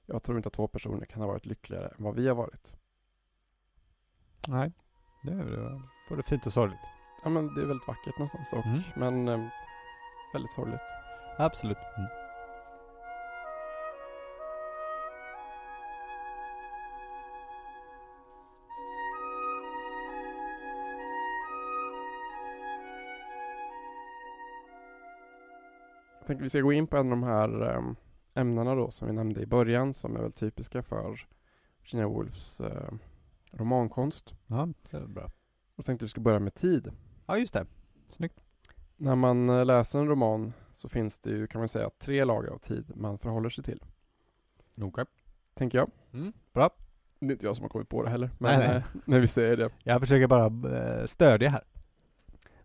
Jag 0.07 0.23
tror 0.23 0.37
inte 0.37 0.47
att 0.47 0.53
två 0.53 0.69
personer 0.69 1.07
kan 1.07 1.21
ha 1.21 1.29
varit 1.29 1.47
lyckligare 1.47 1.89
än 1.89 2.05
vad 2.05 2.15
vi 2.15 2.29
har 2.29 2.35
varit. 2.35 2.73
Nej, 4.49 4.73
det 5.25 5.33
är 5.33 5.83
både 6.09 6.23
fint 6.23 6.47
och 6.47 6.53
sorgligt. 6.53 6.81
Ja 7.25 7.31
men 7.31 7.55
det 7.55 7.63
är 7.63 7.67
väldigt 7.67 7.89
vackert 7.89 8.19
någonstans 8.19 8.53
och, 8.53 8.67
Mm. 8.67 8.81
men 8.97 9.29
eh, 9.29 9.49
väldigt 10.33 10.53
sorgligt. 10.53 10.81
Absolut. 11.39 11.79
Mm. 11.97 12.11
Tänker 26.31 26.43
vi 26.43 26.51
ska 26.51 26.61
gå 26.61 26.73
in 26.73 26.87
på 26.87 26.97
en 26.97 27.07
av 27.07 27.11
de 27.11 27.23
här 27.23 27.75
eh, 27.75 27.83
ämnena 28.35 28.75
då 28.75 28.91
som 28.91 29.09
vi 29.09 29.15
nämnde 29.15 29.41
i 29.43 29.47
början 29.47 29.95
som 29.95 30.17
är 30.17 30.21
väl 30.21 30.33
typiska 30.33 30.83
för 30.83 31.27
Virginia 31.83 32.09
Woolfs 32.09 32.61
eh, 32.61 32.93
romankonst. 33.51 34.35
Ja, 34.47 34.69
det 34.91 34.97
är 34.97 35.07
bra. 35.07 35.31
Och 35.77 35.85
tänkte 35.85 36.05
vi 36.05 36.09
skulle 36.09 36.25
börja 36.25 36.39
med 36.39 36.55
tid. 36.55 36.93
Ja, 37.27 37.39
just 37.39 37.55
det. 37.55 37.67
Snyggt. 38.09 38.41
När 38.97 39.15
man 39.15 39.49
eh, 39.49 39.65
läser 39.65 39.99
en 39.99 40.09
roman 40.09 40.53
så 40.73 40.89
finns 40.89 41.19
det 41.19 41.31
ju, 41.31 41.47
kan 41.47 41.61
man 41.61 41.69
säga, 41.69 41.91
tre 41.99 42.25
lager 42.25 42.51
av 42.51 42.59
tid 42.59 42.93
man 42.97 43.19
förhåller 43.19 43.49
sig 43.49 43.65
till. 43.65 43.85
Okej. 44.81 45.05
Tänker 45.55 45.79
jag. 45.79 45.91
Mm, 46.13 46.33
bra. 46.53 46.71
Det 47.19 47.27
är 47.27 47.33
inte 47.33 47.47
jag 47.47 47.57
som 47.57 47.63
har 47.63 47.69
kommit 47.69 47.89
på 47.89 48.03
det 48.03 48.11
heller. 48.11 48.31
Men 48.39 48.59
Nej, 48.59 48.69
nej. 48.69 48.77
eh, 48.77 48.83
när 49.05 49.21
vi 49.21 49.27
säger 49.27 49.57
det. 49.57 49.71
Jag 49.83 50.01
försöker 50.01 50.27
bara 50.27 50.47
eh, 50.47 51.07
stödja 51.07 51.49
här. 51.51 51.65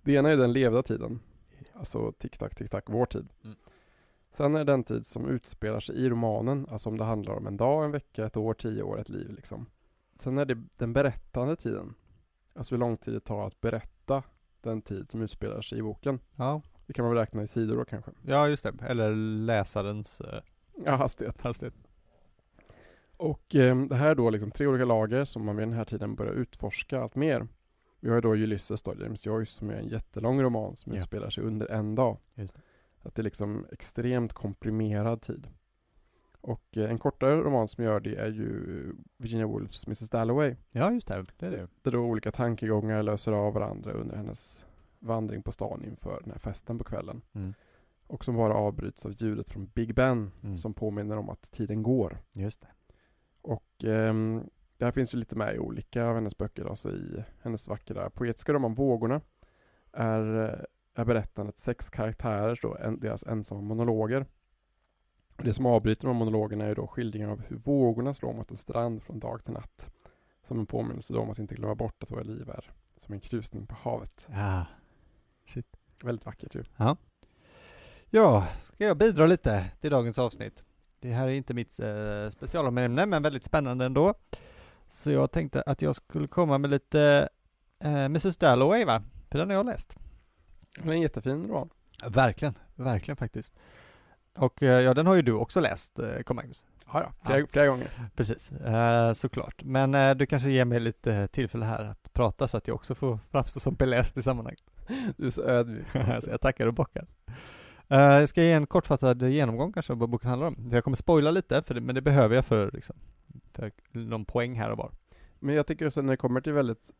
Det 0.02 0.14
ena 0.14 0.30
är 0.30 0.38
den 0.38 0.54
levda 0.54 0.84
tiden. 0.84 1.20
Alltså 1.76 2.12
tick-tack, 2.12 2.56
tick-tack, 2.56 2.84
vår 2.88 3.06
tid. 3.06 3.28
Mm. 3.44 3.56
Sen 4.38 4.56
är 4.56 4.60
det 4.60 4.72
den 4.72 4.84
tid 4.84 5.06
som 5.06 5.28
utspelar 5.30 5.80
sig 5.80 5.96
i 5.96 6.10
romanen, 6.10 6.68
alltså 6.72 6.90
om 6.90 6.98
det 6.98 7.04
handlar 7.04 7.34
om 7.34 7.48
en 7.48 7.58
dag, 7.58 7.86
en 7.86 7.92
vecka, 7.92 8.26
ett 8.26 8.38
år, 8.38 8.54
tio 8.54 8.84
år, 8.84 9.00
ett 9.00 9.10
liv 9.10 9.32
liksom. 9.36 9.66
Sen 10.20 10.38
är 10.38 10.46
det 10.46 10.64
den 10.78 10.94
berättande 10.94 11.56
tiden. 11.56 11.96
Alltså 12.54 12.76
hur 12.76 12.80
lång 12.80 12.98
tid 12.98 13.14
det 13.14 13.20
tar 13.20 13.48
att 13.48 13.62
berätta 13.62 14.24
den 14.62 14.82
tid 14.82 15.12
som 15.12 15.22
utspelar 15.22 15.62
sig 15.62 15.78
i 15.80 15.82
boken. 15.82 16.20
Ja, 16.36 16.62
Det 16.86 16.94
kan 16.94 17.06
man 17.06 17.14
väl 17.14 17.20
räkna 17.22 17.44
i 17.44 17.48
sidor 17.48 17.78
då 17.78 17.86
kanske. 17.86 18.12
ja 18.22 18.48
just 18.48 18.64
det. 18.64 18.74
Eller 18.88 19.12
läsarens 19.46 20.22
eh, 20.22 20.42
Ja, 20.86 20.96
hastighet. 20.96 21.42
hastighet. 21.42 21.74
Och 23.18 23.56
eh, 23.56 23.78
det 23.86 23.96
här 23.96 24.10
är 24.10 24.16
då 24.16 24.30
liksom 24.30 24.52
tre 24.52 24.68
olika 24.68 24.86
lager 24.86 25.26
som 25.26 25.46
man 25.46 25.56
vid 25.56 25.68
den 25.68 25.74
här 25.74 25.86
tiden 25.86 26.16
börjar 26.16 26.34
utforska 26.34 27.02
allt 27.02 27.16
mer. 27.16 27.48
Vi 28.06 28.10
har 28.12 28.16
ju 28.18 28.22
då 28.22 28.34
Ulysses 28.36 28.82
då, 28.82 28.94
James 29.02 29.26
Joyce, 29.26 29.52
som 29.58 29.70
är 29.70 29.74
en 29.74 29.88
jättelång 29.88 30.42
roman 30.42 30.76
som 30.76 30.92
Ja. 30.94 30.98
utspelar 31.00 31.30
sig 31.30 31.44
under 31.44 31.68
en 31.72 31.96
dag. 31.96 32.18
Just 32.36 32.56
det. 32.56 32.62
Att 33.04 33.16
det 33.16 33.22
är 33.22 33.24
liksom 33.24 33.66
extremt 33.72 34.34
komprimerad 34.34 35.22
tid. 35.22 35.48
Och 36.42 36.78
eh, 36.78 36.90
en 36.90 36.98
kortare 36.98 37.36
roman 37.36 37.68
som 37.68 37.84
gör 37.84 38.00
det 38.00 38.16
är 38.16 38.28
ju 38.28 38.62
Virginia 39.18 39.48
Woolfs 39.48 39.88
Mrs 39.88 40.10
Dalloway. 40.10 40.56
Ja, 40.72 40.92
just 40.92 41.08
det. 41.08 41.26
Det 41.38 41.46
är 41.48 41.52
det. 41.52 41.68
Där 41.82 41.92
då 41.92 42.00
olika 42.00 42.32
tankegångar 42.32 43.04
löser 43.04 43.32
av 43.32 43.54
varandra 43.54 43.92
under 43.92 44.16
hennes 44.16 44.66
vandring 45.00 45.42
på 45.44 45.52
stan 45.52 45.84
inför 45.84 46.20
den 46.24 46.32
här 46.32 46.40
festen 46.40 46.78
på 46.78 46.84
kvällen. 46.84 47.22
Mm. 47.34 47.54
Och 48.08 48.26
som 48.26 48.36
bara 48.36 48.54
avbryts 48.54 49.06
av 49.06 49.12
ljudet 49.22 49.50
från 49.50 49.66
Big 49.66 49.96
Ben 49.96 50.32
Mm. 50.44 50.58
som 50.58 50.74
påminner 50.74 51.18
om 51.18 51.30
att 51.30 51.52
tiden 51.52 51.84
går. 51.84 52.18
Just 52.34 52.62
det. 52.62 52.68
Och 53.42 53.84
ehm, 53.84 54.50
det 54.78 54.86
här 54.86 54.92
finns 54.92 55.14
ju 55.14 55.18
lite 55.18 55.36
med 55.36 55.56
i 55.56 55.60
olika 55.60 56.06
av 56.06 56.16
hennes 56.16 56.38
böcker. 56.38 56.66
Alltså 56.66 56.92
i 56.92 57.24
hennes 57.42 57.68
vackra 57.68 58.10
poetiska 58.10 58.54
roman 58.54 58.74
Vågorna 58.74 59.22
är, 59.92 60.44
eh, 60.44 61.02
är 61.02 61.06
berättandet 61.06 61.58
sex 61.58 61.90
karaktärer, 61.90 62.60
då, 62.62 62.76
en, 62.76 63.00
deras 63.00 63.24
ensamma 63.24 63.62
monologer. 63.62 64.26
Och 65.38 65.44
Det 65.44 65.54
som 65.54 65.66
avbryter 65.66 66.02
de 66.02 66.08
här 66.08 66.20
monologerna 66.20 66.64
är 66.64 66.70
ju 66.70 66.76
då 66.76 66.88
skildringar 66.88 67.30
av 67.30 67.42
hur 67.42 67.58
vågorna 67.58 68.14
slår 68.14 68.34
mot 68.34 68.52
en 68.52 68.58
strand 68.58 69.04
från 69.04 69.20
dag 69.20 69.44
till 69.44 69.54
natt. 69.54 69.86
Som 70.48 70.60
en 70.60 70.66
påminnelse 70.66 71.14
då 71.14 71.20
om 71.20 71.30
att 71.30 71.40
inte 71.40 71.56
glömma 71.56 71.76
bort 71.76 72.04
att 72.04 72.12
våra 72.12 72.24
liv 72.24 72.50
är 72.50 72.72
som 72.98 73.14
en 73.14 73.20
krusning 73.20 73.68
på 73.68 73.76
havet. 73.76 74.26
Ja. 74.28 74.66
Shit. 75.48 75.78
Väldigt 76.04 76.26
vackert 76.26 76.56
ju. 76.56 76.64
Ja, 78.10 78.48
ska 78.64 78.86
jag 78.86 78.98
bidra 78.98 79.26
lite 79.26 79.66
till 79.82 79.92
dagens 79.92 80.20
avsnitt? 80.20 80.64
Det 81.00 81.14
här 81.14 81.28
är 81.28 81.32
inte 81.32 81.54
mitt 81.54 81.80
eh, 81.80 82.30
specialämne, 82.32 83.06
men 83.06 83.24
väldigt 83.24 83.44
spännande 83.44 83.86
ändå. 83.86 84.14
Så 84.90 85.12
jag 85.12 85.32
tänkte 85.32 85.62
att 85.62 85.82
jag 85.82 85.96
skulle 85.96 86.28
komma 86.28 86.58
med 86.58 86.70
lite 86.70 87.30
eh, 87.84 88.06
Mrs 88.06 88.38
Dalloway, 88.38 88.86
va? 88.86 89.04
För 89.32 89.40
den 89.40 89.50
har 89.50 89.56
jag 89.56 89.66
läst. 89.66 89.96
Det 90.84 90.90
är 90.90 90.94
en 90.94 91.02
jättefin 91.02 91.48
roman. 91.48 91.70
Verkligen, 92.08 92.58
verkligen 92.76 93.18
faktiskt. 93.18 93.54
Och 94.36 94.64
eh, 94.64 94.82
ja, 94.82 94.94
den 94.94 95.08
har 95.08 95.16
ju 95.16 95.22
du 95.22 95.32
också 95.32 95.60
läst, 95.60 96.00
eh, 96.00 96.20
kom 96.24 96.36
Magnus. 96.36 96.66
Ja, 96.94 97.02
ja. 97.02 97.12
Flera, 97.26 97.48
flera 97.48 97.68
gånger. 97.68 97.90
Precis, 98.16 98.52
eh, 98.52 99.14
såklart. 99.14 99.64
Men 99.64 99.96
eh, 99.96 100.16
du 100.16 100.26
kanske 100.26 100.50
ger 100.50 100.66
mig 100.66 100.80
lite 100.80 101.28
tillfälle 101.28 101.66
här 101.66 101.84
att 101.84 102.14
prata 102.14 102.48
så 102.48 102.58
att 102.58 102.68
jag 102.68 102.76
också 102.76 102.96
får 102.96 103.20
framstå 103.32 103.60
som 103.60 103.76
beläst 103.76 104.18
i 104.18 104.24
sammanhanget. 104.24 104.64
Du 105.18 105.28
är 105.28 105.32
så 105.32 105.44
ödmjuk. 105.44 105.88
så 106.22 106.30
jag 106.30 106.42
tackar 106.42 106.68
och 106.68 106.74
bockar. 106.74 107.08
Eh, 107.88 108.00
jag 108.00 108.30
ska 108.30 108.44
ge 108.44 108.52
en 108.52 108.68
kortfattad 108.68 109.30
genomgång 109.30 109.74
kanske 109.74 109.94
av 109.94 110.00
vad 110.00 110.10
boken 110.10 110.30
handlar 110.30 110.48
om. 110.48 110.70
Jag 110.72 110.84
kommer 110.84 110.98
spoila 110.98 111.32
lite, 111.32 111.64
för 111.64 111.74
det, 111.74 111.82
men 111.82 111.96
det 111.96 112.02
behöver 112.02 112.36
jag 112.36 112.46
för, 112.46 112.72
liksom, 112.72 112.96
för 113.56 113.72
någon 113.92 114.26
poäng 114.26 114.54
här 114.60 114.72
och 114.72 114.78
var. 114.78 114.92
Men 115.40 115.56
jag 115.56 115.68
tycker 115.68 115.88
också 115.88 116.02
när 116.02 116.14
det 116.14 116.18
kommer 116.18 116.42
till 116.42 116.54
väldigt 116.54 116.92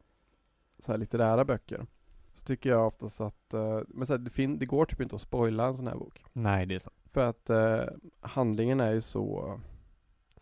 så 0.80 0.92
här 0.92 0.98
litterära 0.98 1.46
böcker 1.46 1.86
så 2.34 2.44
tycker 2.46 2.70
jag 2.70 2.88
oftast 2.88 3.22
att 3.22 3.54
eh, 3.54 3.82
men 3.88 4.08
så 4.08 4.14
här, 4.14 4.18
det, 4.18 4.30
fin- 4.30 4.60
det 4.60 4.66
går 4.66 4.86
typ 4.86 5.02
inte 5.02 5.16
att 5.16 5.22
spoila 5.22 5.66
en 5.66 5.74
sån 5.78 5.88
här 5.88 5.96
bok. 5.96 6.24
Nej, 6.34 6.66
det 6.66 6.76
är 6.76 6.80
sant. 6.80 6.96
För 7.12 7.30
att 7.30 7.50
eh, 7.50 7.84
handlingen 8.20 8.80
är 8.80 8.92
ju 8.92 9.02
så 9.02 9.60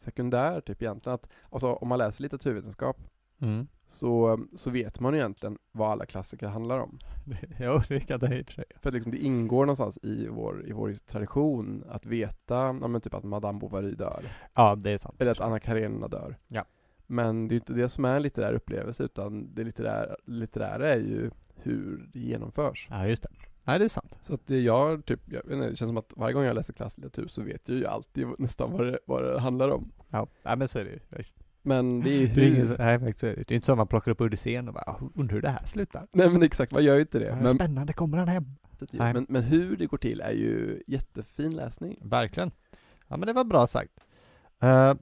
sekundär 0.03 0.61
typ 0.61 0.81
egentligen. 0.81 1.13
Att, 1.15 1.29
alltså, 1.49 1.73
om 1.73 1.87
man 1.87 1.97
läser 1.99 2.21
litteraturvetenskap 2.21 2.97
Mm. 3.39 3.67
Så, 3.93 4.39
så 4.55 4.69
vet 4.69 4.99
man 4.99 5.15
egentligen 5.15 5.57
vad 5.71 5.91
alla 5.91 6.05
klassiker 6.05 6.47
handlar 6.47 6.79
om. 6.79 6.99
jo, 7.59 7.81
det 7.87 7.99
kan 7.99 8.19
jag 8.21 8.33
i 8.33 8.43
för. 8.43 8.65
För 8.81 8.89
att 8.89 8.93
liksom, 8.93 9.11
det 9.11 9.17
ingår 9.17 9.65
någonstans 9.65 9.99
i 10.03 10.27
vår, 10.27 10.69
i 10.69 10.71
vår 10.71 10.95
tradition 11.07 11.83
att 11.89 12.05
veta 12.05 12.55
ja, 12.55 12.87
men 12.87 13.01
typ 13.01 13.13
att 13.13 13.23
Madame 13.23 13.59
Bovary 13.59 13.91
dör. 13.91 14.23
Ja, 14.53 14.75
det 14.75 14.91
är 14.91 14.97
sant. 14.97 15.21
Eller 15.21 15.31
att 15.31 15.39
Anna 15.39 15.59
Karenina 15.59 16.07
dör. 16.07 16.37
Ja. 16.47 16.65
Men 17.07 17.47
det 17.47 17.53
är 17.53 17.57
inte 17.57 17.73
det 17.73 17.89
som 17.89 18.05
är 18.05 18.15
en 18.15 18.21
litterär 18.21 18.53
upplevelse 18.53 19.03
utan 19.03 19.55
det 19.55 19.63
litterära, 19.63 20.15
litterära 20.25 20.93
är 20.93 20.99
ju 20.99 21.31
hur 21.55 22.09
det 22.13 22.19
genomförs. 22.19 22.87
Ja, 22.89 23.07
just 23.07 23.23
det. 23.23 23.29
Nej, 23.63 23.79
det 23.79 23.85
är 23.85 23.89
sant. 23.89 24.17
Så 24.21 24.33
att 24.33 24.47
det 24.47 24.59
jag 24.59 25.05
typ, 25.05 25.19
jag 25.25 25.43
inte, 25.43 25.69
det 25.69 25.75
känns 25.75 25.89
som 25.89 25.97
att 25.97 26.13
varje 26.15 26.33
gång 26.33 26.43
jag 26.43 26.55
läser 26.55 26.73
klasslitteratur 26.73 27.27
så 27.27 27.41
vet 27.41 27.69
jag 27.69 27.77
ju 27.77 27.85
alltid 27.85 28.27
nästan 28.37 28.71
vad 28.71 28.85
det, 28.87 28.99
vad 29.05 29.23
det 29.23 29.39
handlar 29.39 29.69
om. 29.69 29.91
Ja, 30.09 30.27
men 30.43 30.67
så 30.67 30.79
är 30.79 30.85
det 30.85 30.91
ju. 30.91 30.99
Visst. 31.09 31.35
Men 31.63 31.99
det 32.01 32.09
är 32.09 32.19
ju 32.19 32.27
Det 32.27 32.41
är, 32.41 32.47
ingen, 32.47 32.67
hur... 32.67 32.77
nej, 32.77 32.99
faktiskt 32.99 33.19
det. 33.21 33.51
är 33.51 33.55
inte 33.55 33.65
så 33.65 33.71
att 33.71 33.77
man 33.77 33.87
plockar 33.87 34.11
upp 34.11 34.21
Odysseen 34.21 34.67
och 34.67 34.73
bara, 34.73 34.83
"Ah, 34.87 34.99
undrar 35.15 35.33
hur 35.35 35.41
det 35.41 35.49
här 35.49 35.65
slutar. 35.65 36.07
Nej 36.11 36.29
men 36.29 36.43
exakt, 36.43 36.71
man 36.71 36.83
gör 36.83 36.95
ju 36.95 37.01
inte 37.01 37.19
det. 37.19 37.37
Men, 37.41 37.51
Spännande, 37.55 37.93
kommer 37.93 38.17
han 38.17 38.27
hem? 38.27 38.45
Men, 38.91 39.25
men 39.29 39.43
hur 39.43 39.77
det 39.77 39.85
går 39.85 39.97
till 39.97 40.21
är 40.21 40.31
ju 40.31 40.83
jättefin 40.87 41.55
läsning. 41.55 41.97
Verkligen. 42.01 42.51
Ja, 43.07 43.17
men 43.17 43.27
det 43.27 43.33
var 43.33 43.43
bra 43.43 43.67
sagt. 43.67 43.91
Uh, 44.63 44.93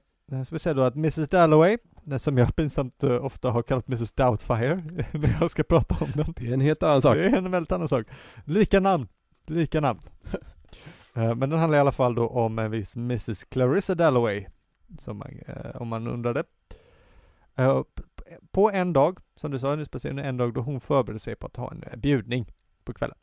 så 0.44 0.54
vi 0.54 0.58
säger 0.58 0.74
då 0.76 0.82
att 0.82 0.94
Mrs 0.94 1.28
Dalloway, 1.28 1.78
det 2.04 2.18
som 2.18 2.38
jag 2.38 2.56
pinsamt 2.56 3.02
eh, 3.02 3.24
ofta 3.24 3.50
har 3.50 3.62
kallat 3.62 3.88
Mrs 3.88 4.12
Doubtfire 4.12 4.74
när 5.12 5.36
jag 5.40 5.50
ska 5.50 5.62
prata 5.62 5.96
om 6.04 6.10
den. 6.14 6.34
Det 6.36 6.48
är 6.48 6.52
en 6.54 6.60
helt 6.60 6.82
annan 6.82 7.02
sak. 7.02 7.14
Det 7.16 7.24
är 7.24 7.36
en 7.36 7.50
väldigt 7.50 7.72
annan 7.72 7.88
sak. 7.88 8.02
Lika 8.44 8.80
namn, 8.80 9.08
lika 9.46 9.80
namn. 9.80 10.00
Eh, 11.16 11.34
men 11.34 11.50
den 11.50 11.58
handlar 11.58 11.78
i 11.78 11.80
alla 11.80 11.92
fall 11.92 12.14
då 12.14 12.28
om 12.28 12.58
en 12.58 12.70
viss 12.70 12.96
Mrs 12.96 13.44
Clarissa 13.44 13.94
Dalloway, 13.94 14.46
man, 15.06 15.38
eh, 15.46 15.76
om 15.82 15.88
man 15.88 16.06
undrade. 16.06 16.44
Eh, 17.54 17.82
på 18.50 18.70
en 18.70 18.92
dag, 18.92 19.18
som 19.36 19.50
du 19.50 19.58
sa 19.58 19.76
nu 19.76 19.84
speciellt 19.84 20.20
en 20.20 20.36
dag 20.36 20.54
då 20.54 20.60
hon 20.60 20.80
förberedde 20.80 21.18
sig 21.18 21.36
på 21.36 21.46
att 21.46 21.56
ha 21.56 21.70
en 21.70 21.82
eh, 21.82 21.96
bjudning 21.96 22.46
på 22.84 22.94
kvällen. 22.94 23.18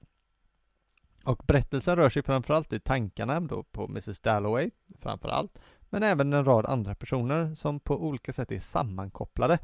Och 1.24 1.44
berättelsen 1.48 1.96
rör 1.96 2.10
sig 2.10 2.24
framförallt 2.24 2.74
i 2.74 2.80
tankarna 2.80 3.40
då 3.40 3.64
på 3.64 3.84
Mrs 3.84 4.20
Dalloway, 4.20 4.72
framförallt, 5.00 5.60
men 5.90 6.04
även 6.04 6.34
en 6.34 6.46
rad 6.46 6.66
andra 6.66 6.96
personer 6.96 7.56
som 7.56 7.80
på 7.80 8.04
olika 8.04 8.34
sätt 8.34 8.52
är 8.52 8.60
sammankopplade 8.60 9.60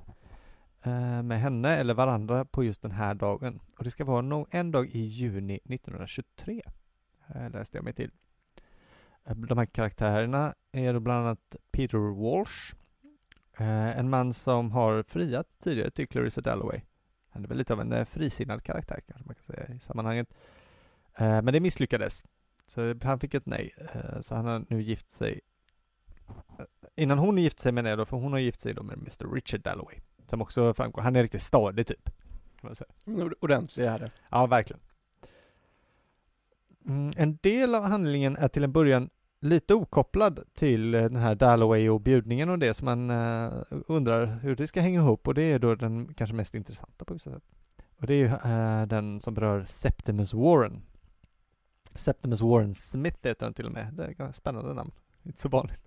eh, 0.84 1.24
med 1.24 1.40
henne 1.40 1.76
eller 1.78 1.94
varandra 1.94 2.46
på 2.46 2.64
just 2.64 2.82
den 2.82 2.92
här 2.92 3.14
dagen. 3.14 3.60
Och 3.78 3.84
det 3.84 3.92
ska 3.92 4.06
vara 4.06 4.46
en 4.50 4.72
dag 4.72 4.88
i 4.88 5.00
juni 5.00 5.60
1923, 5.66 6.62
eh, 7.36 7.50
läste 7.50 7.78
jag 7.78 7.84
mig 7.84 7.94
till. 7.94 8.12
De 9.34 9.58
här 9.58 9.66
karaktärerna 9.66 10.56
är 10.72 10.94
då 10.94 11.00
bland 11.00 11.26
annat 11.26 11.56
Peter 11.72 11.98
Walsh, 11.98 12.76
eh, 13.58 14.00
en 14.00 14.10
man 14.10 14.34
som 14.34 14.72
har 14.72 15.04
friat 15.04 15.48
tidigare 15.64 15.92
till 15.92 16.08
Clarissa 16.08 16.42
Dalloway. 16.42 16.82
Han 17.30 17.44
är 17.44 17.48
väl 17.48 17.58
lite 17.58 17.74
av 17.74 17.82
en 17.82 17.94
eh, 17.94 18.06
frisinnad 18.06 18.64
karaktär 18.64 19.00
kanske 19.08 19.26
man 19.26 19.36
kan 19.36 19.56
säga 19.56 19.76
i 19.76 19.80
sammanhanget. 19.80 20.34
Eh, 21.18 21.42
Men 21.42 21.46
det 21.46 21.60
misslyckades. 21.60 22.24
Så 22.68 22.96
han 23.04 23.20
fick 23.20 23.34
ett 23.34 23.46
nej. 23.46 23.74
Så 24.22 24.36
han 24.36 24.46
har 24.46 24.66
nu 24.70 24.82
gift 24.82 25.10
sig 25.10 25.42
Innan 26.96 27.18
hon 27.18 27.38
gift 27.38 27.60
sig 27.60 27.72
menar 27.72 27.90
jag 27.90 28.00
då, 28.00 28.06
för 28.06 28.18
hon 28.18 28.32
har 28.32 28.40
gift 28.40 28.60
sig 28.60 28.74
då 28.74 28.84
med 28.84 28.98
Mr 28.98 29.34
Richard 29.34 29.62
Dalloway. 29.62 29.96
Som 30.28 30.42
också 30.42 30.74
framgår, 30.74 31.02
han 31.02 31.16
är 31.16 31.22
riktigt 31.24 31.42
stadig 31.42 31.88
typ. 31.88 32.10
Ordentlig 33.40 33.86
är 33.86 34.00
det. 34.00 34.12
Ja, 34.30 34.48
verkligen. 34.48 34.80
Mm, 36.88 37.14
en 37.18 37.38
del 37.42 37.76
av 37.76 37.84
handlingen 37.84 38.36
är 38.36 38.48
till 38.48 38.64
en 38.64 38.72
början 38.72 39.10
lite 39.40 39.74
okopplad 39.74 40.40
till 40.56 40.96
eh, 40.96 41.02
den 41.02 41.16
här 41.16 41.36
Dalloway 41.36 41.90
och 41.90 42.02
bjudningen 42.02 42.50
och 42.50 42.60
det 42.60 42.74
som 42.74 42.86
man 42.86 43.10
eh, 43.10 43.54
undrar 43.88 44.26
hur 44.26 44.56
det 44.56 44.68
ska 44.68 44.82
hänga 44.82 45.00
ihop 45.00 45.28
och 45.28 45.34
det 45.34 45.44
är 45.44 45.60
då 45.60 45.76
den 45.76 46.14
kanske 46.14 46.36
mest 46.36 46.56
intressanta 46.56 47.06
på 47.06 47.14
vissa 47.14 47.32
sätt. 47.32 47.44
Och 48.00 48.08
det 48.08 48.14
är 48.14 48.18
ju 48.18 48.26
eh, 48.26 48.88
den 48.88 49.22
som 49.22 49.34
berör 49.34 49.66
Septimus 49.66 50.34
Warren. 50.34 50.82
Septimus 51.96 52.42
Warren 52.42 52.76
Smith 52.76 53.18
heter 53.28 53.46
den 53.46 53.54
till 53.54 53.66
och 53.66 53.72
med. 53.74 53.94
Det 53.94 54.04
är 54.04 54.30
ett 54.30 54.36
spännande 54.36 54.74
namn. 54.74 54.92
Inte 55.24 55.42
så 55.42 55.50
vanligt. 55.50 55.82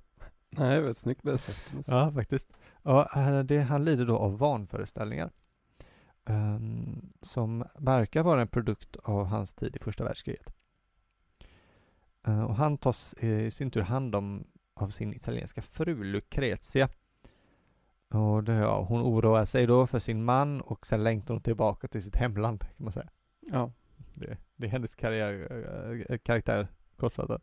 Nej, 0.50 0.80
väldigt 0.80 0.96
snyggt 0.96 1.24
med 1.24 1.40
Septimus. 1.40 1.88
Ja, 1.88 2.12
faktiskt. 2.14 2.48
Ja, 2.82 3.08
det, 3.42 3.58
han 3.60 3.84
lider 3.84 4.06
då 4.06 4.16
av 4.16 4.38
vanföreställningar. 4.38 5.30
ehm, 6.24 7.08
som 7.22 7.64
verkar 7.78 8.22
vara 8.22 8.40
en 8.40 8.48
produkt 8.48 8.96
av 8.96 9.24
hans 9.26 9.52
tid 9.52 9.76
i 9.76 9.78
första 9.78 10.04
världskriget. 10.04 10.54
Eh, 12.26 12.44
och 12.44 12.54
han 12.54 12.78
tas 12.78 13.14
eh, 13.18 13.46
i 13.46 13.50
sin 13.50 13.70
tur 13.70 13.80
hand 13.80 14.14
om 14.14 14.44
av 14.74 14.88
sin 14.88 15.14
italienska 15.14 15.62
fru 15.62 16.04
Lucrezia. 16.04 16.88
Och 18.08 18.44
det, 18.44 18.52
ja, 18.52 18.82
hon 18.82 19.02
oroar 19.02 19.44
sig 19.44 19.66
då 19.66 19.86
för 19.86 19.98
sin 19.98 20.24
man 20.24 20.60
och 20.60 20.86
sen 20.86 21.04
längtar 21.04 21.34
hon 21.34 21.42
tillbaka 21.42 21.88
till 21.88 22.02
sitt 22.02 22.16
hemland 22.16 22.60
kan 22.60 22.84
man 22.84 22.92
säga. 22.92 23.08
Ja. 23.40 23.72
Det, 24.14 24.38
det 24.56 24.66
är 24.66 24.70
hennes 24.70 24.94
karriär, 24.94 26.04
äh, 26.10 26.18
karaktär 26.18 26.68
kortfattat. 26.96 27.42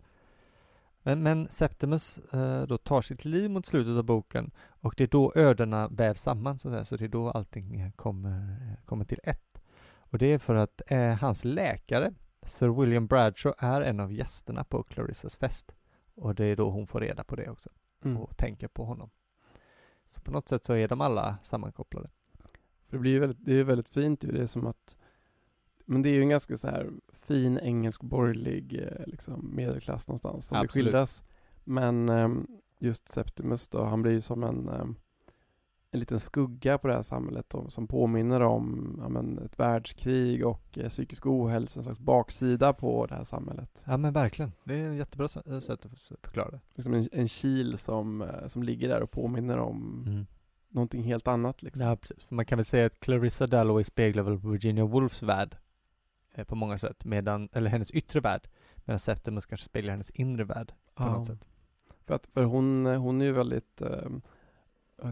Men, 1.04 1.24
men 1.24 1.50
Septimus 1.50 2.18
äh, 2.34 2.64
då 2.64 2.78
tar 2.78 3.02
sitt 3.02 3.26
liv 3.26 3.52
mot 3.52 3.66
slutet 3.66 3.98
av 3.98 4.04
boken 4.04 4.52
och 4.58 4.94
det 4.98 5.04
är 5.04 5.08
då 5.08 5.34
ödena 5.36 5.88
vävs 5.88 6.22
samman 6.22 6.60
så 6.60 6.70
att 6.70 6.88
så 6.88 6.98
det 6.98 7.06
är 7.06 7.10
då 7.10 7.30
allting 7.30 7.92
kommer, 7.96 8.58
kommer 8.86 9.06
till 9.06 9.20
ett. 9.24 9.62
Och 9.98 10.18
det 10.18 10.26
är 10.26 10.40
för 10.40 10.56
att 10.56 10.82
äh, 10.88 11.16
hans 11.16 11.44
läkare, 11.44 12.14
Sir 12.46 12.70
William 12.70 13.08
Bradshaw, 13.08 13.56
är 13.68 13.82
en 13.82 14.00
av 14.00 14.14
gästerna 14.14 14.64
på 14.64 14.84
Clarissas 14.84 15.36
fest. 15.36 15.76
Och 16.16 16.36
det 16.36 16.46
är 16.46 16.56
då 16.56 16.70
hon 16.70 16.88
får 16.88 17.00
reda 17.02 17.24
på 17.24 17.36
det 17.36 17.50
också 17.50 17.70
Mm. 18.04 18.18
och 18.18 18.38
tänker 18.38 18.68
på 18.68 18.86
honom. 18.86 19.10
Så 20.08 20.22
på 20.22 20.32
något 20.32 20.48
sätt 20.50 20.66
så 20.66 20.74
är 20.74 20.88
de 20.88 21.02
alla 21.02 21.38
sammankopplade. 21.44 22.10
För 22.88 22.98
det 22.98 23.00
blir 23.00 23.12
ju 23.12 23.20
väldigt, 23.20 23.46
det 23.46 23.54
är 23.54 23.64
väldigt 23.64 23.90
fint 23.90 24.24
ju. 24.24 24.32
Det 24.32 24.42
är 24.42 24.48
som 24.48 24.68
att 24.68 24.96
men 25.86 26.02
det 26.02 26.10
är 26.10 26.14
ju 26.14 26.22
en 26.22 26.30
ganska 26.30 26.58
så 26.58 26.68
här 26.68 26.92
fin 27.08 27.58
engelsk 27.60 28.02
borgerlig 28.04 28.80
eh, 28.84 29.06
liksom 29.08 29.56
medelklass 29.56 30.08
någonstans 30.08 30.46
som 30.46 30.56
det 30.56 30.60
Absolut. 30.62 30.72
skildras. 30.86 31.24
Men 31.64 32.10
ehm, 32.10 32.48
just 32.80 33.08
Septimus 33.08 33.68
då, 33.68 33.84
han 33.84 34.02
blir 34.02 34.12
ju 34.12 34.22
som 34.22 34.44
en, 34.44 34.70
ehm, 34.70 34.96
en 35.96 36.00
liten 36.00 36.20
skugga 36.20 36.78
på 36.78 36.88
det 36.88 36.94
här 36.94 37.02
samhället 37.02 37.46
då, 37.50 37.70
som 37.70 37.88
påminner 37.88 38.42
om 38.42 38.96
ja, 39.02 39.10
men 39.10 39.38
ett 39.40 39.60
världskrig 39.60 40.46
och 40.46 40.78
eh, 40.78 40.90
psykisk 40.90 41.26
ohälsa, 41.26 41.80
en 41.80 41.84
slags 41.84 42.00
baksida 42.00 42.74
på 42.74 43.06
det 43.06 43.16
här 43.16 43.24
samhället. 43.24 43.82
Ja 43.86 43.98
men 43.98 44.14
verkligen, 44.14 44.52
det 44.64 44.80
är 44.80 44.92
ett 44.92 44.98
jättebra 44.98 45.28
eh, 45.46 45.60
sätt 45.60 45.86
att 45.86 46.00
förklara 46.22 46.52
det. 46.52 46.60
Liksom 46.76 46.94
en, 46.94 47.08
en 47.12 47.28
kil 47.28 47.78
som, 47.78 48.22
eh, 48.22 48.48
som 48.48 48.64
ligger 48.64 48.90
där 48.90 49.02
och 49.02 49.12
påminner 49.12 49.58
om 49.58 50.04
Mm. 50.08 50.26
någonting 50.70 51.04
helt 51.04 51.28
annat 51.28 51.64
liksom. 51.64 51.86
Ja 51.86 51.96
precis, 51.96 52.24
för 52.24 52.36
man 52.36 52.46
kan 52.46 52.58
väl 52.58 52.66
säga 52.66 52.86
att 52.86 53.00
Clarissa 53.00 53.48
Dalloway 53.48 53.84
speglar 53.84 54.24
väl 54.24 54.38
Virginia 54.38 54.86
Woolfs 54.86 55.24
värld 55.24 55.58
eh, 56.34 56.44
på 56.46 56.56
många 56.56 56.78
sätt, 56.78 57.06
medan, 57.06 57.50
eller 57.54 57.70
hennes 57.70 57.92
yttre 57.92 58.20
värld, 58.20 58.48
medan 58.76 59.00
Septimus 59.00 59.46
kanske 59.46 59.66
speglar 59.66 59.92
hennes 59.92 60.10
inre 60.10 60.44
värld 60.44 60.74
på 60.96 61.04
Ja. 61.04 61.12
något 61.14 61.28
sätt. 61.28 61.48
För, 62.06 62.14
att, 62.16 62.28
för 62.28 62.44
hon, 62.44 62.86
hon 62.86 63.22
är 63.22 63.26
ju 63.26 63.32
väldigt 63.32 63.82
eh, 63.82 64.10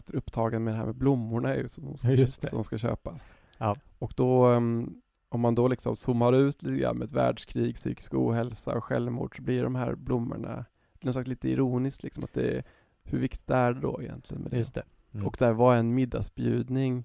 upptagen 0.06 0.64
med 0.64 0.74
det 0.74 0.78
här 0.78 0.86
med 0.86 0.94
blommorna 0.94 1.56
ju, 1.56 1.68
som, 1.68 1.96
ska, 1.96 2.48
som 2.48 2.64
ska 2.64 2.78
köpas. 2.78 3.32
Ja. 3.58 3.76
Och 3.98 4.12
då, 4.16 4.46
ehm, 4.46 5.00
om 5.28 5.40
man 5.40 5.54
då 5.54 5.68
liksom 5.68 5.96
zoomar 5.96 6.32
ut 6.32 6.62
lite 6.62 6.76
grann 6.76 6.98
med 6.98 7.04
ett 7.04 7.12
världskrig, 7.12 7.74
psykisk 7.74 8.14
ohälsa 8.14 8.74
och 8.74 8.84
självmord 8.84 9.36
så 9.36 9.42
blir 9.42 9.62
de 9.62 9.74
här 9.74 9.94
blommorna 9.94 10.64
något 11.00 11.14
slags 11.14 11.28
lite 11.28 11.48
ironiskt 11.48 12.02
liksom 12.02 12.24
att 12.24 12.32
det 12.32 12.56
är, 12.56 12.64
hur 13.02 13.18
viktigt 13.18 13.50
är 13.50 13.72
det 13.72 13.80
då 13.80 14.02
egentligen 14.02 14.42
med 14.42 14.50
det? 14.50 14.58
Just 14.58 14.74
det. 14.74 14.82
Mm. 15.14 15.26
Och 15.26 15.36
där 15.38 15.52
var 15.52 15.76
en 15.76 15.94
middagsbjudning 15.94 17.04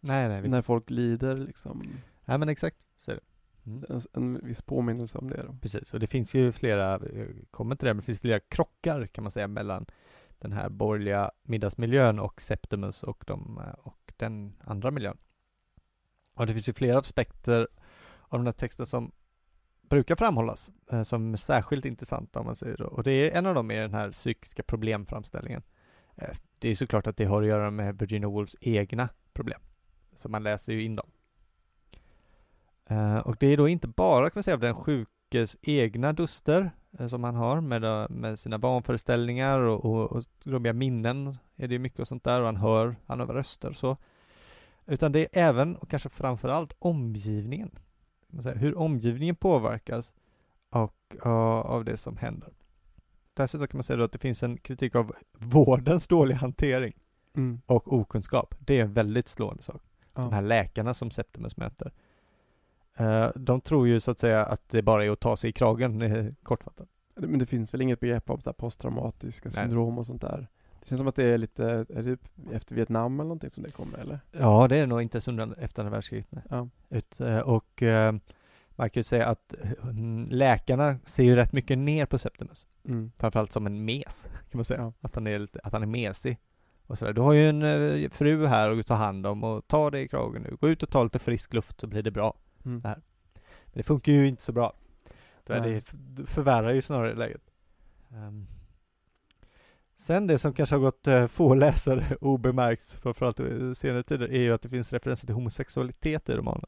nej, 0.00 0.28
nej, 0.28 0.48
när 0.48 0.62
folk 0.62 0.90
lider 0.90 1.36
liksom. 1.36 1.82
nej 2.24 2.38
men 2.38 2.48
exakt, 2.48 2.76
så 2.96 3.10
är 3.10 3.14
det. 3.14 3.22
Mm. 3.66 3.84
En, 3.88 4.00
en 4.12 4.46
viss 4.46 4.62
påminnelse 4.62 5.18
om 5.18 5.30
det 5.30 5.42
då. 5.42 5.56
Precis, 5.60 5.94
och 5.94 6.00
det 6.00 6.06
finns 6.06 6.34
ju 6.34 6.52
flera, 6.52 7.00
jag 7.14 7.44
kommer 7.50 7.76
till 7.76 7.86
det, 7.86 7.94
men 7.94 8.00
det 8.00 8.06
finns 8.06 8.20
flera 8.20 8.40
krockar 8.40 9.06
kan 9.06 9.24
man 9.24 9.30
säga 9.30 9.48
mellan 9.48 9.86
den 10.42 10.52
här 10.52 10.68
borgerliga 10.68 11.30
middagsmiljön 11.42 12.18
och 12.18 12.40
Septimus 12.40 13.02
och, 13.02 13.24
de, 13.26 13.62
eh, 13.66 13.74
och 13.78 14.12
den 14.16 14.56
andra 14.64 14.90
miljön. 14.90 15.18
Och 16.34 16.46
det 16.46 16.52
finns 16.52 16.68
ju 16.68 16.72
flera 16.72 16.98
aspekter 16.98 17.68
av 18.20 18.38
den 18.38 18.46
här 18.46 18.52
texten 18.52 18.86
som 18.86 19.12
brukar 19.82 20.16
framhållas 20.16 20.70
eh, 20.92 21.02
som 21.02 21.32
är 21.32 21.36
särskilt 21.36 21.84
intressanta 21.84 22.40
om 22.40 22.46
man 22.46 22.56
säger 22.56 22.76
så. 22.76 22.84
Och 22.84 23.02
det 23.02 23.12
är 23.12 23.38
en 23.38 23.46
av 23.46 23.54
dem 23.54 23.70
är 23.70 23.80
den 23.80 23.94
här 23.94 24.12
psykiska 24.12 24.62
problemframställningen. 24.62 25.62
Eh, 26.16 26.36
det 26.58 26.68
är 26.68 26.74
såklart 26.74 27.06
att 27.06 27.16
det 27.16 27.24
har 27.24 27.42
att 27.42 27.48
göra 27.48 27.70
med 27.70 27.98
Virginia 27.98 28.28
Woolfs 28.28 28.56
egna 28.60 29.08
problem. 29.32 29.60
Så 30.16 30.28
man 30.28 30.42
läser 30.42 30.72
ju 30.72 30.82
in 30.82 30.96
dem. 30.96 31.10
Eh, 32.86 33.18
och 33.18 33.36
det 33.40 33.46
är 33.46 33.56
då 33.56 33.68
inte 33.68 33.88
bara 33.88 34.30
kan 34.30 34.32
man 34.34 34.42
säga 34.42 34.54
av 34.54 34.60
den 34.60 34.74
sjukes 34.74 35.56
egna 35.62 36.12
duster 36.12 36.70
som 37.08 37.24
han 37.24 37.34
har 37.34 37.60
med, 37.60 37.84
eh, 37.84 38.06
med 38.10 38.38
sina 38.38 38.58
vanföreställningar 38.58 39.60
och, 39.60 39.84
och, 39.84 40.12
och 40.12 40.24
rubbiga 40.44 40.72
minnen 40.72 41.38
är 41.56 41.68
det 41.68 41.78
mycket 41.78 42.00
och 42.00 42.08
sånt 42.08 42.24
där 42.24 42.40
och 42.40 42.46
han 42.46 42.56
hör, 42.56 42.96
han 43.06 43.20
hör 43.20 43.26
röster 43.26 43.68
och 43.68 43.76
så. 43.76 43.96
Utan 44.86 45.12
det 45.12 45.20
är 45.20 45.28
även, 45.48 45.76
och 45.76 45.90
kanske 45.90 46.08
framförallt, 46.08 46.72
omgivningen. 46.78 47.70
Hur 48.54 48.78
omgivningen 48.78 49.36
påverkas 49.36 50.12
och, 50.70 50.96
ja, 51.24 51.62
av 51.62 51.84
det 51.84 51.96
som 51.96 52.16
händer. 52.16 52.52
Dessutom 53.34 53.66
kan 53.68 53.78
man 53.78 53.82
säga 53.84 53.96
då 53.96 54.04
att 54.04 54.12
det 54.12 54.18
finns 54.18 54.42
en 54.42 54.56
kritik 54.56 54.94
av 54.94 55.12
vårdens 55.38 56.06
dåliga 56.06 56.38
hantering 56.38 56.92
Mm. 57.34 57.60
och 57.66 57.92
okunskap. 57.92 58.54
Det 58.58 58.78
är 58.78 58.82
en 58.82 58.92
väldigt 58.92 59.28
slående 59.28 59.62
sak 59.62 59.82
Ja. 60.14 60.22
de 60.22 60.32
här 60.32 60.42
läkarna 60.42 60.94
som 60.94 61.10
Septimus 61.10 61.56
möter. 61.56 61.92
Eh, 62.96 63.28
de 63.34 63.60
tror 63.60 63.88
ju 63.88 64.00
så 64.00 64.10
att 64.10 64.18
säga 64.18 64.44
att 64.44 64.68
det 64.68 64.82
bara 64.82 65.04
är 65.04 65.10
att 65.10 65.20
ta 65.20 65.36
sig 65.36 65.50
i 65.50 65.52
kragen, 65.52 66.02
eh, 66.02 66.26
kortfattat. 66.42 66.88
Men 67.14 67.38
det 67.38 67.46
finns 67.46 67.74
väl 67.74 67.80
inget 67.80 68.00
begrepp 68.00 68.30
av 68.30 68.38
så 68.38 68.52
posttraumatiska 68.52 69.50
syndrom 69.50 69.98
och 69.98 70.06
sånt 70.06 70.20
där? 70.20 70.48
Det 70.80 70.88
känns 70.88 70.98
som 70.98 71.08
att 71.08 71.16
det 71.16 71.24
är 71.24 71.38
lite, 71.38 71.64
är 71.88 72.02
det 72.02 72.18
efter 72.52 72.74
Vietnam 72.74 73.14
eller 73.14 73.24
någonting 73.24 73.50
som 73.50 73.62
det 73.62 73.70
kommer 73.70 73.98
eller? 73.98 74.20
Ja, 74.32 74.68
det 74.68 74.76
är 74.76 74.86
nog 74.86 75.02
inte 75.02 75.20
så 75.20 75.30
undan 75.30 75.54
efter 75.54 75.82
andra 75.82 75.96
världskriget. 75.96 76.28
Ja. 76.50 76.68
Ut, 76.90 77.20
eh, 77.20 77.38
och 77.38 77.82
man 78.70 78.90
kan 78.90 79.00
ju 79.00 79.04
säga 79.04 79.26
att 79.26 79.54
mm, 79.82 80.26
läkarna 80.30 80.98
ser 81.04 81.22
ju 81.22 81.36
rätt 81.36 81.52
mycket 81.52 81.78
ner 81.78 82.06
på 82.06 82.18
Septimus. 82.18 82.66
Mm. 82.88 83.12
Framförallt 83.16 83.52
som 83.52 83.66
en 83.66 83.84
mes, 83.84 84.26
kan 84.50 84.58
man 84.58 84.64
säga. 84.64 84.80
Ja. 84.80 84.92
Att, 85.00 85.14
han 85.14 85.26
är 85.26 85.38
lite, 85.38 85.60
att 85.64 85.72
han 85.72 85.82
är 85.82 85.86
mesig. 85.86 86.38
Och 86.86 86.98
sådär. 86.98 87.12
Du 87.12 87.20
har 87.20 87.32
ju 87.32 87.48
en 87.48 88.10
fru 88.10 88.46
här 88.46 88.80
att 88.80 88.86
ta 88.86 88.94
hand 88.94 89.26
om 89.26 89.44
och 89.44 89.68
ta 89.68 89.90
dig 89.90 90.02
i 90.02 90.08
kragen 90.08 90.42
nu. 90.42 90.56
Gå 90.60 90.68
ut 90.68 90.82
och 90.82 90.90
ta 90.90 91.04
lite 91.04 91.18
frisk 91.18 91.54
luft 91.54 91.80
så 91.80 91.86
blir 91.86 92.02
det 92.02 92.10
bra. 92.10 92.34
Mm. 92.64 92.80
Nej. 92.84 92.94
Men 93.64 93.72
det 93.72 93.82
funkar 93.82 94.12
ju 94.12 94.28
inte 94.28 94.42
så 94.42 94.52
bra. 94.52 94.72
Det 95.44 95.52
f- 95.76 95.94
förvärrar 96.26 96.70
ju 96.72 96.82
snarare 96.82 97.14
läget. 97.14 97.42
Ehm. 98.10 98.46
Sen 99.96 100.26
det 100.26 100.38
som 100.38 100.52
kanske 100.52 100.74
har 100.76 100.80
gått 100.80 101.06
eh, 101.06 101.26
få 101.26 101.54
läsare 101.54 102.16
obemärkt, 102.20 102.84
framförallt 103.02 103.40
i 103.40 103.74
senare 103.74 104.02
tider, 104.02 104.32
är 104.32 104.40
ju 104.40 104.52
att 104.54 104.62
det 104.62 104.68
finns 104.68 104.92
referenser 104.92 105.26
till 105.26 105.34
homosexualitet 105.34 106.28
i 106.28 106.32
romanen. 106.36 106.66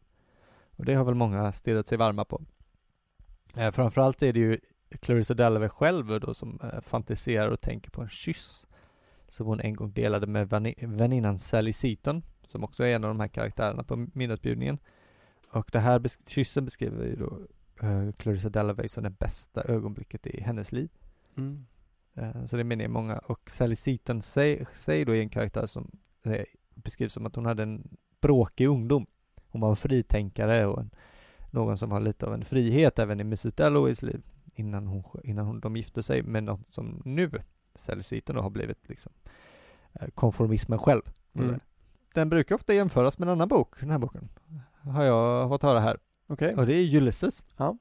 Och 0.76 0.84
det 0.84 0.94
har 0.94 1.04
väl 1.04 1.14
många 1.14 1.52
stirrat 1.52 1.86
sig 1.86 1.98
varma 1.98 2.24
på. 2.24 2.42
Eh, 3.56 3.70
framförallt 3.70 4.22
är 4.22 4.32
det 4.32 4.40
ju 4.40 4.58
Clarissa 5.00 5.34
Dalloway 5.34 5.68
själv 5.68 6.20
då 6.20 6.34
som 6.34 6.60
eh, 6.62 6.80
fantiserar 6.80 7.48
och 7.48 7.60
tänker 7.60 7.90
på 7.90 8.02
en 8.02 8.08
kyss 8.08 8.64
som 9.28 9.46
hon 9.46 9.60
en 9.60 9.76
gång 9.76 9.92
delade 9.92 10.26
med 10.26 10.48
väninnan 10.80 11.38
Sally 11.38 11.72
Seaton, 11.72 12.22
som 12.46 12.64
också 12.64 12.84
är 12.84 12.94
en 12.96 13.04
av 13.04 13.08
de 13.10 13.20
här 13.20 13.28
karaktärerna 13.28 13.84
på 13.84 14.06
middagsbjudningen. 14.14 14.78
Och 15.54 15.68
det 15.72 15.78
här 15.78 15.98
besk- 15.98 16.28
kyssen 16.28 16.64
beskriver 16.64 17.04
ju 17.04 17.16
då 17.16 17.38
eh, 17.86 18.12
Clarissa 18.12 18.48
Dalloway 18.48 18.88
som 18.88 19.02
det 19.02 19.10
bästa 19.10 19.62
ögonblicket 19.62 20.26
i 20.26 20.40
hennes 20.40 20.72
liv. 20.72 20.90
Mm. 21.36 21.66
Eh, 22.14 22.44
så 22.44 22.56
det 22.56 22.64
menar 22.64 22.88
många. 22.88 23.18
Och 23.18 23.50
Sally 23.50 23.76
Seaton 23.76 24.22
säger 24.22 24.66
säg 24.72 25.04
då 25.04 25.14
i 25.14 25.20
en 25.20 25.28
karaktär 25.28 25.66
som 25.66 25.90
eh, 26.22 26.44
beskrivs 26.74 27.12
som 27.12 27.26
att 27.26 27.36
hon 27.36 27.46
hade 27.46 27.62
en 27.62 27.96
bråkig 28.20 28.66
ungdom. 28.66 29.06
Hon 29.48 29.60
var 29.60 29.70
en 29.70 29.76
fritänkare 29.76 30.66
och 30.66 30.80
en, 30.80 30.90
någon 31.50 31.78
som 31.78 31.90
var 31.90 32.00
lite 32.00 32.26
av 32.26 32.34
en 32.34 32.44
frihet 32.44 32.98
även 32.98 33.20
i 33.20 33.22
Mrs 33.22 33.52
Dalloways 33.52 34.02
liv 34.02 34.22
innan, 34.54 34.86
hon, 34.86 35.04
innan 35.24 35.46
hon, 35.46 35.60
de 35.60 35.76
gifte 35.76 36.02
sig. 36.02 36.22
Men 36.22 36.44
något 36.44 36.74
som 36.74 37.02
nu 37.04 37.30
Sally 37.74 38.02
Seaton 38.02 38.36
har 38.36 38.50
blivit 38.50 38.88
liksom 38.88 39.12
konformismen 40.14 40.78
själv. 40.78 41.02
Mm. 41.32 41.60
Den 42.14 42.28
brukar 42.28 42.54
ofta 42.54 42.74
jämföras 42.74 43.18
med 43.18 43.28
en 43.28 43.32
annan 43.32 43.48
bok, 43.48 43.80
den 43.80 43.90
här 43.90 43.98
boken. 43.98 44.28
Har 44.84 45.04
jag 45.04 45.48
fått 45.48 45.62
höra 45.62 45.80
här. 45.80 45.98
Okej. 46.26 46.54
Och 46.54 46.66
det 46.66 46.74
är 46.74 46.96
Ulysses. 46.96 47.44
Ja. 47.56 47.78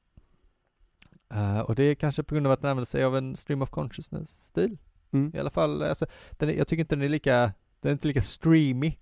Eh, 1.33 1.59
och 1.59 1.75
det 1.75 1.83
är 1.83 1.95
kanske 1.95 2.23
på 2.23 2.35
grund 2.35 2.47
av 2.47 2.53
att 2.53 2.61
den 2.61 2.69
använder 2.71 2.85
sig 2.85 3.03
av 3.03 3.17
en 3.17 3.35
stream 3.35 3.61
of 3.61 3.69
consciousness-stil. 3.69 4.77
Mm. 5.11 5.31
I 5.35 5.39
alla 5.39 5.49
fall, 5.49 5.83
alltså, 5.83 6.05
den 6.31 6.49
är, 6.49 6.53
jag 6.53 6.67
tycker 6.67 6.81
inte 6.81 6.95
den 6.95 7.05
är 7.05 7.09
lika, 7.09 7.53
den 7.79 7.89
är 7.89 7.91
inte 7.91 8.07
lika 8.07 8.21
streamy. 8.21 8.97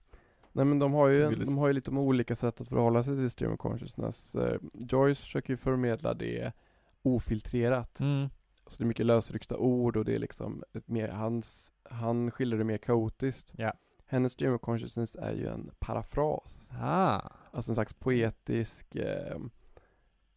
Nej 0.51 0.65
men 0.65 0.79
de 0.79 0.93
har 0.93 1.07
ju, 1.07 1.23
en, 1.23 1.45
de 1.45 1.57
har 1.57 1.67
ju 1.67 1.73
lite 1.73 1.91
olika 1.91 2.35
sätt 2.35 2.61
att 2.61 2.67
förhålla 2.67 3.03
sig 3.03 3.15
till 3.15 3.29
stream 3.29 3.53
of 3.53 3.59
consciousness. 3.59 4.35
Eh, 4.35 4.59
Joyce 4.73 5.21
försöker 5.21 5.53
ju 5.53 5.57
förmedla 5.57 6.13
det 6.13 6.51
ofiltrerat. 7.01 7.99
Mm. 7.99 8.29
Så 8.67 8.77
det 8.77 8.83
är 8.83 8.87
mycket 8.87 9.05
lösryckta 9.05 9.57
ord 9.57 9.97
och 9.97 10.05
det 10.05 10.15
är 10.15 10.19
liksom 10.19 10.63
ett 10.73 10.87
mer, 10.87 11.07
hans, 11.07 11.71
han 11.83 12.31
skildrar 12.31 12.57
det 12.57 12.63
mer 12.63 12.77
kaotiskt. 12.77 13.53
Ja. 13.57 13.73
Hennes 14.11 14.33
stream 14.33 14.53
of 14.53 14.61
consciousness 14.61 15.15
är 15.15 15.33
ju 15.33 15.47
en 15.47 15.71
parafras. 15.79 16.69
Ah. 16.81 17.21
Alltså 17.51 17.71
en 17.71 17.75
slags 17.75 17.93
poetisk 17.93 18.95
eh, 18.95 19.37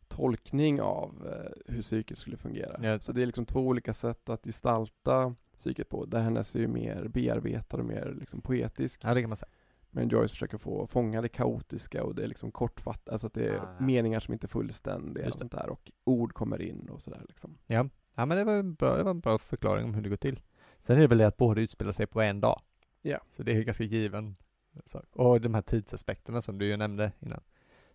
tolkning 0.09 0.81
av 0.81 1.27
eh, 1.27 1.73
hur 1.75 1.83
psyket 1.83 2.19
skulle 2.19 2.37
fungera. 2.37 2.77
Ja. 2.83 2.99
Så 2.99 3.13
det 3.13 3.23
är 3.23 3.27
liksom 3.27 3.47
två 3.47 3.61
olika 3.61 3.93
sätt 3.93 4.29
att 4.29 4.45
gestalta 4.45 5.35
psyket 5.57 5.89
på. 5.89 6.05
Där 6.05 6.21
hennes 6.21 6.55
är 6.55 6.59
ju 6.61 6.69
mer 6.69 7.09
bearbetad 7.09 7.77
och 7.77 7.85
mer 7.85 8.15
liksom 8.21 8.41
poetisk. 8.41 9.01
Ja, 9.05 9.15
det 9.15 9.21
kan 9.21 9.31
man 9.31 9.37
säga. 9.37 9.51
Men 9.91 10.09
Joyce 10.09 10.31
försöker 10.31 10.59
få 10.59 10.87
fånga 10.87 11.21
det 11.23 11.29
kaotiska 11.29 12.05
och 12.05 12.15
det 12.15 12.23
är 12.25 12.29
liksom 12.29 12.51
kortfattat, 12.51 13.09
alltså 13.09 13.27
att 13.27 13.35
det 13.35 13.49
är 13.49 13.59
Ah, 13.59 13.75
ja. 13.79 13.85
meningar 13.85 14.21
som 14.21 14.35
inte 14.35 14.47
är 14.47 14.49
fullständiga 14.49 15.29
och 15.29 15.35
sånt 15.35 15.53
där 15.53 15.69
och 15.71 15.93
ord 16.05 16.33
kommer 16.33 16.63
in 16.63 16.89
och 16.89 17.03
sådär 17.03 17.23
liksom. 17.29 17.59
Ja, 17.67 17.89
men 18.27 18.29
det 18.29 18.45
var, 18.45 18.53
en 18.53 18.75
bra, 18.75 18.97
det 18.97 19.03
var 19.03 19.11
en 19.11 19.21
bra 19.21 19.39
förklaring 19.39 19.85
om 19.85 19.95
hur 19.95 20.03
det 20.03 20.09
går 20.09 20.17
till. 20.17 20.41
Sen 20.87 20.97
är 20.97 21.01
det 21.01 21.07
väl 21.07 21.19
det 21.19 21.27
att 21.27 21.37
båda 21.37 21.61
utspelar 21.61 21.93
sig 21.93 22.07
på 22.07 22.21
en 22.21 22.41
dag. 22.41 22.61
Ja. 23.07 23.19
Så 23.31 23.43
det 23.43 23.53
är 23.53 23.63
ganska 23.63 23.85
given 23.85 24.37
sak. 24.85 25.05
Och 25.13 25.41
de 25.41 25.55
här 25.55 25.63
tidsaspekterna 25.63 26.43
som 26.43 26.59
du 26.59 26.67
ju 26.67 26.77
nämnde 26.77 27.13
innan, 27.21 27.41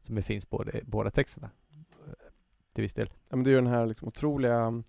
som 0.02 0.15
det 0.15 0.22
finns 0.22 0.50
både 0.50 0.80
i 0.80 0.84
båda 0.84 1.10
texterna. 1.12 1.50
eh, 2.08 2.13
Till 2.74 2.82
viss 2.82 2.93
del. 2.93 3.10
Ja, 3.30 3.36
men 3.36 3.43
det 3.43 3.50
är 3.50 3.52
ju 3.52 3.58
den 3.58 3.67
här 3.67 3.86
liksom 3.86 4.08
otroliga 4.08 4.84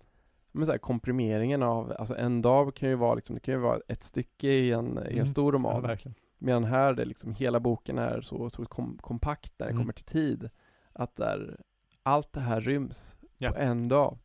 men 0.51 0.65
så 0.65 0.71
här, 0.71 0.77
komprimeringen 0.79 1.63
av, 1.63 1.93
alltså 1.99 2.15
en 2.17 2.41
dag 2.41 2.75
kan 2.75 2.89
ju 2.89 2.95
vara 2.95 3.15
liksom, 3.15 3.35
det 3.35 3.39
kan 3.39 3.53
ju 3.53 3.59
vara 3.59 3.79
ett 3.87 4.03
stycke 4.03 4.47
i 4.47 4.71
en, 4.71 4.97
i 4.97 5.01
en 5.01 5.13
Mm. 5.13 5.25
stor 5.27 5.53
Ja, 5.53 5.55
roman. 5.57 5.81
verkligen. 5.81 6.15
Medan 6.37 6.63
här, 6.63 6.93
det 6.93 7.05
liksom, 7.05 7.33
hela 7.33 7.59
boken 7.59 7.97
är 7.97 8.21
så 8.21 8.35
otroligt 8.35 8.69
kom, 8.69 8.97
kompakt 9.01 9.53
när 9.59 9.65
det 9.67 9.71
Mm. 9.71 9.83
kommer 9.83 9.93
till 9.93 10.05
tid. 10.05 10.49
Att 10.93 11.15
där, 11.15 11.59
allt 12.03 12.33
det 12.33 12.39
här 12.39 12.61
ryms 12.61 13.15
Ja. 13.37 13.51
på 13.51 13.57
en 13.57 13.87
dag. 13.87 14.17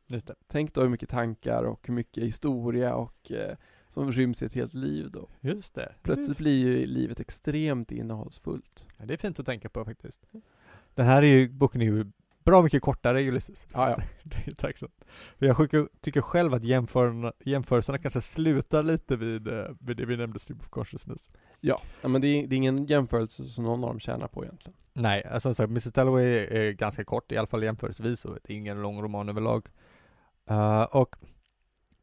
Tänk 0.46 0.74
då 0.74 0.80
hur 0.82 0.88
mycket 0.88 1.08
tankar 1.08 1.62
och 1.62 1.86
hur 1.86 1.94
mycket 1.94 2.24
historia 2.24 2.94
och 2.94 3.32
eh, 3.32 3.56
som 4.02 4.12
ryms 4.12 4.42
i 4.42 4.46
ett 4.46 4.54
helt 4.54 4.74
liv 4.74 5.10
då. 5.10 5.28
Just 5.40 5.74
det. 5.74 5.94
Plötsligt 6.02 6.38
blir 6.38 6.58
ju 6.58 6.86
livet 6.86 7.20
extremt 7.20 7.92
innehållsfullt. 7.92 8.86
Ja, 8.96 9.06
det 9.06 9.14
är 9.14 9.18
fint 9.18 9.40
att 9.40 9.46
tänka 9.46 9.68
på 9.68 9.84
faktiskt. 9.84 10.26
Den 10.94 11.06
här 11.06 11.22
är 11.22 11.26
ju, 11.26 11.48
boken 11.48 11.80
är 11.82 11.86
ju 11.86 12.06
bra 12.44 12.62
mycket 12.62 12.82
kortare 12.82 13.28
Ulysses. 13.28 13.66
Ja, 13.72 13.90
ja. 13.90 13.96
Det 14.22 14.50
är 14.50 14.54
tacksamt. 14.54 15.04
För 15.38 15.46
jag 15.46 15.88
tycker, 16.00 16.20
själv 16.20 16.54
att 16.54 16.64
jämförelserna, 16.64 17.32
jämförelserna 17.44 17.98
kanske 17.98 18.20
slutar 18.20 18.82
lite 18.82 19.16
vid, 19.16 19.48
eh, 19.48 19.64
vid 19.80 19.96
det 19.96 20.06
vi 20.06 20.16
nämnde, 20.16 20.38
Stream 20.38 20.60
of 20.60 20.68
Consciousness. 20.68 21.28
Ja, 21.60 21.80
men 22.02 22.20
det 22.20 22.28
är, 22.28 22.46
det 22.46 22.54
är 22.54 22.56
ingen 22.56 22.86
jämförelse 22.86 23.44
som 23.44 23.64
någon 23.64 23.84
av 23.84 23.90
dem 23.90 24.00
tjänar 24.00 24.28
på 24.28 24.44
egentligen. 24.44 24.76
Nej, 24.92 25.24
alltså 25.24 25.54
så, 25.54 25.62
Mrs 25.62 25.84
Dalloway 25.84 26.24
är 26.26 26.72
ganska 26.72 27.04
kort, 27.04 27.32
i 27.32 27.36
alla 27.36 27.46
fall 27.46 27.62
jämförelsevis, 27.62 28.24
och 28.24 28.38
det 28.44 28.52
är 28.52 28.56
ingen 28.56 28.82
lång 28.82 29.02
roman 29.02 29.28
överlag. 29.28 29.68
Eh, 30.50 30.82
och 30.82 31.16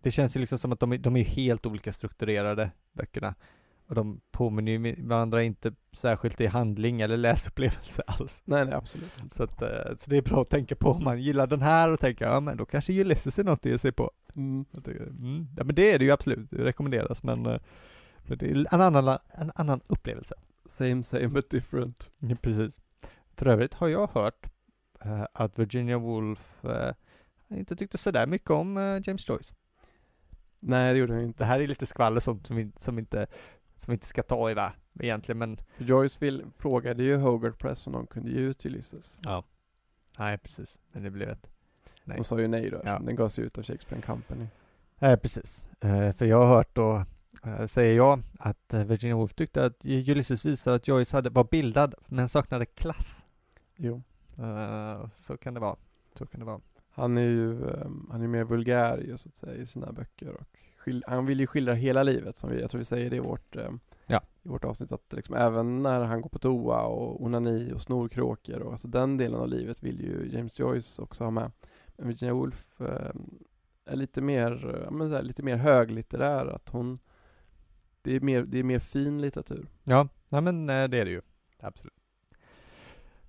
det 0.04 0.12
känns 0.12 0.36
ju 0.36 0.40
liksom 0.40 0.58
som 0.58 0.72
att 0.72 0.80
de, 0.80 0.94
är- 0.94 0.98
de 0.98 1.16
är 1.18 1.24
helt 1.24 1.66
olika 1.66 1.94
strukturerade, 1.94 2.72
böckerna. 2.94 3.36
Och 3.88 3.96
de 3.96 4.22
påminner 4.32 4.72
ju 4.72 5.04
varandra 5.08 5.44
inte 5.44 5.74
särskilt 5.94 6.42
i 6.42 6.48
handling 6.48 7.02
eller 7.02 7.18
läsupplevelse 7.18 8.02
alls. 8.08 8.42
Nej, 8.46 8.66
nej 8.66 8.74
absolut. 8.74 9.12
Så, 9.36 9.44
att, 9.44 9.62
eh, 9.62 9.96
så 9.98 10.10
det 10.10 10.18
är 10.18 10.22
bra 10.22 10.42
att 10.42 10.50
tänka 10.50 10.76
på 10.76 10.90
om 10.92 11.04
man 11.04 11.22
gillar 11.22 11.48
den 11.48 11.62
här 11.62 11.92
och 11.92 12.00
tänker, 12.00 12.26
ja 12.26 12.40
men 12.40 12.58
då 12.58 12.66
kanske 12.66 13.02
Ulysses 13.02 13.40
är 13.40 13.44
något 13.44 13.60
att 13.60 13.72
ge 13.72 13.80
sig 13.80 13.92
på. 13.92 14.12
Mm. 14.36 14.66
Tycker, 14.66 15.02
Mm. 15.08 15.48
Ja 15.58 15.64
men 15.64 15.76
det 15.76 15.92
är 15.92 16.00
det 16.00 16.06
ju 16.06 16.12
absolut, 16.12 16.50
det 16.52 16.64
rekommenderas 16.66 17.24
men, 17.24 17.46
eh, 17.46 17.60
men 18.24 18.38
det 18.38 18.46
är 18.52 18.56
en 18.74 18.82
annan, 18.82 19.18
en 19.34 19.52
annan 19.56 19.82
upplevelse. 19.88 20.36
Same 20.70 21.04
same 21.04 21.28
but 21.28 21.50
different. 21.50 22.12
Ja, 22.20 22.36
precis. 22.42 22.80
För 23.36 23.46
övrigt 23.48 23.74
har 23.74 23.88
jag 23.88 24.10
hört 24.14 24.46
eh, 25.06 25.26
att 25.34 25.60
Virginia 25.60 25.98
Woolf 25.98 26.66
eh, 26.66 26.94
inte 27.58 27.76
tyckte 27.76 27.98
sådär 27.98 28.28
mycket 28.28 28.50
om 28.50 28.78
eh, 28.78 29.02
James 29.08 29.30
Joyce. 29.30 29.54
Nej, 30.66 30.94
det 30.94 31.00
gjorde 31.00 31.14
han 31.14 31.24
inte. 31.24 31.44
Det 31.44 31.46
här 31.46 31.60
är 31.60 31.68
lite 31.68 31.86
skvaller 31.86 32.20
sånt 32.20 32.48
som, 32.48 32.72
som, 32.78 33.00
inte, 33.00 33.28
som 33.76 33.94
inte 33.94 34.06
ska 34.08 34.24
ta 34.24 34.52
i 34.52 34.54
va, 34.54 34.74
egentligen 35.00 35.38
men 35.40 35.58
För 35.78 35.84
Joyce 35.84 36.18
vill, 36.22 36.46
frågade 36.58 37.04
ju 37.04 37.18
Hogarth 37.18 37.58
Press 37.58 37.88
om 37.88 37.94
de 37.94 38.08
kunde 38.08 38.32
ge 38.32 38.40
ut 38.40 38.66
Ulysses. 38.66 39.12
ja. 39.22 39.44
Nej 40.18 40.38
precis, 40.38 40.78
men 40.92 41.04
det 41.04 41.10
blev 41.10 41.30
ett 41.30 41.48
nej. 42.04 42.18
De 42.18 42.24
sa 42.24 42.40
ju 42.40 42.48
nej 42.48 42.70
då, 42.70 42.82
Ja. 42.86 43.00
den 43.00 43.16
gavs 43.16 43.40
ut 43.40 43.58
av 43.58 43.64
Shakespeare 43.64 44.02
Company. 44.02 44.48
Nej 45.00 45.18
precis, 45.18 45.70
eh, 45.80 46.14
för 46.14 46.26
jag 46.26 46.38
har 46.38 46.48
hört 46.56 46.76
då, 46.76 47.06
eh, 47.44 47.66
säger 47.66 47.96
jag, 47.98 48.20
att 48.40 48.74
eh, 48.74 48.84
Virginia 48.84 49.16
Woolf 49.16 49.34
tyckte 49.34 49.66
att 49.66 49.86
Ulysses 49.86 50.46
visade 50.46 50.76
att 50.76 50.88
Joyce 50.88 51.14
hade, 51.16 51.30
var 51.30 51.44
bildad 51.44 51.96
men 52.08 52.30
saknade 52.30 52.66
klass. 52.66 53.24
Jo. 53.76 54.02
Eh, 54.38 55.08
så 55.16 55.38
kan 55.38 55.54
det 55.54 55.60
vara, 55.60 55.76
så 56.18 56.26
kan 56.26 56.40
det 56.40 56.46
vara. 56.46 56.60
Han 56.96 57.18
är 57.18 57.22
ju, 57.22 57.70
ehm, 57.70 58.08
han 58.12 58.22
är 58.22 58.28
mer 58.28 58.44
vulgär 58.44 58.98
ju 58.98 59.18
så 59.18 59.30
att 59.30 59.36
säga 59.36 59.56
i 59.56 59.66
sina 59.66 59.92
böcker 59.92 60.30
och 60.34 60.48
han 61.08 61.26
vill 61.26 61.40
ju 61.40 61.48
skildra 61.48 61.74
hela 61.74 62.04
livet 62.04 62.38
som 62.38 62.50
vi, 62.50 62.62
jag 62.62 62.72
tror 62.72 62.80
vi 62.80 62.86
säger 62.86 63.10
det 63.10 63.16
i 63.16 63.20
vårt, 63.20 63.56
ehm, 63.56 63.80
Ja. 64.06 64.22
i 64.44 64.48
vårt 64.50 64.64
avsnitt 64.64 64.92
att 64.92 65.14
liksom 65.14 65.36
även 65.36 65.84
när 65.84 66.00
han 66.02 66.22
går 66.22 66.30
på 66.30 66.40
toa 66.40 66.82
och 66.82 67.24
onani 67.24 67.72
och 67.74 67.82
snorkråkor 67.82 68.60
och 68.62 68.72
alltså 68.72 68.88
den 68.88 69.18
delen 69.18 69.40
av 69.40 69.48
livet 69.48 69.84
vill 69.84 70.02
ju 70.02 70.30
James 70.34 70.60
Joyce 70.60 71.00
också 71.02 71.24
ha 71.24 71.32
med. 71.32 71.52
Men 71.98 72.08
Virginia 72.08 72.34
Woolf 72.34 72.82
ehm, 72.82 73.40
är 73.86 73.96
lite 73.96 74.22
mer, 74.22 74.88
men 74.92 75.10
så 75.10 75.16
här, 75.16 75.24
lite 75.24 75.44
mer 75.44 75.56
höglitterär 75.56 76.46
att 76.48 76.70
hon 76.70 76.98
det 78.02 78.16
är 78.16 78.20
mer, 78.20 78.44
det 78.44 78.60
är 78.60 78.64
mer 78.64 78.80
fin 78.80 79.22
litteratur. 79.22 79.68
Ja, 79.84 80.08
nej 80.30 80.42
men 80.42 80.70
eh, 80.70 80.88
det 80.88 80.98
är 80.98 81.06
det 81.06 81.12
ju. 81.12 81.22
Absolut. 81.60 81.94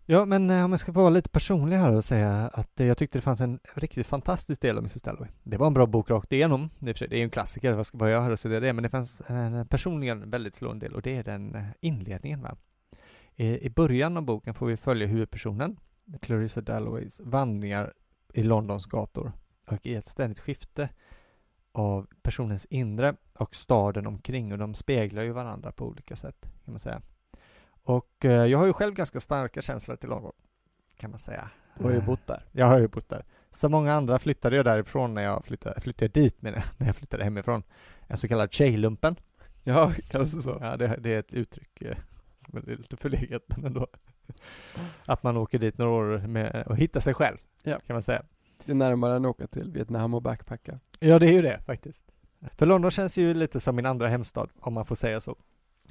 Ja, 0.06 0.24
men 0.24 0.50
eh, 0.50 0.64
om 0.64 0.70
jag 0.70 0.80
ska 0.80 0.92
vara 0.92 1.10
lite 1.10 1.30
personlig 1.30 1.76
här 1.76 1.92
och 1.92 2.04
säga 2.04 2.50
att 2.52 2.80
eh, 2.80 2.86
jag 2.86 2.98
tyckte 2.98 3.18
det 3.18 3.22
fanns 3.22 3.40
en 3.40 3.60
riktigt 3.74 4.06
fantastisk 4.06 4.60
del 4.60 4.76
av 4.76 4.82
Mrs 4.82 5.02
Dalloway. 5.02 5.28
Det 5.42 5.56
var 5.56 5.66
en 5.66 5.74
bra 5.74 5.86
bok 5.86 6.10
rakt 6.10 6.32
igenom. 6.32 6.70
Det 6.78 7.00
är, 7.02 7.14
ju 7.14 7.22
en 7.22 7.30
klassiker, 7.30 7.72
vad 7.72 7.86
ska 7.86 8.08
jag 8.08 8.20
har 8.20 8.30
och 8.30 8.38
säga 8.38 8.60
det, 8.60 8.72
men 8.72 8.82
det 8.82 8.88
fanns 8.88 9.20
eh, 9.20 9.36
en 9.36 9.68
personligen 9.68 10.30
väldigt 10.30 10.54
slående 10.54 10.86
del 10.86 10.94
och 10.94 11.02
det 11.02 11.16
är 11.16 11.24
den 11.24 11.66
inledningen. 11.80 12.42
Va? 12.42 12.56
I 13.36 13.70
början 13.70 14.16
av 14.16 14.22
boken 14.22 14.54
får 14.54 14.66
vi 14.66 14.76
följa 14.76 15.06
huvudpersonen, 15.06 15.76
Clarissa 16.20 16.60
Dalloways 16.60 17.20
vandringar 17.20 17.92
i 18.34 18.42
Londons 18.42 18.86
gator 18.86 19.32
och 19.66 19.86
i 19.86 19.94
ett 19.94 20.06
ständigt 20.06 20.38
skifte 20.38 20.88
av 21.72 22.06
personens 22.22 22.64
inre 22.64 23.14
och 23.38 23.54
staden 23.54 24.06
omkring 24.06 24.52
och 24.52 24.58
de 24.58 24.74
speglar 24.74 25.22
ju 25.22 25.32
varandra 25.32 25.72
på 25.72 25.86
olika 25.86 26.16
sätt 26.16 26.36
kan 26.64 26.72
man 26.72 26.78
säga. 26.78 27.02
Och 27.84 28.24
eh, 28.24 28.46
jag 28.46 28.58
har 28.58 28.66
ju 28.66 28.72
själv 28.72 28.94
ganska 28.94 29.20
starka 29.20 29.62
känslor 29.62 29.96
till 29.96 30.08
London 30.08 30.32
kan 30.96 31.10
man 31.10 31.18
säga. 31.20 31.50
Du 31.78 31.84
har 31.84 31.90
ju 31.90 31.96
Eh, 31.96 32.06
bott 32.06 32.26
där. 32.26 32.42
Jag 32.52 32.66
har 32.66 32.78
ju 32.78 32.88
bott 32.88 33.08
där. 33.08 33.24
Som 33.56 33.72
många 33.72 33.92
andra 33.94 34.18
flyttade 34.18 34.56
jag 34.56 34.64
därifrån 34.64 35.14
när 35.14 35.22
jag 35.22 35.44
flyttade, 35.44 35.80
flyttade 35.80 36.08
dit 36.08 36.42
menar 36.42 36.56
jag, 36.58 36.64
när 36.78 36.86
jag 36.86 36.96
flyttade 36.96 37.24
hemifrån. 37.24 37.62
En 38.06 38.18
så 38.18 38.28
kallad 38.28 38.52
tjejlumpen. 38.52 39.16
Ja, 39.62 39.92
kallas 40.08 40.32
det 40.32 40.42
så? 40.42 40.58
Ja, 40.60 40.76
det, 40.76 40.96
det 41.00 41.14
är 41.14 41.18
ett 41.18 41.34
uttryck 41.34 41.82
eh, 41.82 41.96
som 42.50 42.58
är 42.58 42.76
lite 42.76 42.96
förlegat 42.96 43.42
men 43.46 43.64
ändå. 43.64 43.86
Att 45.04 45.22
man 45.22 45.36
åker 45.36 45.58
dit 45.58 45.78
några 45.78 45.92
år 45.92 46.18
med 46.26 46.64
och 46.66 46.76
hittar 46.76 47.00
sig 47.00 47.14
själv, 47.14 47.36
Ja. 47.62 47.80
kan 47.86 47.94
man 47.94 48.02
säga. 48.02 48.22
Det 48.64 48.72
är 48.72 48.76
närmare 48.76 49.16
än 49.16 49.24
att 49.24 49.30
åka 49.30 49.46
till 49.46 49.70
Vietnam 49.72 50.14
och 50.14 50.22
backpacka. 50.22 50.78
Ja, 50.98 51.18
det 51.18 51.26
är 51.26 51.32
ju 51.32 51.42
det 51.42 51.60
faktiskt. 51.66 52.04
För 52.56 52.66
London 52.66 52.90
känns 52.90 53.16
ju 53.16 53.34
lite 53.34 53.60
som 53.60 53.76
min 53.76 53.86
andra 53.86 54.08
hemstad, 54.08 54.50
om 54.60 54.74
man 54.74 54.84
får 54.84 54.94
säga 54.96 55.20
så. 55.20 55.36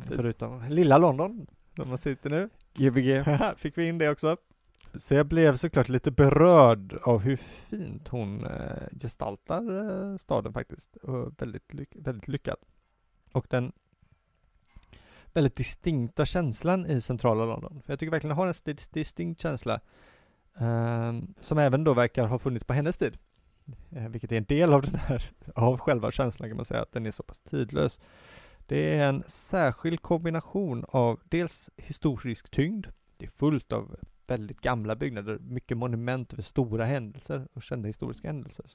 Förutom 0.07 0.63
lilla 0.69 0.97
London, 0.97 1.47
där 1.75 1.85
man 1.85 1.97
sitter 1.97 2.29
nu. 2.29 2.49
Gbg. 2.73 3.23
Fick 3.57 3.77
vi 3.77 3.87
in 3.87 3.97
det 3.97 4.09
också. 4.09 4.37
Så 4.95 5.13
jag 5.13 5.25
blev 5.25 5.55
såklart 5.55 5.89
lite 5.89 6.11
berörd 6.11 6.93
av 7.03 7.19
hur 7.19 7.35
fint 7.37 8.07
hon 8.07 8.45
eh, 8.45 8.87
gestaltar 9.01 9.61
eh, 10.11 10.17
staden 10.17 10.53
faktiskt. 10.53 10.95
Och 10.95 11.41
väldigt, 11.41 11.73
lyck- 11.73 11.95
väldigt 12.05 12.27
lyckad. 12.27 12.57
Och 13.31 13.45
den 13.49 13.71
väldigt 15.33 15.55
distinkta 15.55 16.25
känslan 16.25 16.85
i 16.85 17.01
centrala 17.01 17.45
London. 17.45 17.81
För 17.85 17.93
jag 17.93 17.99
tycker 17.99 18.11
verkligen 18.11 18.29
den 18.29 18.37
har 18.37 18.47
en 18.47 18.53
sti- 18.53 18.89
distinkt 18.93 19.41
känsla 19.41 19.79
ehm, 20.57 21.33
som 21.41 21.57
även 21.57 21.83
då 21.83 21.93
verkar 21.93 22.25
ha 22.27 22.39
funnits 22.39 22.65
på 22.65 22.73
hennes 22.73 22.97
tid. 22.97 23.17
Eh, 23.91 24.09
vilket 24.09 24.31
är 24.31 24.37
en 24.37 24.43
del 24.43 24.73
av 24.73 24.81
den 24.81 24.95
här, 24.95 25.23
av 25.55 25.77
själva 25.77 26.11
känslan 26.11 26.49
kan 26.49 26.55
man 26.57 26.65
säga, 26.65 26.81
att 26.81 26.91
den 26.91 27.05
är 27.05 27.11
så 27.11 27.23
pass 27.23 27.39
tidlös. 27.41 27.99
Det 28.65 28.97
är 28.97 29.09
en 29.09 29.23
särskild 29.27 30.01
kombination 30.01 30.85
av 30.87 31.19
dels 31.29 31.69
historisk 31.77 32.49
tyngd, 32.49 32.87
det 33.17 33.25
är 33.25 33.29
fullt 33.29 33.71
av 33.71 33.95
väldigt 34.27 34.61
gamla 34.61 34.95
byggnader, 34.95 35.39
mycket 35.39 35.77
monument 35.77 36.33
över 36.33 36.43
stora 36.43 36.85
händelser 36.85 37.47
och 37.53 37.63
kända 37.63 37.87
historiska 37.87 38.27
händelser. 38.27 38.65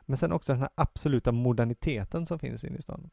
Men 0.00 0.16
sen 0.16 0.32
också 0.32 0.52
den 0.52 0.60
här 0.60 0.70
absoluta 0.74 1.32
moderniteten 1.32 2.26
som 2.26 2.38
finns 2.38 2.64
inne 2.64 2.78
i 2.78 2.82
stan. 2.82 3.10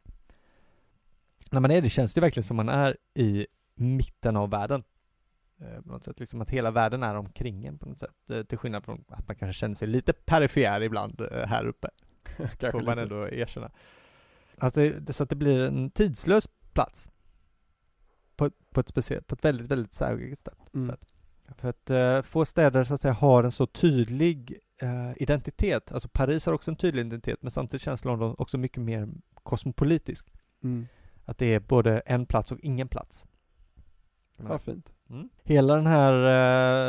När 1.52 1.60
man 1.60 1.72
är 1.72 1.82
det 1.82 1.90
känns 1.90 2.14
det 2.14 2.22
verkligen 2.22 2.44
som 2.44 2.58
man 2.58 2.70
är 2.70 2.98
i 3.14 3.48
mitten 3.76 4.36
av 4.36 4.50
världen. 4.50 4.84
Eh, 5.60 5.82
På 5.82 5.92
något 5.92 6.04
sätt, 6.04 6.20
liksom 6.20 6.42
att 6.42 6.50
hela 6.50 6.72
världen 6.72 7.04
är 7.04 7.16
omkring 7.16 7.66
en 7.66 7.78
på 7.78 7.86
något 7.90 8.00
sätt. 8.00 8.30
Eh, 8.30 8.44
Till 8.44 8.58
skillnad 8.58 8.86
från 8.86 9.04
att 9.08 9.28
man 9.28 9.36
kanske 9.36 9.60
känner 9.60 9.76
sig 9.76 9.88
lite 9.88 10.14
perifer 10.14 10.82
ibland 10.82 11.22
eh, 11.22 11.48
här 11.48 11.66
uppe 11.66 11.90
Kanske 12.38 12.72
får 12.72 12.82
man 12.82 13.00
ändå 13.00 13.30
erkänna. 13.30 13.72
Alltså, 14.62 14.82
så 15.10 15.24
att 15.24 15.30
det 15.30 15.36
blir 15.36 15.60
en 15.60 15.90
tidslös 15.90 16.48
plats. 16.74 17.12
På, 18.36 18.52
på 18.72 18.80
ett 18.80 18.88
speciellt, 18.88 19.28
på 19.28 19.36
ett 19.36 19.46
väldigt, 19.46 19.68
väldigt 19.68 19.94
särskilt 19.94 20.40
sätt. 20.40 20.74
Mm. 20.74 20.90
sätt. 20.90 21.08
För 21.58 21.70
att 21.70 21.90
eh, 21.90 22.22
få 22.22 22.46
städer 22.46 22.84
så 22.84 22.94
att 22.94 23.02
säga 23.02 23.14
har 23.14 23.44
en 23.44 23.52
så 23.52 23.68
tydlig 23.68 24.60
eh, 24.82 25.12
identitet. 25.16 25.92
Alltså 25.92 26.10
Paris 26.10 26.46
har 26.46 26.54
också 26.54 26.72
en 26.72 26.78
tydlig 26.78 27.02
identitet, 27.02 27.42
men 27.42 27.52
samtidigt 27.52 27.82
känns 27.82 28.06
London 28.06 28.36
också 28.38 28.58
mycket 28.58 28.84
mer 28.84 29.10
kosmopolitisk. 29.44 30.34
Mm. 30.64 30.88
Att 31.26 31.38
det 31.38 31.54
är 31.54 31.60
både 31.60 32.00
en 32.00 32.26
plats 32.26 32.52
och 32.52 32.60
ingen 32.60 32.88
plats. 32.88 33.26
Vad 34.38 34.62
fint. 34.62 34.92
Mm. 35.10 35.30
Hela 35.44 35.76
den 35.76 35.88
här 35.88 36.14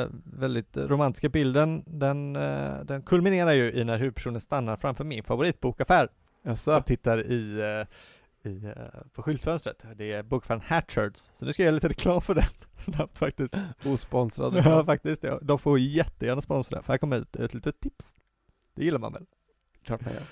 eh, 0.04 0.08
väldigt 0.24 0.76
romantiska 0.76 1.28
bilden, 1.28 1.84
den, 1.86 2.36
eh, 2.36 2.80
den 2.84 3.02
kulminerar 3.02 3.52
ju 3.52 3.72
i 3.72 3.84
när 3.84 3.98
huvudpersonen 3.98 4.40
stannar 4.40 4.76
framför 4.76 5.04
min 5.04 5.24
favoritbokaffär 5.24 6.08
Jaså? 6.48 6.76
och 6.76 6.86
tittar 6.86 7.26
i, 7.26 7.60
eh, 7.60 8.50
i, 8.50 8.64
eh, 8.66 8.72
på 9.12 9.22
skyltfönstret. 9.22 9.84
Det 9.96 10.12
är 10.12 10.22
bokaffären 10.22 10.60
Hatchards, 10.66 11.30
så 11.34 11.44
nu 11.44 11.52
ska 11.52 11.62
jag 11.62 11.66
göra 11.66 11.74
lite 11.74 11.88
reklam 11.88 12.20
för 12.20 12.34
den 12.34 12.44
snabbt 12.78 13.18
faktiskt. 13.18 13.54
Osponsrad. 13.84 14.56
Ja, 14.56 14.84
faktiskt. 14.84 15.22
Ja. 15.22 15.38
De 15.42 15.58
får 15.58 15.78
jättegärna 15.78 16.42
sponsra, 16.42 16.82
för 16.82 16.92
här 16.92 16.98
kommer 16.98 17.20
ett, 17.20 17.36
ett 17.36 17.54
litet 17.54 17.80
tips. 17.80 18.12
Det 18.74 18.84
gillar 18.84 18.98
man 18.98 19.12
väl? 19.12 19.26
Klart 19.84 20.00
man 20.04 20.14
gör. 20.14 20.22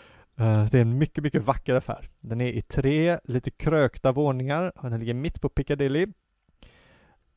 Eh, 0.46 0.64
Det 0.70 0.78
är 0.78 0.82
en 0.82 0.98
mycket, 0.98 1.24
mycket 1.24 1.44
vacker 1.44 1.74
affär. 1.74 2.10
Den 2.20 2.40
är 2.40 2.52
i 2.52 2.62
tre 2.62 3.18
lite 3.24 3.50
krökta 3.50 4.12
våningar 4.12 4.72
och 4.76 4.90
den 4.90 5.00
ligger 5.00 5.14
mitt 5.14 5.40
på 5.40 5.48
Piccadilly. 5.48 6.06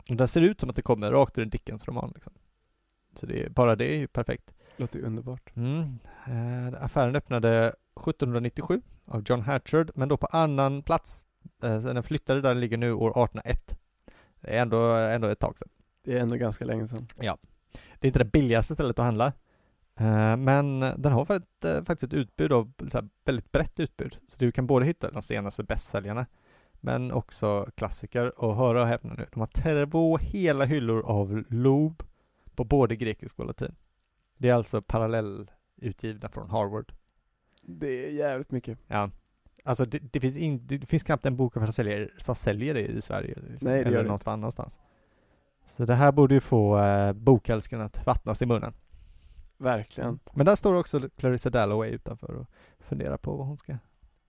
Och 0.10 0.16
den 0.16 0.28
ser 0.28 0.42
ut 0.42 0.60
som 0.60 0.70
att 0.70 0.76
det 0.76 0.82
kommer 0.82 1.12
rakt 1.12 1.38
ur 1.38 1.42
en 1.42 1.50
Dickens-roman. 1.50 2.12
Liksom. 2.16 2.34
Så 3.16 3.26
det 3.26 3.44
är, 3.46 3.50
bara 3.50 3.76
det 3.76 3.86
är 3.94 3.98
ju 3.98 4.08
perfekt. 4.08 4.52
Låter 4.78 5.00
ju 5.00 5.06
underbart. 5.06 5.56
Mm. 5.56 6.00
Affären 6.80 7.16
öppnade 7.16 7.74
1797 8.00 8.82
av 9.06 9.24
John 9.26 9.42
Hatchard, 9.42 9.92
men 9.96 10.10
då 10.10 10.18
på 10.18 10.26
annan 10.26 10.84
plats. 10.84 11.26
Eh, 11.64 11.82
den 11.82 12.04
flyttade 12.04 12.42
där 12.42 12.50
den 12.50 12.60
ligger 12.60 12.78
nu 12.78 12.94
år 12.94 13.10
1801. 13.10 13.80
Det 14.42 14.58
är 14.58 14.62
ändå, 14.62 14.82
ändå 14.96 15.28
ett 15.28 15.40
tag 15.40 15.58
sedan. 15.58 15.70
Det 16.04 16.18
är 16.18 16.20
ändå 16.20 16.36
ganska 16.36 16.66
länge 16.66 16.88
sedan. 16.88 17.08
Det 18.00 18.08
är 18.08 18.08
inte 18.08 18.20
det 18.20 18.26
billigaste 18.26 18.74
stället 18.74 19.00
att 19.00 19.06
handla. 19.06 19.34
Eh, 20.00 20.38
Men 20.38 20.80
den 20.80 21.12
har 21.12 21.26
faktiskt, 21.26 21.66
eh, 21.66 21.84
faktiskt 21.84 22.04
ett 22.04 22.14
utbud 22.14 22.52
av 22.52 22.72
väldigt 23.26 23.52
brett 23.52 23.80
utbud. 23.80 24.18
Så 24.28 24.36
du 24.38 24.52
kan 24.52 24.68
både 24.68 24.86
hitta 24.86 25.12
de 25.12 25.22
senaste 25.22 25.64
bästsäljarna 25.64 26.26
men 26.82 27.12
också 27.12 27.70
klassiker 27.76 28.40
och 28.40 28.56
höra 28.56 28.82
och 28.82 28.88
häpna 28.88 29.14
nu. 29.14 29.28
De 29.32 29.40
har 29.40 29.86
två 29.88 30.18
hela 30.18 30.66
hyllor 30.66 31.06
av 31.06 31.44
Loeb 31.50 32.04
på 32.56 32.64
både 32.64 32.96
grekiska 32.96 33.42
och 33.42 33.48
latin. 33.48 33.76
Det 34.38 34.50
är 34.50 34.54
alltså 34.54 34.82
parallellutgivna 34.82 36.30
från 36.30 36.50
Harvard. 36.50 36.92
Det 37.78 38.06
är 38.06 38.12
jävligt 38.12 38.52
mycket. 38.52 38.78
Ja. 38.88 39.10
Alltså 39.64 39.86
det, 39.86 40.00
det, 40.14 40.20
finns 40.20 40.38
in, 40.38 40.68
det 40.68 40.86
finns 40.86 41.04
knappt 41.04 41.26
en 41.26 41.38
bok 41.38 41.54
som 41.54 41.72
säljer, 41.74 42.14
som 42.18 42.36
säljer 42.36 42.74
det 42.74 42.82
i 42.82 43.02
Sverige. 43.02 43.28
liksom, 43.28 43.68
Nej, 43.68 43.74
det 43.74 43.80
eller 43.80 43.92
gör 43.92 43.98
det 43.98 44.08
någonstans 44.08 44.34
annanstans. 44.34 44.80
Så 45.66 45.86
det 45.86 45.96
här 45.96 46.12
borde 46.12 46.34
ju 46.34 46.40
få 46.40 46.78
eh, 46.80 47.14
bokälskarna 47.14 47.84
att 47.84 48.06
vattnas 48.06 48.42
i 48.42 48.46
munnen. 48.46 48.74
Verkligen. 49.58 50.20
Men 50.34 50.46
där 50.46 50.56
står 50.56 50.76
också 50.76 51.10
Clarissa 51.18 51.50
Dalloway 51.50 51.90
utanför 51.90 52.36
och 52.36 52.48
funderar 52.80 53.18
på 53.18 53.36
vad 53.36 53.48
hon 53.48 53.58
ska 53.58 53.78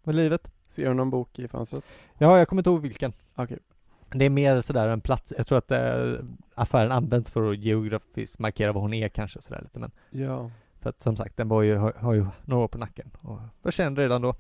med 0.02 0.14
livet. 0.14 0.52
Ser 0.74 0.88
du 0.88 0.94
någon 0.94 1.10
bok 1.10 1.38
i 1.38 1.48
fönstret? 1.48 1.84
Ja, 2.18 2.38
jag 2.38 2.48
kommer 2.48 2.60
inte 2.60 2.70
ihåg 2.70 2.80
vilken. 2.80 3.12
Okej. 3.34 3.58
Det 4.12 4.24
är 4.24 4.30
mer 4.30 4.60
sådär 4.60 4.88
en 4.88 5.00
plats, 5.00 5.32
jag 5.36 5.46
tror 5.46 5.58
att 5.58 5.70
är, 5.70 6.24
affären 6.54 6.92
används 6.92 7.30
för 7.30 7.50
att 7.52 7.58
geografiskt 7.58 8.38
markera 8.38 8.72
vad 8.72 8.82
hon 8.82 8.94
är 8.94 9.08
kanske 9.08 9.42
sådär 9.42 9.60
lite 9.62 9.78
men 9.78 9.90
Ja. 10.10 10.50
För 10.80 10.90
att 10.90 11.02
som 11.02 11.16
sagt 11.16 11.36
den 11.36 11.48
var 11.48 11.62
ju, 11.62 11.76
har, 11.76 11.92
har 11.92 12.14
ju 12.14 12.26
några 12.44 12.64
år 12.64 12.68
på 12.68 12.78
nacken 12.78 13.10
och 13.20 13.38
var 13.62 13.70
känd 13.70 13.98
redan 13.98 14.22
då. 14.22 14.34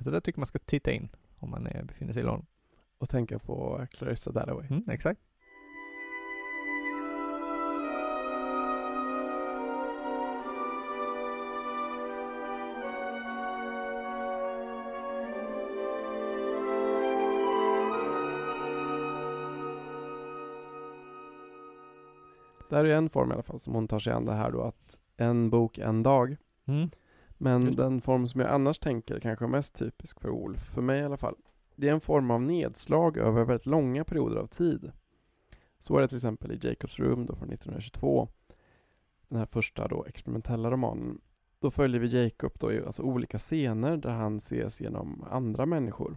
Så 0.00 0.10
där 0.10 0.20
tycker 0.20 0.40
man 0.40 0.46
ska 0.46 0.58
titta 0.58 0.92
in 0.92 1.08
om 1.38 1.50
man 1.50 1.66
är, 1.66 1.82
befinner 1.82 2.12
sig 2.12 2.22
i 2.22 2.26
London. 2.26 2.46
Och 2.98 3.08
tänka 3.08 3.38
på 3.38 3.86
Clarissa 3.90 4.32
Dalloway. 4.32 4.66
Mm, 4.66 4.84
exakt. 4.90 5.20
Det 22.68 22.76
här 22.76 22.84
är 22.84 22.94
en 22.94 23.10
form 23.10 23.30
i 23.30 23.34
alla 23.34 23.42
fall 23.42 23.60
som 23.60 23.74
hon 23.74 23.88
tar 23.88 23.98
sig 23.98 24.12
an 24.12 24.24
det 24.24 24.32
här 24.32 24.50
då 24.50 24.62
att 24.62 24.98
en 25.20 25.50
bok 25.50 25.78
en 25.78 26.02
dag. 26.02 26.36
Mm. 26.66 26.90
Men 27.38 27.62
Just 27.62 27.76
den 27.76 28.00
form 28.00 28.26
som 28.26 28.40
jag 28.40 28.50
annars 28.50 28.78
tänker 28.78 29.20
kanske 29.20 29.44
är 29.44 29.48
mest 29.48 29.74
typisk 29.74 30.20
för 30.20 30.28
Wolf, 30.28 30.60
för 30.60 30.82
mig 30.82 31.00
i 31.00 31.04
alla 31.04 31.16
fall. 31.16 31.36
Det 31.76 31.88
är 31.88 31.92
en 31.92 32.00
form 32.00 32.30
av 32.30 32.42
nedslag 32.42 33.16
över 33.16 33.44
väldigt 33.44 33.66
långa 33.66 34.04
perioder 34.04 34.36
av 34.36 34.46
tid. 34.46 34.92
Så 35.78 35.96
är 35.96 36.00
det 36.00 36.08
till 36.08 36.16
exempel 36.16 36.52
i 36.52 36.58
Jacobs 36.62 36.98
Room 36.98 37.26
då 37.26 37.34
från 37.34 37.52
1922. 37.52 38.28
Den 39.28 39.38
här 39.38 39.46
första 39.46 39.88
då 39.88 40.04
experimentella 40.04 40.70
romanen. 40.70 41.20
Då 41.58 41.70
följer 41.70 42.00
vi 42.00 42.22
Jacob 42.22 42.52
då 42.58 42.72
i 42.72 42.84
alltså 42.84 43.02
olika 43.02 43.38
scener 43.38 43.96
där 43.96 44.10
han 44.10 44.36
ses 44.36 44.80
genom 44.80 45.24
andra 45.30 45.66
människor. 45.66 46.16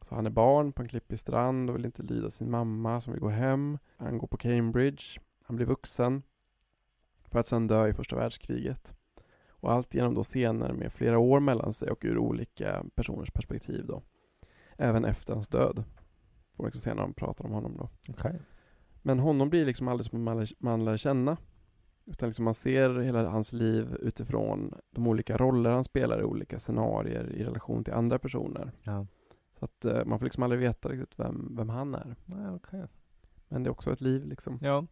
Så 0.00 0.14
han 0.14 0.26
är 0.26 0.30
barn 0.30 0.72
på 0.72 0.82
en 0.82 0.88
klippig 0.88 1.18
strand 1.18 1.70
och 1.70 1.76
vill 1.76 1.84
inte 1.84 2.02
lyda 2.02 2.30
sin 2.30 2.50
mamma 2.50 3.00
som 3.00 3.12
vill 3.12 3.22
gå 3.22 3.28
hem. 3.28 3.78
Han 3.96 4.18
går 4.18 4.26
på 4.26 4.36
Cambridge. 4.36 5.04
Han 5.42 5.56
blir 5.56 5.66
vuxen. 5.66 6.22
För 7.30 7.38
att 7.38 7.46
sedan 7.46 7.66
dö 7.66 7.88
i 7.88 7.92
första 7.92 8.16
världskriget. 8.16 8.94
Och 9.50 9.72
allt 9.72 9.94
genom 9.94 10.14
då 10.14 10.22
scener 10.22 10.72
med 10.72 10.92
flera 10.92 11.18
år 11.18 11.40
mellan 11.40 11.72
sig 11.72 11.90
och 11.90 12.04
ur 12.04 12.18
olika 12.18 12.84
personers 12.94 13.30
perspektiv 13.30 13.86
då. 13.86 14.02
Även 14.76 15.04
efter 15.04 15.32
hans 15.34 15.48
död. 15.48 15.84
Får 16.52 16.64
man 16.64 16.68
också 16.68 16.78
se 16.80 16.94
när 16.94 17.02
de 17.02 17.14
pratar 17.14 17.44
om 17.44 17.52
honom 17.52 17.76
då. 17.76 17.88
Okej. 18.08 18.40
Men 19.02 19.18
honom 19.18 19.50
blir 19.50 19.66
liksom 19.66 19.88
aldrig 19.88 20.06
som 20.06 20.22
man 20.22 20.38
lär, 20.38 20.48
man 20.58 20.84
lär 20.84 20.96
känna. 20.96 21.36
Utan 22.04 22.28
liksom 22.28 22.44
man 22.44 22.54
ser 22.54 23.00
hela 23.00 23.28
hans 23.28 23.52
liv 23.52 23.96
utifrån 24.00 24.74
de 24.90 25.06
olika 25.06 25.36
roller 25.36 25.70
han 25.70 25.84
spelar 25.84 26.20
i 26.20 26.24
olika 26.24 26.58
scenarier 26.58 27.32
i 27.32 27.44
relation 27.44 27.84
till 27.84 27.94
andra 27.94 28.18
personer. 28.18 28.72
Ja. 28.82 29.06
Så 29.58 29.64
att 29.64 29.84
eh, 29.84 30.04
man 30.04 30.18
får 30.18 30.26
liksom 30.26 30.42
aldrig 30.42 30.60
veta 30.60 30.88
riktigt 30.88 31.18
vem, 31.18 31.56
vem 31.56 31.68
han 31.68 31.94
är. 31.94 32.16
Ja, 32.26 32.54
okej. 32.54 32.84
Men 33.48 33.62
det 33.62 33.68
är 33.68 33.72
också 33.72 33.92
ett 33.92 34.00
liv 34.00 34.26
liksom. 34.26 34.58
Ja. 34.62 34.86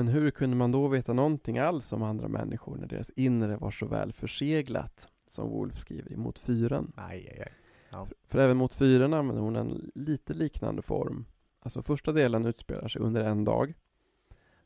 Men 0.00 0.08
hur 0.08 0.30
kunde 0.30 0.56
man 0.56 0.72
då 0.72 0.88
veta 0.88 1.12
någonting 1.12 1.58
alls 1.58 1.92
om 1.92 2.02
andra 2.02 2.28
människor 2.28 2.76
när 2.76 2.86
deras 2.86 3.10
inre 3.10 3.56
var 3.56 3.70
så 3.70 3.86
väl 3.86 4.12
förseglat? 4.12 5.08
Som 5.28 5.50
Wolf 5.50 5.78
skriver 5.78 6.12
i 6.12 6.16
Mot 6.16 6.38
fyren. 6.38 6.92
Aj, 6.96 7.28
aj, 7.32 7.52
aj. 7.90 8.06
För 8.28 8.38
även 8.38 8.56
Mot 8.56 8.74
fyren 8.74 9.14
använder 9.14 9.42
hon 9.42 9.56
en 9.56 9.90
lite 9.94 10.34
liknande 10.34 10.82
form. 10.82 11.24
Alltså 11.60 11.82
första 11.82 12.12
delen 12.12 12.46
utspelar 12.46 12.88
sig 12.88 13.02
under 13.02 13.24
en 13.24 13.44
dag. 13.44 13.74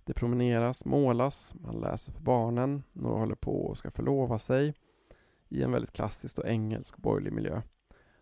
Det 0.04 0.14
promeneras, 0.14 0.84
målas, 0.84 1.54
man 1.54 1.80
läser 1.80 2.12
för 2.12 2.22
barnen, 2.22 2.82
några 2.92 3.18
håller 3.18 3.34
på 3.34 3.66
och 3.66 3.78
ska 3.78 3.90
förlova 3.90 4.38
sig 4.38 4.74
i 5.48 5.62
en 5.62 5.72
väldigt 5.72 5.92
klassisk 5.92 6.38
och 6.38 6.46
engelsk 6.46 6.96
borgerlig 6.96 7.32
miljö. 7.32 7.62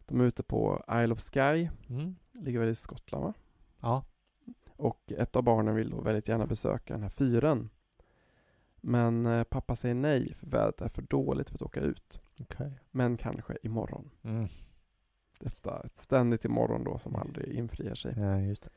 De 0.06 0.20
är 0.20 0.24
ute 0.24 0.42
på 0.42 0.84
Isle 0.88 1.12
of 1.12 1.20
Skye, 1.30 1.70
Mm. 1.88 2.16
ligger 2.32 2.60
väl 2.60 2.68
i 2.68 2.74
Skottland 2.74 3.24
va? 3.24 3.34
Ja. 3.80 4.04
Och 4.82 5.12
ett 5.12 5.36
av 5.36 5.42
barnen 5.42 5.74
vill 5.74 5.90
då 5.90 6.00
väldigt 6.00 6.28
gärna 6.28 6.46
besöka 6.46 6.94
den 6.94 7.02
här 7.02 7.08
fyren. 7.08 7.70
Men 8.80 9.26
eh, 9.26 9.44
pappa 9.44 9.76
säger 9.76 9.94
nej 9.94 10.34
för 10.34 10.46
vädret 10.46 10.80
är 10.80 10.88
för 10.88 11.02
dåligt 11.02 11.50
för 11.50 11.56
att 11.56 11.62
åka 11.62 11.80
ut. 11.80 12.20
Okej. 12.40 12.78
Men 12.90 13.16
kanske 13.16 13.56
imorgon. 13.62 14.10
Mm. 14.22 14.48
Detta 15.38 15.82
ett 15.84 15.96
ständigt 15.96 16.44
imorgon 16.44 16.84
då 16.84 16.98
som 16.98 17.16
aldrig 17.16 17.54
infriar 17.54 17.94
sig. 17.94 18.14
Ja, 18.16 18.40
just 18.40 18.62
det. 18.62 18.70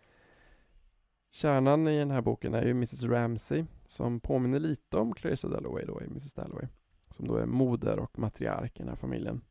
Kärnan 1.30 1.88
i 1.88 2.00
den 2.00 2.12
här 2.12 2.22
boken 2.22 2.54
är 2.54 2.65
ju 2.65 2.72
Mrs 2.72 3.04
Ramsey 3.04 3.65
som 3.88 4.20
påminner 4.20 4.60
lite 4.60 4.98
om 4.98 5.13
Clarissa 5.13 5.48
Dalloway 5.48 5.86
då 5.86 6.02
i 6.02 6.06
Mrs 6.06 6.32
Dalloway. 6.32 6.68
Som 7.10 7.28
då 7.28 7.36
är 7.36 7.46
moder 7.46 8.00
och 8.00 8.20
matriark 8.20 8.76
i 8.76 8.80
den 8.80 8.89
här 8.89 8.96
familjen. 8.96 9.41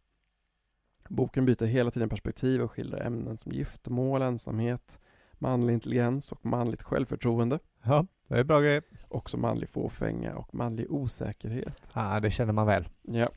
Boken 1.08 1.46
byter 1.46 1.64
hela 1.64 1.90
tiden 1.90 2.08
perspektiv 2.08 2.62
och 2.62 2.72
skildrar 2.72 3.00
ämnen 3.00 3.38
som 3.38 3.52
giftermål, 3.52 4.22
ensamhet, 4.22 4.98
manlig 5.44 5.74
intelligens 5.74 6.32
och 6.32 6.46
manligt 6.46 6.82
självförtroende. 6.82 7.58
Ja, 7.82 8.06
det 8.28 8.38
är 8.38 8.44
bra 8.44 8.60
grejer. 8.60 8.82
Också 9.08 9.36
manlig 9.36 9.68
fåfänga 9.68 10.36
och 10.36 10.54
manlig 10.54 10.90
osäkerhet. 10.90 11.90
Ja, 11.92 12.20
det 12.20 12.30
känner 12.30 12.52
man 12.52 12.66
väl. 12.66 12.88
Ja. 13.02 13.28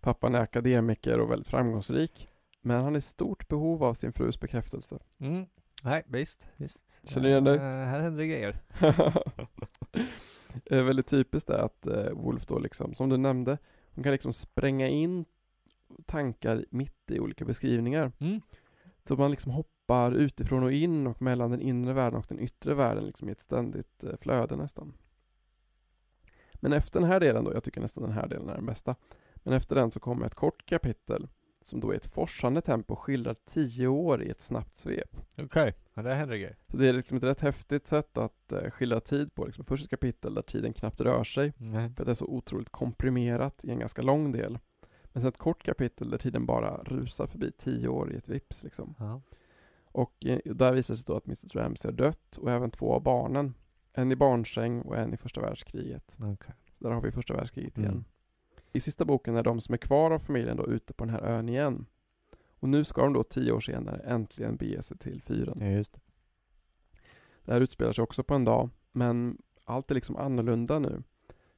Pappan 0.00 0.34
är 0.34 0.40
akademiker 0.40 1.20
och 1.20 1.30
väldigt 1.30 1.48
framgångsrik. 1.48 2.28
Men 2.62 2.84
han 2.84 2.94
är 2.94 2.98
i 2.98 3.02
stort 3.02 3.48
behov 3.48 3.84
av 3.84 3.94
sin 3.94 4.12
frus 4.12 4.40
bekräftelse. 4.40 4.98
Mm. 5.18 5.46
Nej, 5.82 6.02
visst, 6.06 6.46
visst. 6.56 6.78
Känner 7.04 7.24
du 7.24 7.30
igen 7.30 7.44
dig? 7.44 7.58
Här 7.58 8.00
händer 8.00 8.22
det 8.22 8.28
grejer. 8.28 8.60
det 10.64 10.76
är 10.76 10.82
väldigt 10.82 11.06
typiskt 11.06 11.48
det 11.48 11.62
att 11.62 11.86
eh, 11.86 12.10
Wolf 12.10 12.46
då 12.46 12.58
liksom, 12.58 12.94
som 12.94 13.08
du 13.08 13.16
nämnde, 13.16 13.58
hon 13.94 14.04
kan 14.04 14.12
liksom 14.12 14.32
spränga 14.32 14.88
in 14.88 15.24
tankar 16.06 16.64
mitt 16.70 17.10
i 17.10 17.20
olika 17.20 17.44
beskrivningar. 17.44 18.12
Mm. 18.18 18.40
Så 19.08 19.16
man 19.16 19.30
liksom 19.30 19.52
hoppar 19.52 19.75
utifrån 20.14 20.62
och 20.62 20.72
in 20.72 21.06
och 21.06 21.22
mellan 21.22 21.50
den 21.50 21.60
inre 21.60 21.92
världen 21.92 22.18
och 22.18 22.26
den 22.28 22.40
yttre 22.40 22.74
världen 22.74 23.04
liksom 23.04 23.28
i 23.28 23.32
ett 23.32 23.40
ständigt 23.40 24.04
eh, 24.04 24.16
flöde 24.16 24.56
nästan. 24.56 24.92
Men 26.54 26.72
efter 26.72 27.00
den 27.00 27.08
här 27.08 27.20
delen 27.20 27.44
då, 27.44 27.54
jag 27.54 27.64
tycker 27.64 27.80
nästan 27.80 28.02
den 28.04 28.12
här 28.12 28.28
delen 28.28 28.48
är 28.48 28.54
den 28.54 28.66
bästa. 28.66 28.94
Men 29.34 29.52
efter 29.52 29.76
den 29.76 29.90
så 29.90 30.00
kommer 30.00 30.26
ett 30.26 30.34
kort 30.34 30.66
kapitel 30.66 31.28
som 31.64 31.80
då 31.80 31.94
i 31.94 31.96
ett 31.96 32.06
forsande 32.06 32.60
tempo 32.60 32.96
skildrar 32.96 33.36
tio 33.44 33.86
år 33.86 34.22
i 34.22 34.30
ett 34.30 34.40
snabbt 34.40 34.76
svep. 34.76 35.16
Okej, 35.38 35.74
ja, 35.94 36.02
där 36.02 36.14
händer 36.14 36.34
det 36.34 36.40
grejer. 36.40 36.56
Så 36.68 36.76
det 36.76 36.88
är 36.88 36.92
liksom 36.92 37.16
ett 37.16 37.22
rätt 37.22 37.40
häftigt 37.40 37.86
sätt 37.86 38.18
att 38.18 38.52
eh, 38.52 38.70
skildra 38.70 39.00
tid 39.00 39.34
på. 39.34 39.44
Liksom 39.44 39.64
först 39.64 39.84
ett 39.84 39.90
kapitel 39.90 40.34
där 40.34 40.42
tiden 40.42 40.72
knappt 40.72 41.00
rör 41.00 41.24
sig, 41.24 41.52
Nej. 41.56 41.90
för 41.94 42.02
att 42.02 42.06
det 42.06 42.12
är 42.12 42.14
så 42.14 42.26
otroligt 42.26 42.70
komprimerat 42.70 43.64
i 43.64 43.70
en 43.70 43.78
ganska 43.78 44.02
lång 44.02 44.32
del. 44.32 44.58
Men 45.04 45.22
sen 45.22 45.28
ett 45.28 45.38
kort 45.38 45.62
kapitel 45.62 46.10
där 46.10 46.18
tiden 46.18 46.46
bara 46.46 46.76
rusar 46.76 47.26
förbi 47.26 47.52
tio 47.52 47.88
år 47.88 48.12
i 48.12 48.16
ett 48.16 48.28
vips 48.28 48.62
liksom. 48.62 48.94
Ja. 48.98 49.20
Och 49.96 50.26
eh, 50.26 50.38
där 50.44 50.72
visar 50.72 50.94
det 50.94 50.98
sig 50.98 51.04
då 51.06 51.16
att 51.16 51.26
Mrs 51.26 51.54
Ramsey 51.54 51.90
har 51.90 51.96
dött 51.96 52.36
och 52.36 52.50
även 52.50 52.70
två 52.70 52.92
av 52.94 53.02
barnen. 53.02 53.54
En 53.92 54.12
i 54.12 54.16
barnsäng 54.16 54.80
och 54.80 54.96
en 54.96 55.14
i 55.14 55.16
första 55.16 55.40
världskriget. 55.40 56.16
Okej. 56.20 56.54
Så 56.78 56.84
där 56.84 56.90
har 56.90 57.00
vi 57.00 57.10
första 57.10 57.34
världskriget 57.34 57.76
Mm. 57.76 57.90
igen. 57.90 58.04
I 58.72 58.80
sista 58.80 59.04
boken 59.04 59.36
är 59.36 59.42
de 59.42 59.60
som 59.60 59.72
är 59.72 59.78
kvar 59.78 60.10
av 60.10 60.18
familjen 60.18 60.56
då 60.56 60.66
ute 60.66 60.92
på 60.92 61.04
den 61.04 61.14
här 61.14 61.20
ön 61.20 61.48
igen. 61.48 61.86
Och 62.50 62.68
nu 62.68 62.84
ska 62.84 63.02
de 63.02 63.12
då 63.12 63.22
tio 63.22 63.52
år 63.52 63.60
senare 63.60 63.98
äntligen 63.98 64.56
bege 64.56 64.82
sig 64.82 64.98
till 64.98 65.22
fyren. 65.22 65.58
Ja, 65.60 65.66
just 65.66 65.92
det. 65.92 66.00
Det 67.44 67.52
här 67.52 67.60
utspelar 67.60 67.92
sig 67.92 68.02
också 68.02 68.22
på 68.22 68.34
en 68.34 68.44
dag, 68.44 68.70
men 68.92 69.38
allt 69.64 69.90
är 69.90 69.94
liksom 69.94 70.16
annorlunda 70.16 70.78
nu. 70.78 71.02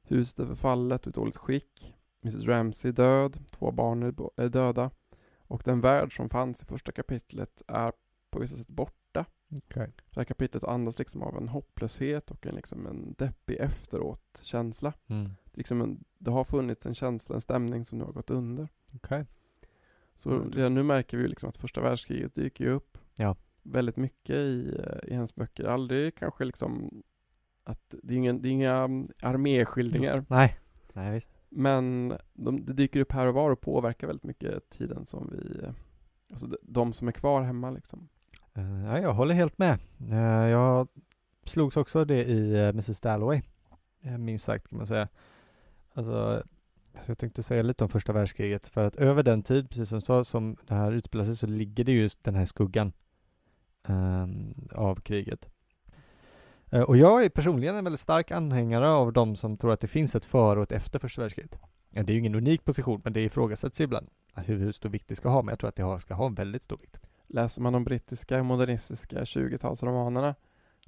Huset 0.01 0.39
är 0.39 0.45
förfallet 0.45 1.07
och 1.07 1.11
i 1.11 1.13
dåligt 1.13 1.37
skick. 1.37 1.95
Mrs 2.21 2.45
Ramsey 2.45 2.91
död, 2.91 3.39
två 3.51 3.71
barn 3.71 4.03
är 4.03 4.41
är 4.43 4.49
döda 4.49 4.91
och 5.37 5.61
den 5.65 5.81
värld 5.81 6.15
som 6.15 6.29
fanns 6.29 6.61
i 6.61 6.65
första 6.65 6.91
kapitlet 6.91 7.61
är 7.67 7.91
på 8.29 8.39
vissa 8.39 8.55
sätt 8.57 8.67
borta. 8.67 9.25
Okej. 9.57 9.91
Det 10.09 10.19
här 10.19 10.23
kapitlet 10.23 10.63
andas 10.63 10.99
liksom 10.99 11.23
av 11.23 11.37
en 11.37 11.47
hopplöshet 11.47 12.31
och 12.31 12.47
en, 12.47 12.55
liksom 12.55 12.87
en 12.87 13.15
deppig 13.17 13.57
efteråt-känsla. 13.59 14.93
Mm. 15.07 15.29
Liksom 15.53 15.81
en, 15.81 16.03
det 16.17 16.31
har 16.31 16.43
funnits 16.43 16.85
en 16.85 16.95
känsla, 16.95 17.35
en 17.35 17.41
stämning 17.41 17.85
som 17.85 17.97
nu 17.97 18.03
har 18.03 18.11
gått 18.11 18.29
under. 18.29 18.67
Okej. 18.95 19.25
Så 20.17 20.39
redan 20.39 20.73
nu 20.73 20.83
märker 20.83 21.17
vi 21.17 21.27
liksom 21.27 21.49
att 21.49 21.57
första 21.57 21.81
världskriget 21.81 22.35
dyker 22.35 22.65
upp 22.67 22.97
Ja. 23.15 23.35
väldigt 23.63 23.97
mycket 23.97 24.35
i, 24.35 24.75
eh, 24.79 25.09
i 25.11 25.13
hennes 25.13 25.35
böcker. 25.35 25.63
Aldrig 25.63 26.15
kanske 26.15 26.45
liksom 26.45 27.03
att 27.63 27.95
det 28.03 28.13
är, 28.13 28.17
ingen, 28.17 28.41
det 28.41 28.49
är 28.49 28.51
inga 28.51 28.73
mm, 28.75 29.07
arméskildringar. 29.21 30.25
Nej. 30.29 30.59
Nej, 30.93 31.13
visst. 31.13 31.29
Men 31.49 32.13
de, 32.33 32.65
det 32.65 32.73
dyker 32.73 32.99
upp 32.99 33.11
här 33.11 33.27
och 33.27 33.33
var 33.33 33.51
och 33.51 33.61
påverkar 33.61 34.07
väldigt 34.07 34.23
mycket 34.23 34.69
tiden 34.69 35.05
som 35.05 35.29
vi, 35.31 35.63
eh, 35.63 35.71
alltså 36.31 36.47
de, 36.47 36.57
de 36.61 36.93
som 36.93 37.07
är 37.07 37.11
kvar 37.11 37.41
hemma 37.41 37.71
liksom. 37.71 38.09
Eh, 38.59 38.85
ja, 38.85 38.99
jag 38.99 39.13
håller 39.13 39.35
helt 39.35 39.57
med. 39.57 39.79
Eh, 40.11 40.49
jag 40.49 40.87
slogs 41.45 41.77
också 41.77 41.99
av 41.99 42.07
det 42.07 42.23
i 42.23 42.53
eh, 42.53 42.67
Mrs 42.67 42.99
Dalloway. 42.99 43.41
Minst 44.01 44.45
sagt 44.45 44.69
kan 44.69 44.77
man 44.77 44.87
säga. 44.87 45.07
Alltså, 45.93 46.43
så 47.05 47.11
jag 47.11 47.17
tänkte 47.17 47.43
säga 47.43 47.63
lite 47.63 47.83
om 47.83 47.89
första 47.89 48.13
världskriget. 48.13 48.67
För 48.67 48.83
att 48.83 48.95
över 48.95 49.23
den 49.23 49.43
tid, 49.43 49.69
precis 49.69 49.89
som 49.89 49.99
du 49.99 50.05
sa, 50.05 50.23
som 50.23 50.57
det 50.67 50.73
här 50.73 50.91
utspelar 50.91 51.25
sig 51.25 51.35
så 51.35 51.47
ligger 51.47 51.83
det 51.83 51.91
just 51.91 52.23
den 52.23 52.35
här 52.35 52.45
skuggan 52.45 52.91
ehm, 53.87 54.53
av 54.71 54.95
kriget. 54.95 55.49
Och 56.87 56.97
jag 56.97 57.25
är 57.25 57.29
personligen 57.29 57.75
en 57.75 57.83
väldigt 57.83 58.01
stark 58.01 58.31
anhängare 58.31 58.89
av 58.89 59.13
de 59.13 59.35
som 59.35 59.57
tror 59.57 59.73
att 59.73 59.79
det 59.79 59.87
finns 59.87 60.15
ett 60.15 60.25
före 60.25 60.59
och 60.59 60.63
ett 60.63 60.71
efter 60.71 60.99
första 60.99 61.21
världskriget. 61.21 61.59
Ja, 61.89 62.03
det 62.03 62.11
är 62.11 62.13
ju 62.13 62.19
ingen 62.19 62.35
unik 62.35 62.65
position, 62.65 63.01
men 63.03 63.13
det 63.13 63.21
ifrågasätts 63.21 63.81
ibland 63.81 64.09
hur, 64.35 64.59
hur 64.59 64.71
stor 64.71 64.89
vikt 64.89 65.07
det 65.07 65.15
ska 65.15 65.29
ha, 65.29 65.41
men 65.41 65.51
jag 65.51 65.59
tror 65.59 65.67
att 65.67 65.75
det 65.75 65.83
har, 65.83 65.99
ska 65.99 66.13
ha 66.13 66.25
en 66.25 66.33
väldigt 66.33 66.63
stor 66.63 66.77
vikt. 66.77 66.97
Läser 67.29 67.61
man 67.61 67.73
de 67.73 67.83
brittiska 67.83 68.43
modernistiska 68.43 69.23
20-talsromanerna 69.23 70.35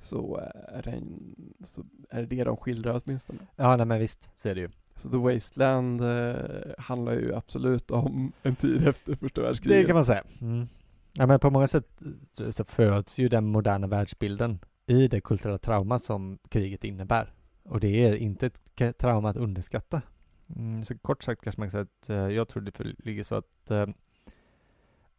så 0.01 0.37
är, 0.67 0.81
det 0.83 0.91
en, 0.91 1.35
så 1.63 1.85
är 2.09 2.21
det 2.21 2.35
det 2.35 2.43
de 2.43 2.57
skildrar 2.57 3.01
åtminstone. 3.03 3.39
Ja, 3.55 3.75
nej 3.75 3.85
men 3.85 3.99
visst, 3.99 4.29
så 4.37 4.49
är 4.49 4.55
det 4.55 4.61
ju. 4.61 4.69
Så 4.95 5.09
The 5.09 5.17
Wasteland 5.17 6.01
eh, 6.01 6.35
handlar 6.77 7.13
ju 7.13 7.35
absolut 7.35 7.91
om 7.91 8.31
en 8.43 8.55
tid 8.55 8.87
efter 8.87 9.15
första 9.15 9.41
världskriget. 9.41 9.81
Det 9.81 9.87
kan 9.87 9.95
man 9.95 10.05
säga. 10.05 10.23
Mm. 10.41 10.67
Ja, 11.13 11.27
men 11.27 11.39
på 11.39 11.49
många 11.49 11.67
sätt 11.67 12.01
eh, 12.39 12.49
så 12.49 12.63
föds 12.63 13.17
ju 13.17 13.29
den 13.29 13.45
moderna 13.45 13.87
världsbilden 13.87 14.59
i 14.87 15.07
det 15.07 15.21
kulturella 15.21 15.57
trauma 15.57 15.99
som 15.99 16.39
kriget 16.49 16.83
innebär. 16.83 17.33
Och 17.63 17.79
det 17.79 18.05
är 18.05 18.15
inte 18.15 18.45
ett 18.45 18.97
trauma 18.97 19.29
att 19.29 19.37
underskatta. 19.37 20.01
Mm, 20.55 20.85
så 20.85 20.97
kort 20.97 21.23
sagt 21.23 21.41
kanske 21.41 21.61
man 21.61 21.69
kan 21.69 21.71
säga 21.71 21.81
att 21.81 22.09
eh, 22.09 22.35
jag 22.35 22.47
tror 22.47 22.63
det 22.63 23.05
ligger 23.05 23.23
så 23.23 23.35
att 23.35 23.71
eh, 23.71 23.85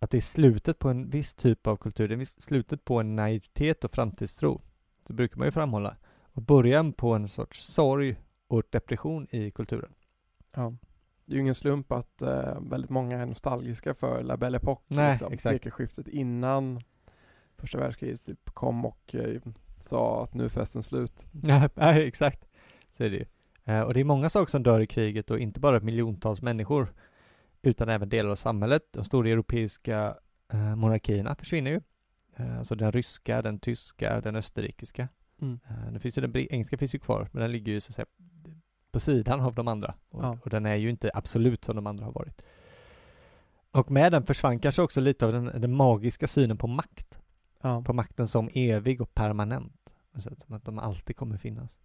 att 0.03 0.11
det 0.11 0.17
är 0.17 0.21
slutet 0.21 0.79
på 0.79 0.89
en 0.89 1.11
viss 1.11 1.35
typ 1.35 1.67
av 1.67 1.77
kultur, 1.77 2.09
det 2.09 2.15
är 2.15 2.25
slutet 2.25 2.85
på 2.85 3.01
en 3.01 3.17
naivitet 3.17 3.85
och 3.85 3.91
framtidstro. 3.91 4.61
Så 5.07 5.13
brukar 5.13 5.39
man 5.39 5.47
ju 5.47 5.53
framhålla. 5.53 5.97
Och 6.33 6.43
början 6.43 6.93
på 6.93 7.15
en 7.15 7.29
sorts 7.29 7.67
sorg 7.67 8.17
och 8.49 8.63
depression 8.71 9.27
i 9.31 9.51
kulturen. 9.51 9.93
Ja. 10.55 10.75
Det 11.25 11.33
är 11.33 11.35
ju 11.35 11.41
ingen 11.41 11.55
slump 11.55 11.93
att 11.93 12.23
eh, 12.23 12.61
väldigt 12.61 12.91
många 12.91 13.19
är 13.19 13.27
nostalgiska 13.27 13.95
för 13.95 14.23
La 14.23 14.37
Belle 14.37 14.59
Époque. 14.59 14.83
Nej, 14.89 15.11
liksom. 15.11 15.39
Sekelskiftet 15.39 16.09
innan 16.09 16.81
första 17.57 17.79
världskriget 17.79 18.27
typ 18.27 18.51
kom 18.51 18.85
och 18.85 19.15
eh, 19.15 19.41
sa 19.81 20.25
att 20.25 20.35
nu 20.35 20.45
är 20.45 20.49
festen 20.49 20.83
slut. 20.83 21.27
Ja, 21.43 21.69
nej, 21.75 22.07
exakt. 22.07 22.49
Så 22.97 23.05
är 23.05 23.11
det 23.11 23.17
ju. 23.17 23.25
Eh, 23.65 23.81
och 23.81 23.95
det 23.95 24.01
är 24.01 24.05
många 24.05 24.31
saker 24.31 24.51
som 24.51 24.63
dör 24.63 24.81
i 24.81 24.87
kriget 24.87 25.31
och 25.31 25.39
inte 25.39 25.61
bara 25.61 25.81
miljontals 25.81 26.43
människor 26.43 26.93
utan 27.63 27.89
även 27.89 28.09
delar 28.09 28.31
av 28.31 28.37
samhället. 28.37 28.83
De 28.93 29.05
stora 29.05 29.29
europeiska 29.31 30.17
eh, 30.53 30.77
monarkierna 30.77 31.35
försvinner 31.35 31.71
ju. 31.71 31.81
Eh, 32.37 32.59
alltså 32.59 32.75
den 32.75 32.93
ryska, 32.93 33.43
den 33.43 33.59
tyska, 33.59 34.21
den 34.21 34.37
österrikiska. 34.37 35.09
Mm. 35.41 35.61
Eh, 35.71 35.93
nu 35.93 35.99
finns 35.99 36.19
ju 36.19 36.23
den 36.23 36.37
engelska 36.37 36.79
finns 36.79 36.95
ju 36.95 36.99
kvar, 36.99 37.29
men 37.33 37.41
den 37.43 37.53
ligger 37.53 37.73
ju 37.73 37.81
så 37.81 37.91
att 37.91 37.95
säga 37.95 38.07
på 38.93 39.01
sidan 39.01 39.41
av 39.41 39.55
de 39.55 39.69
andra. 39.69 39.95
Och, 40.11 40.25
Ja. 40.25 40.39
och 40.45 40.51
den 40.51 40.67
är 40.67 40.75
ju 40.75 40.91
inte 40.91 41.11
absolut 41.15 41.65
som 41.65 41.77
de 41.77 41.87
andra 41.87 42.05
har 42.05 42.13
varit. 42.13 42.43
Och 43.71 43.91
med 43.91 44.13
den 44.13 44.23
försvann 44.27 44.59
kanske 44.59 44.83
också 44.83 45.01
lite 45.01 45.27
av 45.27 45.33
den, 45.33 45.45
den 45.45 45.77
magiska 45.77 46.29
synen 46.29 46.57
på 46.59 46.67
makt 46.67 47.19
Ja. 47.63 47.83
på 47.83 47.93
makten 47.93 48.29
som 48.29 48.49
evig 48.55 49.01
och 49.01 49.15
permanent. 49.15 49.73
Så 50.19 50.33
att, 50.33 50.41
som 50.41 50.55
att 50.55 50.65
de 50.65 50.79
alltid 50.79 51.17
kommer 51.17 51.37
finnas. 51.37 51.77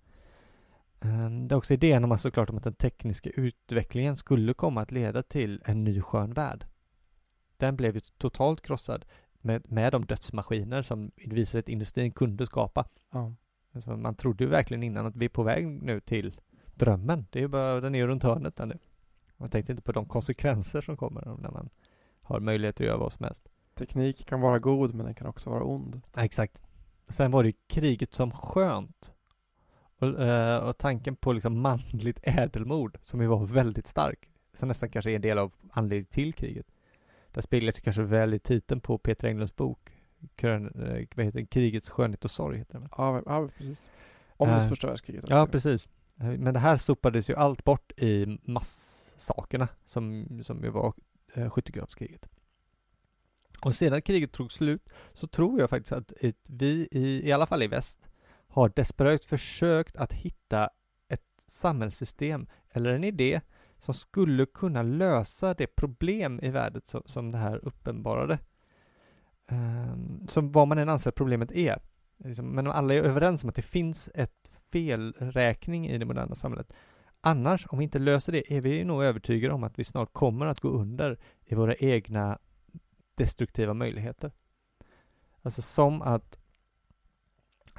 Ehm, 0.99 1.47
Det 1.47 1.55
är 1.55 1.57
också 1.57 1.73
idén 1.73 2.03
om 2.03 2.11
att 2.11 2.21
såklart 2.21 2.49
om 2.49 2.57
att 2.57 2.63
den 2.63 2.73
tekniska 2.73 3.29
utvecklingen 3.29 4.17
skulle 4.17 4.53
komma 4.53 4.81
att 4.81 4.91
leda 4.91 5.23
till 5.23 5.61
en 5.65 5.83
ny 5.83 6.01
skön 6.01 6.33
värld. 6.33 6.65
Den 7.57 7.75
blev 7.75 7.95
ju 7.95 8.01
totalt 8.17 8.61
krossad 8.61 9.05
med, 9.41 9.71
med 9.71 9.91
de 9.91 10.05
dödsmaskiner 10.05 10.81
som 10.83 11.11
visade 11.15 11.59
att 11.59 11.69
industrin 11.69 12.11
kunde 12.11 12.45
skapa. 12.45 12.85
Ja. 13.11 13.33
Alltså 13.73 13.97
man 13.97 14.15
trodde 14.15 14.43
ju 14.43 14.49
verkligen 14.49 14.83
innan 14.83 15.05
att 15.05 15.15
vi 15.15 15.25
är 15.25 15.29
på 15.29 15.43
väg 15.43 15.67
nu 15.67 15.99
till 15.99 16.39
drömmen. 16.73 17.25
Det 17.29 17.39
är 17.39 17.41
ju 17.41 17.47
bara, 17.47 17.81
den 17.81 17.95
är 17.95 17.99
ju 17.99 18.07
runt 18.07 18.23
hörnet 18.23 18.57
nu. 18.57 18.77
Man 19.37 19.49
tänkte 19.49 19.71
inte 19.71 19.83
på 19.83 19.91
de 19.91 20.05
konsekvenser 20.05 20.81
som 20.81 20.97
kommer 20.97 21.37
när 21.41 21.51
man 21.51 21.69
har 22.21 22.39
möjlighet 22.39 22.81
att 22.81 22.87
göra 22.87 22.97
vad 22.97 23.11
som 23.11 23.23
helst. 23.25 23.49
Teknik 23.75 24.25
kan 24.25 24.41
vara 24.41 24.59
god 24.59 24.93
men 24.93 25.05
den 25.05 25.15
kan 25.15 25.27
också 25.27 25.49
vara 25.49 25.63
ond. 25.63 26.01
Ja, 26.15 26.23
exakt. 26.23 26.61
Sen 27.09 27.31
var 27.31 27.43
det 27.43 27.49
ju 27.49 27.55
kriget 27.67 28.13
som 28.13 28.31
skönt. 28.31 29.11
Och, 29.99 30.23
eh, 30.23 30.69
och 30.69 30.77
tanken 30.77 31.15
på 31.15 31.33
liksom 31.33 31.61
manligt 31.61 32.19
ädelmod 32.23 32.97
som 33.01 33.21
ju 33.21 33.27
var 33.27 33.45
väldigt 33.45 33.87
stark. 33.87 34.29
Som 34.53 34.67
nästan 34.67 34.89
kanske 34.89 35.11
är 35.11 35.15
en 35.15 35.21
del 35.21 35.37
av 35.37 35.51
anledningen 35.71 36.05
till 36.05 36.33
kriget. 36.33 36.65
Det 37.31 37.41
speglas 37.41 37.77
ju 37.77 37.81
kanske 37.81 38.03
väl 38.03 38.33
i 38.33 38.39
titeln 38.39 38.81
på 38.81 38.97
Peter 38.97 39.27
Englunds 39.27 39.55
bok. 39.55 39.79
Krön, 40.35 40.65
eh, 40.65 41.07
vad 41.15 41.25
heter 41.25 41.39
den? 41.39 41.47
Krigets 41.47 41.89
skönhet 41.89 42.25
och 42.25 42.31
sorg 42.31 42.57
heter 42.57 42.79
den? 42.79 42.89
Ja, 42.97 43.21
ja 43.25 43.47
precis. 43.57 43.81
Om 44.37 44.49
Eh, 44.49 44.55
just 44.55 44.69
första 44.69 44.87
världskriget. 44.87 45.25
Ja, 45.27 45.47
precis. 45.51 45.87
Men 46.15 46.53
det 46.53 46.59
här 46.59 46.77
sopades 46.77 47.29
ju 47.29 47.35
allt 47.35 47.63
bort 47.63 47.91
i 47.97 48.39
massakerna 48.43 49.67
som, 49.85 50.27
som 50.43 50.63
ju 50.63 50.69
var 50.69 50.93
eh, 51.33 51.49
skyttegravskriget. 51.49 52.29
Och 53.61 53.75
sedan 53.75 54.01
kriget 54.01 54.31
tog 54.31 54.51
slut 54.51 54.93
så 55.13 55.27
tror 55.27 55.59
jag 55.59 55.69
faktiskt 55.69 55.91
att 55.91 56.13
vi 56.49 56.87
i, 56.91 57.27
i 57.27 57.31
alla 57.31 57.45
fall 57.45 57.63
i 57.63 57.67
väst 57.67 58.06
har 58.61 58.71
desperat 58.75 59.25
försökt 59.25 59.95
att 59.95 60.13
hitta 60.13 60.69
ett 61.07 61.23
samhällssystem 61.47 62.47
eller 62.71 62.93
en 62.93 63.03
idé 63.03 63.41
som 63.79 63.93
skulle 63.93 64.45
kunna 64.45 64.81
lösa 64.81 65.53
det 65.53 65.67
problem 65.67 66.39
i 66.43 66.49
världen 66.49 66.81
som, 66.85 67.01
som 67.05 67.31
det 67.31 67.37
här 67.37 67.65
uppenbarade. 67.65 68.39
Um, 69.51 70.27
som 70.27 70.51
vad 70.51 70.67
man 70.67 70.77
än 70.77 70.89
anser 70.89 71.09
att 71.09 71.15
problemet 71.15 71.51
är. 71.51 71.79
Liksom, 72.17 72.47
men 72.47 72.67
alla 72.67 72.93
är 72.93 73.03
överens 73.03 73.43
om 73.43 73.49
att 73.49 73.55
det 73.55 73.61
finns 73.61 74.09
ett 74.13 74.51
felräkning 74.71 75.87
i 75.87 75.97
det 75.97 76.05
moderna 76.05 76.35
samhället. 76.35 76.73
Annars, 77.21 77.65
om 77.69 77.77
vi 77.77 77.83
inte 77.83 77.99
löser 77.99 78.31
det, 78.31 78.53
är 78.53 78.61
vi 78.61 78.83
nog 78.83 79.03
övertygade 79.03 79.53
om 79.53 79.63
att 79.63 79.79
vi 79.79 79.83
snart 79.83 80.13
kommer 80.13 80.45
att 80.45 80.59
gå 80.59 80.69
under 80.69 81.19
i 81.45 81.55
våra 81.55 81.75
egna 81.75 82.37
destruktiva 83.15 83.73
möjligheter. 83.73 84.31
Alltså 85.41 85.61
som 85.61 86.01
att 86.01 86.39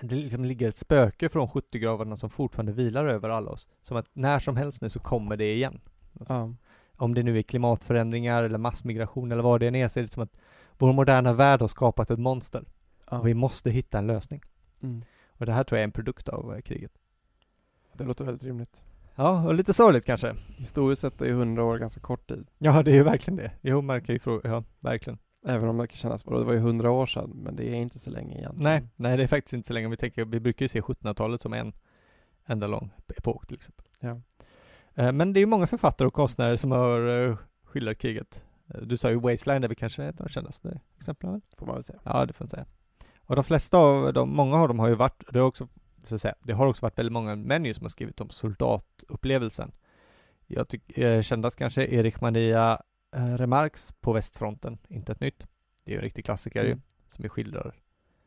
det 0.03 0.15
liksom 0.15 0.45
ligger 0.45 0.69
ett 0.69 0.77
spöke 0.77 1.29
från 1.29 1.49
skyttegravarna 1.49 2.17
som 2.17 2.31
fortfarande 2.31 2.73
vilar 2.73 3.07
över 3.07 3.29
alla 3.29 3.51
oss. 3.51 3.69
Som 3.83 3.97
att 3.97 4.11
när 4.13 4.41
som 4.41 4.57
helst 4.57 4.83
nu 4.83 4.91
så 4.91 5.01
kommer 5.01 5.37
det 5.37 5.55
igen. 5.55 5.81
Ja. 6.29 6.55
Om 6.97 7.15
det 7.15 7.23
nu 7.23 7.39
är 7.39 7.43
klimatförändringar 7.43 8.43
eller 8.43 8.59
massmigration 8.59 9.33
eller 9.33 9.43
vad 9.43 9.61
det 9.61 9.67
än 9.67 9.75
är, 9.75 9.89
så 9.89 9.99
är 9.99 10.03
det 10.03 10.09
som 10.09 10.23
att 10.23 10.37
vår 10.79 10.93
moderna 10.93 11.33
värld 11.33 11.61
har 11.61 11.69
skapat 11.69 12.11
ett 12.11 12.19
monster. 12.19 12.65
ja. 13.11 13.19
Och 13.19 13.27
vi 13.27 13.35
måste 13.35 13.71
hitta 13.71 13.99
en 13.99 14.07
lösning. 14.07 14.43
Mm. 14.83 15.05
Och 15.39 15.47
det 15.47 15.53
här 15.53 15.65
tror 15.65 15.77
jag 15.77 15.83
är 15.83 15.85
en 15.85 15.93
produkt 15.93 16.29
av 16.29 16.55
eh, 16.55 16.61
kriget. 16.61 16.93
Det 17.93 18.05
låter 18.05 18.25
väldigt 18.25 18.45
rimligt. 18.45 18.83
Ja, 19.15 19.47
och 19.47 19.55
lite 19.55 19.73
sorgligt 19.73 20.05
kanske. 20.05 20.35
Historiskt 20.57 21.01
sett 21.01 21.23
är 21.23 21.27
ju 21.27 21.33
hundra 21.33 21.65
år 21.65 21.79
ganska 21.79 22.01
kort 22.01 22.29
tid. 22.29 22.47
Ja, 22.59 22.83
det 22.83 22.91
är 22.91 22.95
ju 22.95 23.03
verkligen 23.03 23.37
det. 23.37 23.53
Jo, 23.61 23.83
man 23.83 24.03
kan 24.03 24.15
ju 24.15 24.19
fråga, 24.19 24.51
ja, 24.51 24.65
verkligen. 24.81 25.19
Även 25.47 25.69
om 25.69 25.77
det 25.79 25.87
kan 25.87 25.97
kännas, 25.97 26.23
det 26.23 26.31
var 26.45 26.53
ju 26.53 26.59
hundra 26.59 26.91
år 26.91 27.07
sedan, 27.07 27.31
men 27.35 27.57
det 27.57 27.69
är 27.69 27.75
inte 27.75 27.99
så 27.99 28.11
länge 28.11 28.39
egentligen. 28.39 28.63
Nej, 28.63 28.83
nej, 28.97 29.17
det 29.17 29.23
är 29.23 29.27
faktiskt 29.29 29.53
inte 29.53 29.67
så 29.67 29.73
länge. 29.73 29.89
Vi 29.89 29.97
tänker, 29.97 30.25
vi 30.25 30.41
brukar 30.41 30.65
ju 30.65 30.69
se 30.69 30.81
1700-talet 30.81 31.41
som 31.41 31.53
en 31.53 31.73
enda 32.47 32.67
lång 32.67 32.91
epok 33.17 33.47
till 33.47 33.57
exempel. 33.57 33.87
Ja. 34.01 34.21
Eh, 34.95 35.13
Men 35.13 35.33
det 35.33 35.39
är 35.39 35.43
ju 35.43 35.47
många 35.47 35.67
författare 35.67 36.07
och 36.09 36.15
konstnärer 36.15 36.57
som 36.57 36.71
har 36.71 37.29
eh, 37.29 37.37
skildrat 37.65 37.99
kriget. 37.99 38.43
Eh, 38.75 38.81
Du 38.81 38.97
sa 38.97 39.11
ju 39.11 39.21
Wasteland 39.21 39.65
är 39.65 39.69
väl 39.69 39.77
kanske 39.77 40.05
ett 40.05 40.21
av 40.21 40.27
de 40.27 40.33
kändaste 40.33 40.81
exemplen? 40.97 41.43
Får 41.59 41.67
man 41.67 41.75
väl 41.75 41.85
säga. 41.85 41.99
Ja, 42.05 42.27
det 42.27 42.33
får 42.33 42.45
man 42.45 42.49
säga. 42.51 42.67
Och 43.21 43.35
de 43.37 43.45
flesta 43.45 43.79
av 43.79 44.13
dem, 44.13 44.31
många 44.37 44.57
av 44.57 44.69
dem 44.69 44.79
har 44.79 44.89
ju 44.89 44.95
varit, 44.95 45.25
det 45.33 45.39
har 45.39 45.47
också, 45.47 45.69
så 46.05 46.15
att 46.15 46.21
säga, 46.21 46.35
det 46.43 46.53
har 46.53 46.67
också 46.67 46.87
varit 46.87 46.99
väldigt 46.99 47.13
många 47.13 47.37
män 47.37 47.65
ju 47.65 47.75
som 47.75 47.85
har 47.85 47.89
skrivit 47.91 48.21
om 48.21 48.31
soldatupplevelsen. 48.31 49.73
Jag 50.47 50.69
tycker, 50.69 51.17
eh, 51.17 51.23
kändast 51.23 51.57
kanske 51.57 51.87
Erik 51.87 52.21
Mania 52.21 52.81
eh, 53.17 53.35
Remarques 53.37 53.93
på 54.01 54.13
västfronten, 54.13 54.79
inte 54.89 55.13
ett 55.13 55.21
nytt. 55.21 55.39
Det 55.85 55.91
är 55.91 55.93
ju 55.93 55.97
en 55.97 56.03
riktig 56.03 56.25
klassiker 56.25 56.65
ju, 56.65 56.71
Mm. 56.71 56.83
som 57.07 57.23
ju 57.23 57.29
skildrar, 57.29 57.75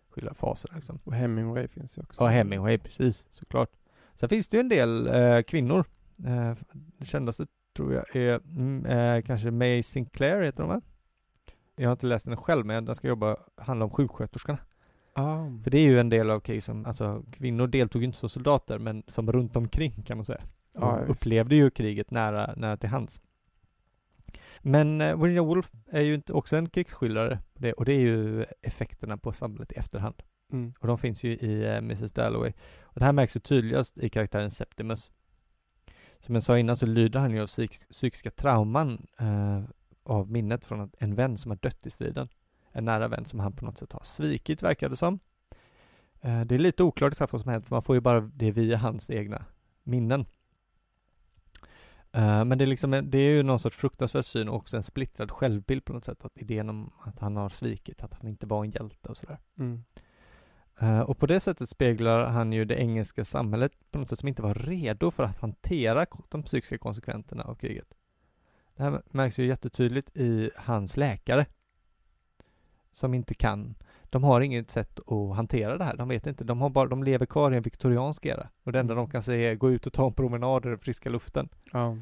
skildrar 0.09 0.33
faserna 0.33 0.75
liksom. 0.75 0.99
Och 1.03 1.13
Hemingway 1.13 1.67
finns 1.67 1.97
ju 1.97 2.01
också. 2.01 2.23
Ja, 2.23 2.27
Hemingway, 2.27 2.77
precis, 2.77 3.25
såklart. 3.29 3.69
Sen 4.15 4.29
finns 4.29 4.47
det 4.47 4.57
ju 4.57 4.61
en 4.61 4.69
del 4.69 5.07
eh, 5.07 5.41
kvinnor. 5.41 5.85
Eh, 6.25 6.53
det 6.73 7.05
kändaste 7.05 7.47
tror 7.75 7.93
jag 7.93 8.15
är 8.15 8.35
mm, 8.35 8.85
eh, 8.85 9.21
kanske 9.21 9.51
May 9.51 9.83
Sinclair 9.83 10.41
heter 10.41 10.63
hon 10.63 10.69
va? 10.73 10.81
Jag 11.75 11.89
har 11.89 11.91
inte 11.91 12.05
läst 12.05 12.25
den 12.25 12.37
själv 12.37 12.65
men 12.65 12.85
den 12.85 12.95
ska 12.95 13.07
jobba, 13.07 13.37
handla 13.55 13.85
om 13.85 13.91
sjuksköterskorna. 13.91 14.57
Ah. 15.13 15.45
För 15.63 15.71
det 15.71 15.77
är 15.77 15.83
ju 15.83 15.99
en 15.99 16.09
del 16.09 16.29
av 16.29 16.39
krig 16.39 16.63
som, 16.63 16.85
alltså 16.85 17.23
kvinnor 17.31 17.67
deltog 17.67 18.01
ju 18.01 18.05
inte 18.05 18.17
som 18.19 18.29
soldater 18.29 18.79
men 18.79 19.03
som 19.07 19.31
runt 19.31 19.55
omkring 19.55 20.03
kan 20.03 20.17
man 20.17 20.25
säga. 20.25 20.41
Visst. 20.73 21.09
upplevde 21.09 21.55
ju 21.55 21.69
kriget 21.69 22.11
nära, 22.11 22.53
nära 22.57 22.77
till 22.77 22.89
hands. 22.89 23.21
Men 24.61 25.01
eh, 25.01 25.17
Virginia 25.17 25.43
Woolf 25.43 25.71
är 25.91 26.01
ju 26.01 26.13
inte 26.13 26.33
också 26.33 26.55
en 26.55 26.69
krigsskildrare 26.69 27.39
och 27.77 27.85
det 27.85 27.93
är 27.93 27.99
ju 27.99 28.45
effekterna 28.61 29.17
på 29.17 29.33
samhället 29.33 29.71
i 29.71 29.75
efterhand. 29.75 30.15
Mm. 30.51 30.73
Och 30.79 30.87
de 30.87 30.97
finns 30.97 31.23
ju 31.23 31.31
i 31.31 31.65
eh, 31.65 31.77
Mrs 31.77 32.11
Dalloway. 32.11 32.53
Och 32.81 32.99
det 32.99 33.05
här 33.05 33.13
märks 33.13 33.35
ju 33.35 33.39
tydligast 33.39 33.97
i 33.97 34.09
karaktären 34.09 34.51
Septimus. 34.51 35.11
Som 36.19 36.35
jag 36.35 36.43
sa 36.43 36.57
innan 36.57 36.77
så 36.77 36.85
lyder 36.85 37.19
han 37.19 37.31
ju 37.31 37.41
av 37.41 37.47
psyk- 37.47 37.91
psykiska 37.91 38.31
trauman 38.31 39.07
eh, 39.19 39.63
av 40.03 40.31
minnet 40.31 40.65
från 40.65 40.91
en 40.97 41.15
vän 41.15 41.37
som 41.37 41.51
har 41.51 41.57
dött 41.61 41.85
i 41.85 41.89
striden. 41.89 42.29
En 42.71 42.85
nära 42.85 43.07
vän 43.07 43.25
som 43.25 43.39
han 43.39 43.55
på 43.55 43.65
något 43.65 43.77
sätt 43.77 43.91
har 43.91 44.03
svikit 44.03 44.63
verkar 44.63 44.89
det 44.89 44.95
som. 44.95 45.19
Eh, 46.21 46.41
det 46.41 46.55
är 46.55 46.59
lite 46.59 46.83
oklart 46.83 47.11
exakt 47.11 47.33
vad 47.33 47.41
som 47.41 47.51
hänt 47.51 47.67
för 47.67 47.75
man 47.75 47.83
får 47.83 47.95
ju 47.95 48.01
bara 48.01 48.21
det 48.21 48.51
via 48.51 48.77
hans 48.77 49.09
egna 49.09 49.45
minnen. 49.83 50.25
Eh, 52.13 52.45
men 52.45 52.57
det 52.57 52.63
är 52.63 52.67
liksom, 52.67 52.91
det 53.03 53.17
är 53.17 53.35
ju 53.35 53.43
någon 53.43 53.59
sorts 53.59 53.77
fruktansvärd 53.77 54.25
syn 54.25 54.49
och 54.49 54.55
också 54.55 54.77
en 54.77 54.83
splittrad 54.83 55.31
självbild 55.31 55.85
på 55.85 55.93
något 55.93 56.05
sätt. 56.05 56.25
Att 56.25 56.41
idén 56.41 56.69
om 56.69 56.91
att 57.03 57.19
han 57.19 57.35
har 57.35 57.49
svikit, 57.49 58.03
att 58.03 58.13
han 58.13 58.27
inte 58.27 58.45
var 58.47 58.63
en 58.63 58.71
hjälte 58.71 59.09
och 59.09 59.17
sådär. 59.17 59.39
Mm. 59.59 59.83
Eh, 60.79 60.99
och 60.99 61.17
på 61.17 61.25
det 61.25 61.39
sättet 61.39 61.69
speglar 61.69 62.25
han 62.25 62.53
ju 62.53 62.65
det 62.65 62.75
engelska 62.75 63.25
samhället 63.25 63.71
på 63.91 63.99
något 63.99 64.09
sätt 64.09 64.19
som 64.19 64.27
inte 64.27 64.41
var 64.41 64.53
redo 64.53 65.11
för 65.11 65.23
att 65.23 65.37
hantera 65.37 66.05
de 66.29 66.43
psykiska 66.43 66.77
konsekvenserna 66.77 67.43
av 67.43 67.55
kriget. 67.55 67.97
Det 68.75 68.83
här 68.83 69.01
märks 69.05 69.39
ju 69.39 69.45
jättetydligt 69.45 70.17
i 70.17 70.51
hans 70.55 70.97
läkare. 70.97 71.45
Som 72.91 73.13
inte 73.13 73.33
kan. 73.33 73.75
De 74.11 74.23
har 74.23 74.41
inget 74.41 74.71
sätt 74.71 74.99
att 74.99 75.35
hantera 75.35 75.77
det 75.77 75.83
här. 75.83 75.97
De 75.97 76.07
vet 76.07 76.27
inte. 76.27 76.43
De, 76.43 76.61
har 76.61 76.69
bara, 76.69 76.87
de 76.89 77.03
lever 77.03 77.25
kvar 77.25 77.51
i 77.51 77.57
en 77.57 77.63
viktoriansk 77.63 78.25
era. 78.25 78.49
Och 78.63 78.71
det 78.71 78.79
enda 78.79 78.95
de 78.95 79.09
kan 79.09 79.23
säga 79.23 79.51
är 79.51 79.55
gå 79.55 79.71
ut 79.71 79.87
och 79.87 79.93
ta 79.93 80.07
en 80.07 80.13
promenad 80.13 80.65
i 80.65 80.69
den 80.69 80.79
friska 80.79 81.09
luften. 81.09 81.49
Ja. 81.71 81.97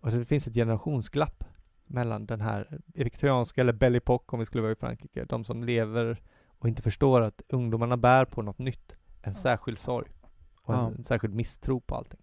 Och 0.00 0.10
det 0.10 0.24
finns 0.24 0.46
ett 0.46 0.54
generationsglapp 0.54 1.44
mellan 1.86 2.26
den 2.26 2.40
här 2.40 2.80
viktorianska 2.86 3.60
eller 3.60 3.72
Belle 3.72 4.00
om 4.06 4.38
vi 4.38 4.44
skulle 4.44 4.62
vara 4.62 4.72
i 4.72 4.76
Frankrike. 4.76 5.24
De 5.24 5.44
som 5.44 5.64
lever 5.64 6.22
och 6.58 6.68
inte 6.68 6.82
förstår 6.82 7.20
att 7.20 7.42
ungdomarna 7.48 7.96
bär 7.96 8.24
på 8.24 8.42
något 8.42 8.58
nytt. 8.58 8.96
En 9.22 9.34
särskild 9.34 9.78
sorg. 9.78 10.08
Och 10.62 10.74
en, 10.74 10.80
Ja. 10.80 10.90
en 10.98 11.04
särskild 11.04 11.34
misstro 11.34 11.80
på 11.80 11.94
allting. 11.94 12.20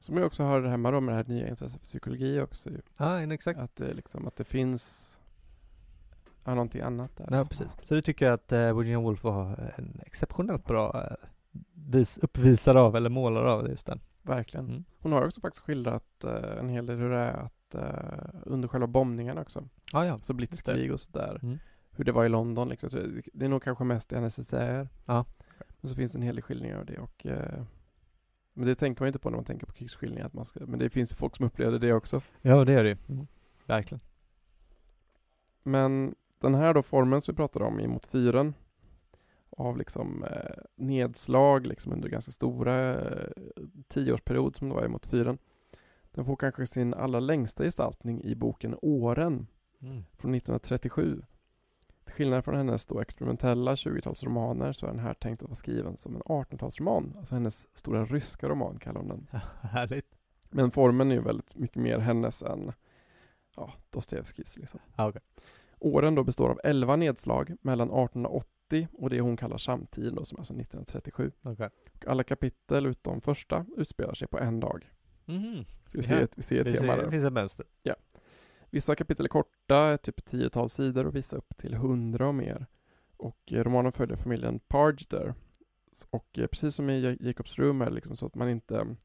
Som 0.00 0.16
jag 0.16 0.26
också 0.26 0.42
har 0.42 0.62
hemma 0.62 0.90
då 0.90 1.00
med 1.00 1.12
det 1.12 1.16
här 1.16 1.24
nya 1.24 1.48
intresset 1.48 1.80
för 1.80 1.86
psykologi 1.86 2.40
också. 2.40 2.70
Ju. 2.70 2.80
Ja, 2.96 3.32
exakt. 3.32 3.58
Att 3.60 3.76
det, 3.76 3.94
liksom, 3.94 4.26
att 4.26 4.36
det 4.36 4.44
finns 4.44 5.13
ja, 6.44 6.54
någonting 6.54 6.80
annat 6.80 7.16
där. 7.16 7.26
Ja, 7.30 7.38
liksom. 7.42 7.66
precis. 7.66 7.88
Så 7.88 7.94
det 7.94 8.02
tycker 8.02 8.24
jag 8.26 8.34
att 8.34 8.52
eh, 8.52 8.76
Virginia 8.76 9.00
Woolf 9.00 9.24
var 9.24 9.72
en 9.76 10.00
exceptionellt 10.06 10.64
bra 10.64 11.02
eh, 11.10 11.28
vis, 11.74 12.18
uppvisare 12.18 12.80
av, 12.80 12.96
eller 12.96 13.10
målare 13.10 13.52
av 13.52 13.68
just 13.68 13.86
den. 13.86 14.00
Verkligen. 14.22 14.66
Mm. 14.68 14.84
Hon 14.98 15.12
har 15.12 15.26
också 15.26 15.40
faktiskt 15.40 15.64
skildrat 15.64 16.24
eh, 16.24 16.58
en 16.58 16.68
hel 16.68 16.86
del 16.86 16.96
hur 16.98 17.10
det 17.10 17.16
är 17.18 17.32
att 17.36 17.74
eh, 17.74 18.28
under 18.42 18.68
själva 18.68 18.86
bombningarna 18.86 19.40
också, 19.40 19.68
Ja, 19.92 20.06
ja. 20.06 20.18
så 20.18 20.32
blitzkrig 20.32 20.92
och 20.92 21.00
sådär, 21.00 21.38
Mm. 21.42 21.58
hur 21.90 22.04
det 22.04 22.12
var 22.12 22.24
i 22.24 22.28
London 22.28 22.68
liksom. 22.68 22.90
Så 22.90 22.96
det- 23.34 23.44
är 23.44 23.48
nog 23.48 23.62
kanske 23.62 23.84
mest 23.84 24.12
i 24.12 24.16
NSSR. 24.16 24.88
Ja. 25.06 25.24
Men 25.80 25.88
så 25.90 25.94
finns 25.96 26.12
det 26.12 26.18
en 26.18 26.22
hel 26.22 26.34
del 26.36 26.42
skildringar 26.42 26.78
av 26.78 26.86
det 26.86 26.98
och 26.98 27.26
eh, 27.26 27.62
men 28.56 28.66
det 28.66 28.74
tänker 28.74 29.02
man 29.02 29.06
inte 29.06 29.18
på 29.18 29.30
när 29.30 29.36
man 29.36 29.44
tänker 29.44 29.66
på 29.66 29.72
krigsskildringar, 29.72 30.26
att 30.26 30.32
man 30.32 30.44
ska, 30.44 30.60
men 30.66 30.78
det 30.78 30.90
finns 30.90 31.12
ju 31.12 31.16
folk 31.16 31.36
som 31.36 31.46
upplevde 31.46 31.78
det 31.78 31.92
också. 31.92 32.20
Ja, 32.42 32.64
det 32.64 32.72
är 32.72 32.82
det 32.84 32.88
ju. 32.90 32.96
Mm. 33.08 33.26
Verkligen. 33.66 34.00
Men 35.62 36.14
den 36.44 36.54
här 36.54 36.74
då 36.74 36.82
formen 36.82 37.20
som 37.20 37.32
vi 37.32 37.36
pratade 37.36 37.64
om 37.64 37.80
i 37.80 37.86
mot 37.86 38.06
fyren 38.06 38.54
av 39.50 39.76
liksom 39.78 40.24
eh, 40.24 40.56
nedslag 40.76 41.66
liksom 41.66 41.92
under 41.92 42.08
ganska 42.08 42.32
stora 42.32 42.94
eh, 42.94 43.28
tioårsperiod 43.88 44.56
som 44.56 44.68
det 44.68 44.74
var 44.74 44.84
i 44.84 44.88
mot 44.88 45.06
fyren. 45.06 45.38
Den 46.10 46.24
får 46.24 46.36
kanske 46.36 46.66
sin 46.66 46.94
allra 46.94 47.20
längsta 47.20 47.64
gestaltning 47.64 48.22
i 48.24 48.34
boken 48.34 48.76
Åren 48.82 49.46
Mm. 49.80 50.04
från 50.16 50.34
1937. 50.34 51.22
Till 52.04 52.14
skillnad 52.14 52.44
från 52.44 52.56
hennes 52.56 52.86
då 52.86 53.00
experimentella 53.00 53.74
20-talsromaner 53.74 54.72
så 54.72 54.86
är 54.86 54.90
den 54.90 54.98
här 54.98 55.14
tänkt 55.14 55.42
att 55.42 55.48
vara 55.48 55.54
skriven 55.54 55.96
som 55.96 56.14
en 56.16 56.22
1800-talsroman. 56.22 57.16
Alltså 57.18 57.34
hennes 57.34 57.68
stora 57.78 58.04
ryska 58.04 58.48
roman 58.48 58.78
kallar 58.78 59.00
hon 59.00 59.08
den. 59.08 59.26
Härligt. 59.60 60.06
Men 60.50 60.70
formen 60.70 61.10
är 61.10 61.14
ju 61.14 61.20
väldigt 61.20 61.54
mycket 61.56 61.82
mer 61.82 61.98
hennes 61.98 62.42
än 62.42 62.72
ja, 63.56 63.72
Dostojevskijs 63.90 64.56
liksom. 64.56 64.80
Okej. 64.96 65.22
Åren 65.84 66.14
då 66.14 66.24
består 66.24 66.50
av 66.50 66.60
11 66.64 66.96
nedslag 66.96 67.52
mellan 67.62 67.88
1880 67.88 68.88
och 68.92 69.10
det 69.10 69.20
hon 69.20 69.36
kallar 69.36 69.58
samtiden 69.58 70.14
då, 70.14 70.24
som 70.24 70.36
är 70.36 70.40
alltså 70.40 70.54
1937. 70.54 71.32
Okej. 71.42 71.68
Och 71.94 72.06
alla 72.06 72.24
kapitel 72.24 72.86
utom 72.86 73.20
första 73.20 73.66
utspelar 73.76 74.14
sig 74.14 74.28
på 74.28 74.38
en 74.38 74.60
dag. 74.60 74.90
Så 75.26 75.32
vi 75.98 76.02
ser, 76.02 76.14
Ja. 76.16 76.20
ett, 76.22 76.38
vi 76.38 76.42
ser 76.42 76.58
ett 76.58 76.64
Det 76.64 76.74
tema 76.76 76.96
ser- 76.96 77.02
där. 77.02 77.10
finns 77.10 77.24
ett 77.24 77.32
mönster. 77.32 77.66
Vissa 78.70 78.94
kapitel 78.96 79.24
är 79.24 79.28
korta, 79.28 79.98
typ 79.98 80.18
ett 80.18 80.24
tiotal 80.24 80.68
sidor 80.68 81.06
och 81.06 81.14
vissa 81.16 81.36
upp 81.36 81.56
till 81.56 81.74
hundra 81.74 82.28
och 82.28 82.34
mer. 82.34 82.66
Och 83.16 83.52
eh, 83.52 83.64
romanen 83.64 83.92
följer 83.92 84.16
familjen 84.16 84.58
Pargeder. 84.58 85.34
Och 86.10 86.38
eh, 86.38 86.46
precis 86.46 86.74
som 86.74 86.90
i 86.90 87.00
Ja- 87.00 87.16
Jacobs 87.28 87.56
rum 87.58 87.80
är 87.82 87.84
det 87.86 87.94
liksom 87.94 88.16
så 88.16 88.26
att 88.26 88.34
man 88.34 88.48
inte 88.48 88.96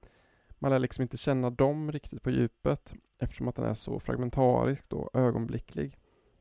man 0.60 0.72
lär 0.72 0.80
liksom 0.80 1.02
inte 1.02 1.18
känna 1.18 1.50
dem 1.50 1.92
riktigt 1.92 2.22
på 2.24 2.30
djupet 2.30 2.94
eftersom 3.20 3.48
att 3.48 3.56
den 3.56 3.66
är 3.66 3.74
så 3.74 4.00
fragmentarisk 4.00 4.94
och 4.94 5.10
ögonblicklig. 5.20 5.98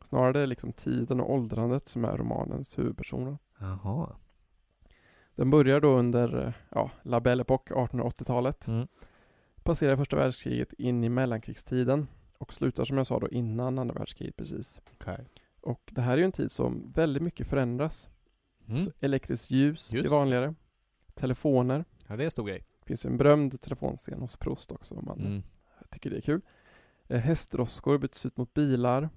Snarare 0.09 0.29
är 0.39 0.41
det 0.41 0.47
liksom 0.47 0.73
tiden 0.73 1.21
och 1.21 1.33
åldrandet 1.33 1.89
som 1.89 2.05
är 2.05 2.17
romanens 2.17 2.79
huvudpersoner. 2.79 3.39
Jaha. 3.59 4.17
Den 5.35 5.51
börjar 5.51 5.81
då 5.81 5.89
under 5.99 6.53
ja, 6.71 6.91
La 7.03 7.21
Belle 7.21 7.43
Époque, 7.43 7.75
1880-talet. 7.75 8.67
Mm. 8.67 8.87
Passerar 9.63 9.97
första 9.97 10.17
världskriget 10.17 10.73
in 10.73 11.05
i 11.05 11.09
mellankrigstiden 11.09 12.09
och 12.39 12.53
slutar 12.53 12.85
som 12.85 12.97
jag 12.97 13.07
sa 13.07 13.19
då 13.19 13.29
innan 13.29 13.79
andra 13.79 13.95
världskriget 13.95 14.37
precis. 14.37 14.81
Okej. 14.93 15.29
Och 15.61 15.91
det 15.95 16.01
här 16.01 16.13
är 16.13 16.17
ju 16.19 16.25
en 16.25 16.33
tid 16.33 16.53
som 16.53 16.93
väldigt 16.95 17.23
mycket 17.23 17.47
förändras. 17.47 18.09
Mm. 18.69 18.81
Så 18.85 18.91
elektriskt 19.01 19.51
ljus 19.51 19.91
blir 19.91 20.03
Just. 20.03 20.13
vanligare. 20.13 20.55
Telefoner. 21.15 21.85
Ja, 22.07 22.17
det 22.17 22.23
är 22.23 22.25
en 22.25 22.31
stor 22.31 22.47
grej. 22.47 22.65
Det 22.81 22.87
finns 22.87 23.05
ju 23.05 23.11
en 23.11 23.17
berömd 23.17 23.61
telefonscen 23.61 24.21
hos 24.21 24.37
Proust 24.37 24.73
också 24.73 24.95
om 24.95 25.05
man 25.05 25.21
Mm. 25.21 25.43
tycker 25.91 26.11
det 26.11 26.17
är 26.17 26.21
kul. 26.21 26.41
Eh, 27.09 27.21
hästdroskor 27.21 27.99
byts 27.99 28.27
ut 28.27 28.37
mot 28.37 28.55
bilar. 28.55 29.09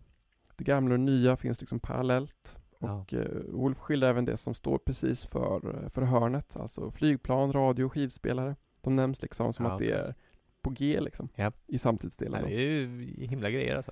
Det 0.62 0.66
gamla 0.66 0.94
och 0.94 1.00
nya 1.00 1.36
finns 1.38 1.60
liksom 1.62 1.80
parallellt. 1.80 2.60
Ja. 2.80 2.94
Och 3.02 3.14
eh, 3.14 3.28
Wolf 3.48 3.78
skildrar 3.78 4.10
även 4.10 4.26
det 4.26 4.38
som 4.38 4.54
står 4.54 4.78
precis 4.78 5.26
för, 5.26 5.90
för 5.90 6.02
hörnet. 6.02 6.58
Alltså 6.58 6.92
flygplan, 6.92 7.54
radio, 7.54 7.90
skivspelare. 7.90 8.56
De 8.82 8.96
nämns 8.96 9.22
liksom 9.22 9.54
som 9.54 9.66
Ja, 9.66 9.72
att 9.72 9.80
det 9.80 9.92
är 9.92 10.16
på 10.62 10.70
G 10.70 11.00
liksom. 11.02 11.28
Ja. 11.36 11.52
I 11.68 11.78
samtidsdelen. 11.78 12.42
Nej, 12.42 12.56
det 12.56 12.62
är 12.64 12.72
ju 12.72 13.26
himla 13.28 13.50
grejer 13.50 13.76
alltså. 13.76 13.92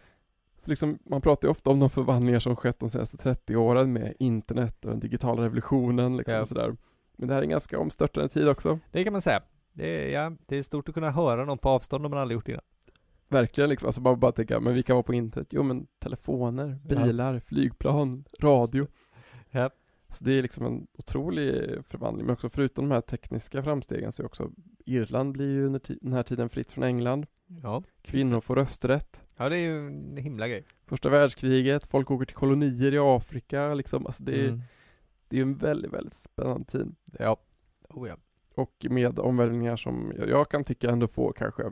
Så 0.64 0.70
liksom, 0.70 1.00
man 1.04 1.22
pratar 1.22 1.48
ju 1.48 1.52
ofta 1.52 1.70
om 1.70 1.80
de 1.80 1.90
förvandlingar 1.90 2.40
som 2.40 2.56
skett 2.56 2.80
de 2.80 2.90
senaste 2.90 3.18
30 3.18 3.56
åren 3.56 3.94
med 3.94 4.14
internet 4.20 4.86
och 4.86 4.92
den 4.92 5.00
digitala 5.00 5.44
revolutionen 5.44 6.18
liksom 6.18 6.34
Ja. 6.36 6.46
sådär. 6.46 6.76
Men 7.16 7.28
det 7.28 7.34
här 7.34 7.42
är 7.42 7.44
en 7.44 7.50
ganska 7.50 7.80
omstörtande 7.80 8.30
tid 8.30 8.48
också. 8.48 8.80
Det 8.92 9.04
kan 9.04 9.14
man 9.14 9.22
säga. 9.22 9.42
Det 9.74 9.88
är, 10.16 10.24
ja, 10.24 10.32
det 10.48 10.58
är 10.58 10.64
stort 10.64 10.90
att 10.90 10.96
kunna 10.96 11.12
höra 11.12 11.46
någon 11.46 11.58
på 11.58 11.70
avstånd 11.70 12.06
om 12.06 12.10
man 12.12 12.20
aldrig 12.20 12.36
gjort 12.36 12.46
det 12.46 12.52
innan. 12.52 12.64
Verkligen 13.30 13.70
liksom, 13.70 13.88
alltså 13.88 14.02
bara, 14.02 14.16
bara 14.16 14.32
tänka, 14.32 14.60
men 14.60 14.74
vi 14.74 14.84
kan 14.84 14.96
vara 14.96 15.04
på 15.04 15.14
internet. 15.14 15.48
Jo 15.52 15.64
men 15.64 15.88
telefoner, 16.00 16.78
Ja. 16.90 17.06
bilar, 17.06 17.40
flygplan, 17.40 18.24
radio. 18.40 18.88
Ja. 19.52 19.70
Så 20.12 20.24
det 20.24 20.32
är 20.34 20.42
liksom 20.42 20.66
en 20.66 20.88
otrolig 20.98 21.76
förvandling. 21.86 22.26
Men 22.26 22.34
också 22.34 22.50
förutom 22.50 22.90
de 22.90 22.94
här 22.94 23.02
tekniska 23.02 23.64
framstegen 23.64 24.12
så 24.12 24.22
är 24.22 24.26
också 24.26 24.52
Irland 24.86 25.34
blir 25.34 25.46
ju 25.54 25.66
under 25.66 25.82
den 26.02 26.14
här 26.14 26.24
tiden 26.24 26.50
fritt 26.50 26.72
från 26.72 26.84
England. 26.84 27.26
Ja. 27.64 27.84
Kvinnor 28.02 28.42
får 28.42 28.56
rösträtt. 28.56 29.22
Ja, 29.38 29.50
det 29.50 29.58
är 29.58 29.70
ju 29.70 29.88
en 29.88 30.18
himla 30.18 30.48
grej. 30.48 30.64
Första 30.86 31.10
världskriget, 31.10 31.88
folk 31.88 32.12
åker 32.12 32.26
till 32.26 32.36
kolonier 32.36 32.94
i 32.94 32.98
Afrika 33.00 33.74
liksom. 33.74 34.06
Alltså 34.06 34.24
det, 34.24 34.40
är, 34.42 34.48
Mm. 34.48 34.62
det 35.28 35.38
är 35.38 35.42
en 35.42 35.58
väldigt, 35.58 35.94
väldigt 35.94 36.14
spännande 36.14 36.66
tid. 36.66 36.96
Ja. 37.20 37.38
Oh, 37.90 38.08
ja. 38.08 38.16
Och 38.56 38.86
med 38.90 39.20
omvälvningar 39.20 39.76
som 39.76 40.14
jag, 40.28 40.50
kan 40.50 40.64
tycka 40.64 40.90
ändå 40.90 41.08
får 41.08 41.34
kanske 41.34 41.64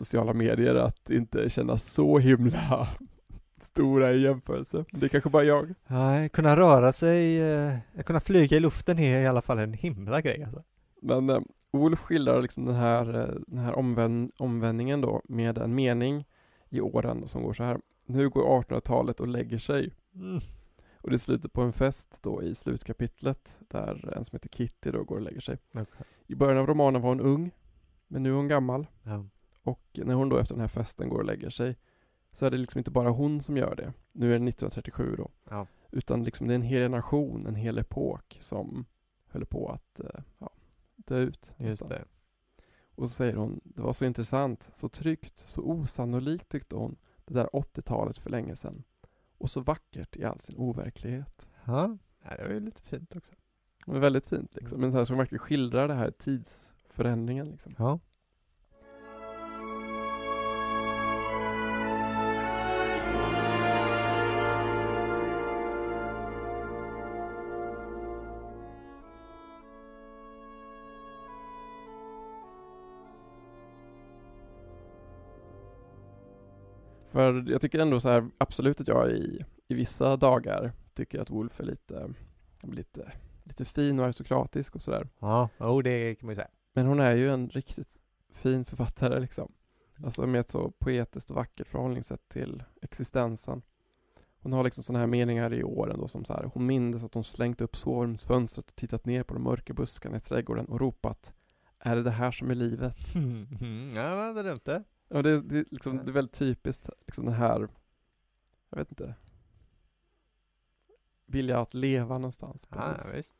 sociala 0.00 0.32
medier 0.32 0.74
att 0.74 1.10
inte 1.10 1.50
kännas 1.50 1.84
så 1.84 2.18
himla 2.18 2.88
stora 3.60 4.12
i 4.12 4.20
jämförelse. 4.20 4.84
Det 4.90 5.06
är 5.06 5.08
kanske 5.08 5.30
bara 5.30 5.44
jag. 5.44 5.74
Ja, 5.86 6.28
kunna 6.32 6.56
röra 6.56 6.92
sig, 6.92 7.40
eh, 7.40 8.02
kunna 8.06 8.20
flyga 8.20 8.56
i 8.56 8.60
luften 8.60 8.98
är 8.98 9.20
i 9.20 9.26
alla 9.26 9.42
fall 9.42 9.58
en 9.58 9.72
himla 9.72 10.20
grej 10.20 10.44
alltså. 10.44 10.62
Men 11.02 11.30
eh, 11.30 11.40
Wolf 11.72 12.00
skildrar 12.00 12.42
liksom 12.42 12.64
den 12.64 12.74
här, 12.74 13.20
eh, 13.20 13.34
den 13.46 13.58
här 13.58 13.78
omvänd, 13.78 14.30
omvändningen 14.38 15.00
då 15.00 15.22
med 15.24 15.58
en 15.58 15.74
mening 15.74 16.24
i 16.68 16.80
åren 16.80 17.28
som 17.28 17.42
går 17.42 17.52
så 17.52 17.62
här. 17.62 17.80
Nu 18.06 18.28
går 18.28 18.62
1800-talet 18.62 19.20
och 19.20 19.28
lägger 19.28 19.58
sig. 19.58 19.94
Mm. 20.14 20.40
Och 21.00 21.10
det 21.10 21.16
är 21.16 21.18
slutet 21.18 21.52
på 21.52 21.62
en 21.62 21.72
fest 21.72 22.16
då 22.20 22.42
i 22.42 22.54
slutkapitlet 22.54 23.56
där 23.58 24.14
en 24.16 24.24
som 24.24 24.36
heter 24.36 24.48
Kitty 24.48 24.90
då 24.90 25.04
går 25.04 25.16
och 25.16 25.22
lägger 25.22 25.40
sig. 25.40 25.58
Okej. 25.72 26.06
I 26.26 26.34
början 26.34 26.58
av 26.58 26.66
romanen 26.66 27.02
var 27.02 27.08
hon 27.08 27.20
ung, 27.20 27.50
men 28.08 28.22
nu 28.22 28.30
är 28.30 28.34
hon 28.34 28.48
gammal. 28.48 28.86
Ja. 29.02 29.24
Och 29.62 30.00
när 30.04 30.14
hon 30.14 30.28
då 30.28 30.38
efter 30.38 30.54
den 30.54 30.60
här 30.60 30.68
festen 30.68 31.08
går 31.08 31.18
och 31.18 31.24
lägger 31.24 31.50
sig 31.50 31.76
så 32.32 32.46
är 32.46 32.50
det 32.50 32.56
liksom 32.56 32.78
inte 32.78 32.90
bara 32.90 33.10
hon 33.10 33.40
som 33.40 33.56
gör 33.56 33.74
det. 33.74 33.92
Nu 34.12 34.26
är 34.26 34.38
det 34.38 34.48
1937 34.48 35.14
då. 35.16 35.30
Ja. 35.50 35.66
Utan 35.90 36.24
liksom 36.24 36.46
det 36.46 36.52
är 36.52 36.56
en 36.56 36.62
hel 36.62 36.82
generation, 36.82 37.46
en 37.46 37.54
hel 37.54 37.78
epok 37.78 38.38
som 38.40 38.86
höll 39.26 39.46
på 39.46 39.68
att 39.68 40.00
eh, 40.00 40.20
ja, 40.38 40.50
dö 40.96 41.18
ut. 41.18 41.52
Just 41.56 41.88
det. 41.88 42.04
Och 42.94 43.08
så 43.08 43.14
säger 43.14 43.36
hon, 43.36 43.60
det 43.64 43.82
var 43.82 43.92
så 43.92 44.04
intressant, 44.04 44.70
så 44.76 44.88
tryggt, 44.88 45.44
så 45.46 45.60
osannolikt 45.60 46.48
tyckte 46.48 46.76
hon, 46.76 46.96
det 47.24 47.34
där 47.34 47.46
80-talet 47.46 48.18
för 48.18 48.30
länge 48.30 48.56
sedan. 48.56 48.82
Och 49.38 49.50
så 49.50 49.60
vackert 49.60 50.16
i 50.16 50.24
all 50.24 50.40
sin 50.40 50.56
overklighet. 50.56 51.48
Ja, 51.64 51.98
ja 52.22 52.36
det 52.36 52.44
var 52.44 52.54
ju 52.54 52.60
lite 52.60 52.82
fint 52.82 53.16
också. 53.16 53.34
Det 53.86 53.92
var 53.92 53.98
väldigt 53.98 54.26
fint 54.26 54.54
liksom, 54.54 54.80
men 54.80 54.92
så 54.92 54.98
här 54.98 55.04
som 55.04 55.18
verkligen 55.18 55.40
skildrar 55.40 55.88
det 55.88 55.94
här 55.94 56.10
tidsförändringen 56.10 57.48
liksom. 57.48 57.74
Ja. 57.78 58.00
För 77.20 77.50
jag 77.50 77.60
tycker 77.60 77.78
ändå 77.78 78.00
så 78.00 78.08
här, 78.08 78.30
absolut 78.38 78.80
att 78.80 78.88
jag 78.88 79.10
i, 79.10 79.44
i 79.68 79.74
vissa 79.74 80.16
dagar 80.16 80.72
tycker 80.94 81.20
att 81.20 81.30
Wolf 81.30 81.60
är 81.60 81.64
lite, 81.64 82.14
lite, 82.62 83.12
lite 83.44 83.64
fin 83.64 83.98
och 83.98 84.04
aristokratisk 84.04 84.74
och 84.74 84.82
sådär. 84.82 85.08
Ja, 85.18 85.48
oh, 85.58 85.82
det 85.82 86.14
kan 86.14 86.26
man 86.26 86.32
ju 86.32 86.36
säga. 86.36 86.48
Men 86.72 86.86
hon 86.86 87.00
är 87.00 87.16
ju 87.16 87.30
en 87.30 87.48
riktigt 87.48 88.00
fin 88.34 88.64
författare 88.64 89.20
liksom. 89.20 89.52
Alltså 90.04 90.26
med 90.26 90.40
ett 90.40 90.50
så 90.50 90.70
poetiskt 90.70 91.30
och 91.30 91.36
vackert 91.36 91.68
förhållningssätt 91.68 92.28
till 92.28 92.62
existensen. 92.82 93.62
Hon 94.42 94.52
har 94.52 94.64
liksom 94.64 94.84
sådana 94.84 94.98
här 94.98 95.06
meningar 95.06 95.54
i 95.54 95.64
åren 95.64 95.98
då 95.98 96.08
som 96.08 96.24
så 96.24 96.32
här, 96.32 96.50
hon 96.54 96.66
minns 96.66 97.02
att 97.04 97.14
hon 97.14 97.24
slängt 97.24 97.60
upp 97.60 97.76
sovrumsfönstret 97.76 98.68
och 98.68 98.76
tittat 98.76 99.06
ner 99.06 99.22
på 99.22 99.34
de 99.34 99.42
mörka 99.42 99.74
buskarna 99.74 100.16
i 100.16 100.20
trädgården 100.20 100.66
och 100.66 100.80
ropat 100.80 101.32
Är 101.78 101.96
det 101.96 102.02
det 102.02 102.10
här 102.10 102.30
som 102.30 102.50
är 102.50 102.54
livet? 102.54 102.96
ja, 103.94 104.14
vad 104.14 104.24
hade 104.24 104.42
dumt 104.42 104.60
Och 105.10 105.22
det, 105.22 105.40
det, 105.40 105.58
är 105.58 105.64
liksom, 105.70 105.96
det 105.96 106.10
är 106.10 106.12
väldigt 106.12 106.38
typiskt, 106.38 106.88
liksom 107.06 107.24
det 107.24 107.32
här, 107.32 107.68
jag 108.70 108.78
vet 108.78 108.90
inte, 108.90 109.14
vilja 111.26 111.60
att 111.60 111.74
leva 111.74 112.14
någonstans. 112.14 112.66
Ja, 112.70 112.94
vis. 112.94 113.14
visst. 113.14 113.34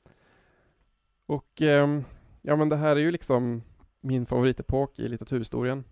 Och 1.26 1.62
ehm, 1.62 2.04
ja 2.42 2.56
men 2.56 2.68
det 2.68 2.76
här 2.76 2.96
är 2.96 3.00
ju 3.00 3.10
liksom 3.10 3.62
min 4.00 4.26
favoritepok 4.26 4.98
i 4.98 5.08
litteraturhistorien, 5.08 5.84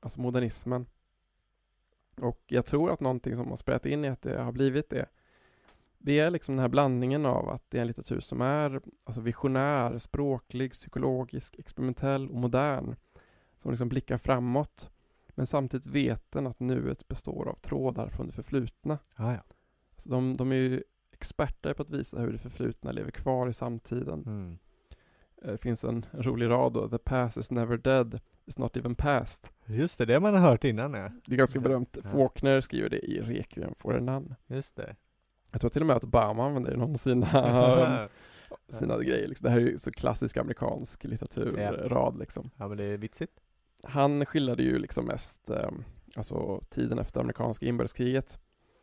alltså 0.00 0.20
modernismen. 0.20 0.86
Och 2.20 2.44
jag 2.46 2.66
tror 2.66 2.90
att 2.90 3.00
någonting 3.00 3.36
som 3.36 3.48
har 3.48 3.56
spelat 3.56 3.86
in 3.86 4.04
i 4.04 4.08
att 4.08 4.22
det 4.22 4.42
har 4.42 4.52
blivit 4.52 4.90
det, 4.90 5.06
det 5.98 6.18
är 6.18 6.30
liksom 6.30 6.56
den 6.56 6.62
här 6.62 6.68
blandningen 6.68 7.26
av 7.26 7.48
att 7.48 7.70
det 7.70 7.78
är 7.78 7.80
en 7.80 7.86
litteratur 7.86 8.20
som 8.20 8.40
är 8.40 8.80
alltså 9.04 9.20
visionär, 9.20 9.98
språklig, 9.98 10.72
psykologisk, 10.72 11.58
experimentell 11.58 12.30
och 12.30 12.36
modern. 12.36 12.96
Som 13.58 13.70
liksom 13.70 13.88
blickar 13.88 14.18
framåt. 14.18 14.90
Men 15.36 15.46
samtidigt 15.46 15.86
vet 15.86 16.30
den 16.32 16.46
att 16.46 16.60
nuet 16.60 17.08
består 17.08 17.48
av 17.48 17.54
trådar 17.54 18.08
från 18.08 18.26
det 18.26 18.32
förflutna. 18.32 18.98
Ja, 19.16 19.32
ja. 19.32 19.40
Så 19.96 20.08
de, 20.08 20.36
de 20.36 20.52
är 20.52 20.56
ju 20.56 20.82
experter 21.12 21.74
på 21.74 21.82
att 21.82 21.90
visa 21.90 22.18
hur 22.18 22.32
det 22.32 22.38
förflutna 22.38 22.92
lever 22.92 23.10
kvar 23.10 23.48
i 23.48 23.52
samtiden. 23.52 24.22
Mm. 24.26 24.58
Eh, 25.42 25.50
Det 25.52 25.58
finns 25.58 25.84
en 25.84 26.06
rolig 26.12 26.48
rad 26.48 26.72
då, 26.72 26.88
The 26.88 26.98
past 26.98 27.36
is 27.36 27.50
never 27.50 27.76
dead, 27.76 28.20
it's 28.46 28.60
not 28.60 28.76
even 28.76 28.94
past. 28.94 29.52
Just 29.66 29.98
det, 29.98 30.04
det 30.04 30.14
har 30.14 30.20
man 30.20 30.34
hört 30.34 30.64
innan 30.64 30.94
ja. 30.94 31.10
Det 31.26 31.32
är 31.34 31.36
ganska 31.38 31.58
Ja. 31.58 31.62
berömt. 31.62 31.98
Ja. 32.04 32.10
Faulkner 32.10 32.60
skriver 32.60 32.88
det 32.88 32.98
i 32.98 33.20
Requiem 33.20 33.74
for 33.76 34.00
Nun. 34.00 34.34
Just 34.46 34.76
det. 34.76 34.96
Jag 35.50 35.60
tror 35.60 35.70
till 35.70 35.82
och 35.82 35.86
med 35.86 35.96
att 35.96 36.04
Obama 36.04 36.46
använder 36.46 36.70
det 36.70 36.74
i 36.76 36.78
någon 36.78 36.90
av 36.92 36.96
sina, 36.96 38.08
sina 38.68 38.98
grejer. 38.98 39.26
Liksom. 39.26 39.44
Det 39.44 39.50
här 39.50 39.60
är 39.60 39.64
ju 39.64 39.78
så 39.78 39.90
klassisk 39.90 40.36
amerikansk 40.36 41.04
litteraturrad 41.04 42.18
liksom. 42.18 42.50
ja, 42.56 42.68
men 42.68 42.76
det 42.78 42.84
är 42.84 42.96
vitsigt. 42.96 43.40
Han 43.88 44.26
skildrade 44.26 44.62
ju 44.62 44.78
liksom 44.78 45.04
mest 45.06 45.50
eh, 45.50 45.70
alltså 46.16 46.62
tiden 46.70 46.98
efter 46.98 47.20
amerikanska 47.20 47.66
inbördeskriget 47.66 48.38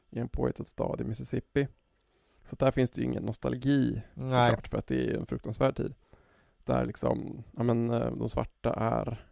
i 0.10 0.20
en 0.20 0.30
påhittad 0.30 0.66
stad 0.66 1.02
i 1.02 1.04
Mississippi. 1.04 1.68
Så 2.46 2.56
där 2.56 2.72
finns 2.72 2.92
det 2.92 3.02
ju 3.02 3.06
ingen 3.08 3.24
nostalgi 3.24 4.02
Nej. 4.14 4.50
såklart 4.50 4.68
för 4.68 4.78
att 4.78 4.88
det 4.88 5.10
är 5.10 5.18
en 5.18 5.26
fruktansvärd 5.26 5.76
tid. 5.76 5.94
Där 6.64 6.86
liksom, 6.86 7.44
ja 7.58 7.64
men 7.64 7.90
eh, 7.92 8.12
de 8.12 8.30
svarta 8.30 8.74
är 8.74 9.26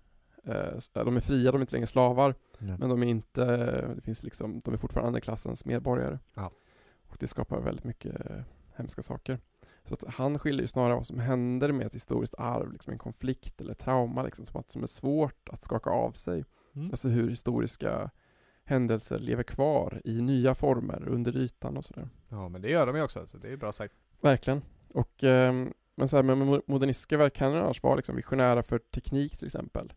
eh, 0.44 1.04
de 1.04 1.18
är 1.18 1.22
fria, 1.22 1.52
de 1.52 1.58
är 1.58 1.62
inte 1.62 1.76
längre 1.76 1.88
slavar, 1.88 2.36
Ja. 2.60 2.78
men 2.78 2.90
de 2.90 3.04
är 3.04 3.08
inte, 3.08 3.46
det 3.96 4.02
finns 4.02 4.24
liksom, 4.24 4.60
de 4.60 4.74
är 4.74 4.78
fortfarande 4.78 5.22
klassens 5.22 5.66
medborgare. 5.66 6.20
Ja. 6.34 6.52
Och 7.08 7.18
det 7.20 7.28
skapar 7.28 7.60
väldigt 7.60 7.86
mycket 7.86 8.26
eh, 8.30 8.42
hemska 8.76 9.02
saker. 9.02 9.40
Så 9.84 9.94
att 9.94 10.04
han 10.14 10.40
skiljer 10.40 10.62
ju 10.62 10.68
snarare 10.68 10.96
vad 10.96 11.06
som 11.06 11.20
händer 11.20 11.72
med 11.72 11.88
ett 11.88 11.96
historiskt 11.96 12.36
arv, 12.38 12.72
liksom 12.72 12.94
en 12.94 13.00
konflikt 13.00 13.62
eller 13.62 13.74
trauma 13.74 14.24
liksom, 14.24 14.46
som, 14.46 14.60
att, 14.60 14.72
som 14.72 14.84
är 14.84 14.88
svårt 14.88 15.50
att 15.50 15.64
skaka 15.64 15.90
av 15.90 16.12
sig. 16.12 16.46
Mm. 16.76 16.92
Alltså 16.92 17.08
hur 17.08 17.30
historiska 17.30 18.10
händelser 18.64 19.20
lever 19.20 19.44
kvar 19.44 20.02
i 20.06 20.22
nya 20.22 20.56
former 20.56 21.08
under 21.08 21.38
ytan 21.38 21.78
och 21.78 21.86
sådär. 21.86 22.10
Ja, 22.30 22.50
men 22.50 22.62
det 22.62 22.70
gör 22.70 22.88
de 22.88 22.96
ju 22.96 23.04
också, 23.04 23.28
så 23.28 23.38
det 23.38 23.52
är 23.52 23.58
bra 23.58 23.72
sagt. 23.72 23.94
Verkligen. 24.22 24.62
Och, 24.94 25.24
ehm, 25.24 25.74
men 25.96 26.10
så 26.10 26.16
här, 26.16 26.24
mo- 26.24 26.64
modernistiska 26.68 27.18
verk 27.18 27.34
kan 27.34 27.54
annars 27.56 27.84
vara 27.84 27.96
liksom 27.96 28.16
visionära 28.16 28.64
för 28.64 28.78
teknik 28.80 29.38
till 29.38 29.46
exempel. 29.46 29.94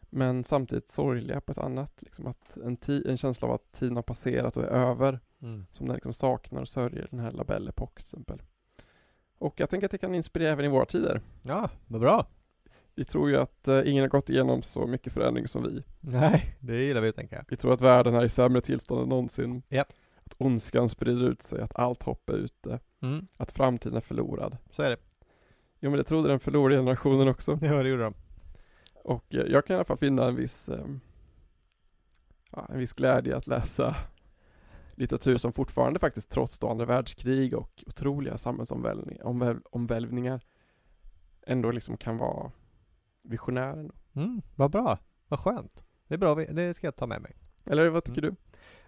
Men 0.00 0.44
samtidigt 0.44 0.88
sorgliga 0.88 1.40
på 1.40 1.52
ett 1.52 1.58
annat. 1.58 2.02
Liksom 2.02 2.26
att 2.26 2.56
en, 2.56 2.76
en 3.06 3.16
känsla 3.16 3.48
av 3.48 3.54
att 3.54 3.72
tiden 3.72 3.96
har 3.96 4.02
passerat 4.02 4.56
och 4.56 4.62
är 4.62 4.68
över. 4.68 5.20
Mm. 5.42 5.66
Som 5.72 5.86
den 5.86 5.94
liksom 5.94 6.12
saknar 6.12 6.60
och 6.60 6.68
sörjer 6.68 7.08
den 7.10 7.20
här 7.20 7.32
Labelle 7.32 7.70
Epoque 7.70 7.94
till 7.96 8.06
exempel. 8.06 8.42
Och 9.38 9.60
jag 9.60 9.70
tänker 9.70 9.86
att 9.86 9.90
det 9.90 9.98
kan 9.98 10.14
inspirera 10.14 10.52
även 10.52 10.64
i 10.64 10.68
våra 10.68 10.84
tider. 10.84 11.20
Ja, 11.42 11.70
vad 11.86 12.00
bra. 12.00 12.26
Vi 12.94 13.04
tror 13.04 13.30
ju 13.30 13.36
att 13.36 13.68
eh, 13.68 13.82
ingen 13.84 14.02
har 14.02 14.08
gått 14.08 14.30
igenom 14.30 14.62
så 14.62 14.86
mycket 14.86 15.12
förändring 15.12 15.48
som 15.48 15.62
vi. 15.62 15.82
Nej, 16.00 16.56
det 16.60 16.76
gillar 16.76 17.00
vi 17.00 17.12
tänker 17.12 17.36
jag. 17.36 17.44
Vi 17.48 17.56
tror 17.56 17.72
att 17.72 17.80
världen 17.80 18.14
är 18.14 18.24
i 18.24 18.28
sämre 18.28 18.60
tillstånd 18.60 19.02
än 19.02 19.08
någonsin. 19.08 19.62
Japp. 19.68 19.92
Att 20.24 20.34
ondskan 20.38 20.88
sprider 20.88 21.30
ut 21.30 21.42
sig, 21.42 21.60
att 21.60 21.76
allt 21.76 22.02
hopp 22.02 22.30
är 22.30 22.34
ute. 22.34 22.80
Mm. 23.02 23.26
Att 23.36 23.52
framtiden 23.52 23.96
är 23.96 24.00
förlorad. 24.00 24.56
Så 24.70 24.82
är 24.82 24.90
det. 24.90 24.96
Jo 25.80 25.90
men 25.90 25.98
det 25.98 26.04
trodde 26.04 26.28
den 26.28 26.40
förlorade 26.40 26.76
generationen 26.76 27.28
också. 27.28 27.58
Ja, 27.62 27.82
det 27.82 27.88
gjorde 27.88 28.02
de. 28.02 28.14
Och 28.94 29.34
eh, 29.34 29.46
jag 29.46 29.66
kan 29.66 29.74
i 29.74 29.76
alla 29.76 29.84
fall 29.84 29.98
finna 29.98 30.26
en 30.26 30.36
viss, 30.36 30.68
eh, 30.68 30.84
en 32.68 32.78
viss 32.78 32.92
glädje 32.92 33.36
att 33.36 33.46
läsa 33.46 33.96
litteratur 34.96 35.36
som 35.36 35.52
fortfarande 35.52 35.98
faktiskt 35.98 36.30
trots 36.30 36.58
då 36.58 36.68
andra 36.68 36.84
världskrig 36.84 37.54
och 37.54 37.84
otroliga 37.86 38.38
samhällsomvälvningar 38.38 39.24
omväl, 39.24 39.60
omvälvningar 39.70 40.40
ändå 41.46 41.70
liksom 41.70 41.96
kan 41.96 42.18
vara 42.18 42.52
visionär. 43.22 43.90
Mm, 44.12 44.42
vad 44.54 44.70
bra. 44.70 44.98
Vad 45.28 45.40
skönt. 45.40 45.84
Det 46.08 46.14
är 46.14 46.18
bra, 46.18 46.34
det 46.34 46.74
ska 46.74 46.86
jag 46.86 46.96
ta 46.96 47.06
med 47.06 47.22
mig. 47.22 47.36
Eller 47.64 47.88
vad 47.88 48.04
tycker 48.04 48.22
du? 48.22 48.34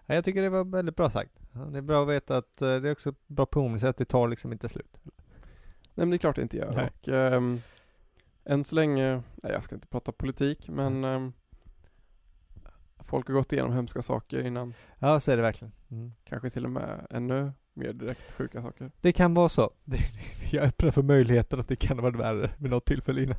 Ja, 0.06 0.14
jag 0.14 0.24
tycker 0.24 0.42
det 0.42 0.50
var 0.50 0.64
väldigt 0.64 0.96
bra 0.96 1.10
sagt. 1.10 1.32
Det 1.72 1.78
är 1.78 1.82
bra 1.82 2.02
att 2.02 2.08
veta 2.08 2.36
att 2.36 2.62
eh, 2.62 2.76
det 2.76 2.88
är 2.88 2.92
också 2.92 3.14
bra 3.26 3.46
påminnelse 3.46 3.88
att 3.88 3.96
det 3.96 4.04
tar 4.04 4.28
liksom 4.28 4.52
inte 4.52 4.68
slut. 4.68 5.00
Nej 5.04 5.12
men 6.06 6.10
det 6.10 6.16
är 6.16 6.18
klart 6.18 6.36
det 6.36 6.42
inte 6.42 6.56
gör. 6.56 6.72
Nej. 6.72 6.90
Och 7.00 7.08
ehm, 7.08 7.60
än 8.44 8.64
så 8.64 8.74
länge, 8.74 9.22
nej 9.42 9.52
jag 9.52 9.64
ska 9.64 9.74
inte 9.74 9.86
prata 9.86 10.12
politik 10.12 10.68
men 10.68 11.04
ehm, 11.04 11.32
folk 13.00 13.26
har 13.26 13.34
gått 13.34 13.52
igenom 13.52 13.72
hemska 13.72 14.02
saker 14.02 14.46
innan. 14.46 14.74
Ja, 14.98 15.20
så 15.20 15.30
är 15.32 15.36
det 15.36 15.42
verkligen. 15.42 15.72
Mm. 15.90 16.12
Kanske 16.24 16.50
till 16.50 16.64
och 16.64 16.70
med 16.70 17.06
ännu 17.10 17.52
mer 17.74 17.92
direkt 17.92 18.32
sjuka 18.32 18.62
saker. 18.62 18.90
Det 19.00 19.12
kan 19.12 19.34
vara 19.34 19.48
så. 19.48 19.70
Jag 20.52 20.64
öppnar 20.64 20.90
för 20.90 21.02
möjligheten 21.02 21.60
att 21.60 21.68
det 21.68 21.76
kan 21.76 21.98
ha 21.98 22.02
varit 22.02 22.16
värre 22.20 22.50
vid 22.58 22.70
något 22.70 22.84
tillfälle 22.84 23.22
innan. 23.22 23.36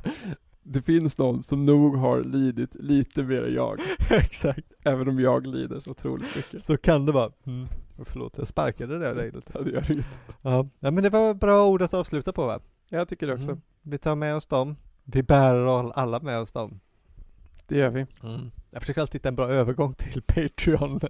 Det 0.62 0.82
finns 0.82 1.18
någon 1.18 1.42
som 1.42 1.66
nog 1.66 1.96
har 1.96 2.20
lidit 2.24 2.74
lite 2.74 3.22
mer 3.22 3.42
än 3.42 3.54
jag. 3.54 3.78
Exakt. 4.10 4.72
Även 4.84 5.08
om 5.08 5.20
jag 5.20 5.46
lider 5.46 5.80
så 5.80 5.90
otroligt 5.90 6.36
mycket. 6.36 6.64
Så 6.64 6.76
kan 6.76 7.06
det 7.06 7.12
vara. 7.12 7.32
Mm. 7.46 7.68
Förlåt, 8.04 8.38
jag 8.38 8.46
sparkade 8.46 8.98
det 8.98 9.14
dig 9.14 9.30
lite. 9.32 9.52
Ja, 9.54 9.60
det 9.60 9.70
gör 9.70 9.92
inget. 9.92 10.20
Ja. 10.42 10.68
ja, 10.78 10.90
men 10.90 11.02
det 11.04 11.10
var 11.10 11.34
bra 11.34 11.66
ord 11.66 11.82
att 11.82 11.94
avsluta 11.94 12.32
på 12.32 12.46
va? 12.46 12.60
Jag 12.88 13.08
tycker 13.08 13.26
det 13.26 13.32
också. 13.34 13.48
Mm. 13.50 13.60
Vi 13.82 13.98
tar 13.98 14.14
med 14.16 14.36
oss 14.36 14.46
dem. 14.46 14.76
Vi 15.04 15.22
bär 15.22 15.54
all- 15.54 15.92
alla 15.92 16.20
med 16.20 16.38
oss 16.38 16.52
dem. 16.52 16.80
Det 17.70 17.76
gör 17.76 17.90
vi. 17.90 18.06
Jag 18.70 18.82
försöker 18.82 19.00
alltid 19.00 19.14
hitta 19.20 19.28
en 19.28 19.34
bra 19.36 19.48
övergång 19.48 19.94
till 19.94 20.22
Patreon. 20.22 21.00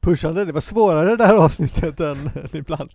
Pushande, 0.00 0.44
det 0.44 0.52
var 0.52 0.60
svårare 0.60 1.16
det 1.16 1.24
här 1.24 1.36
avsnittet 1.38 2.00
än, 2.00 2.18
än 2.34 2.48
ibland. 2.52 2.90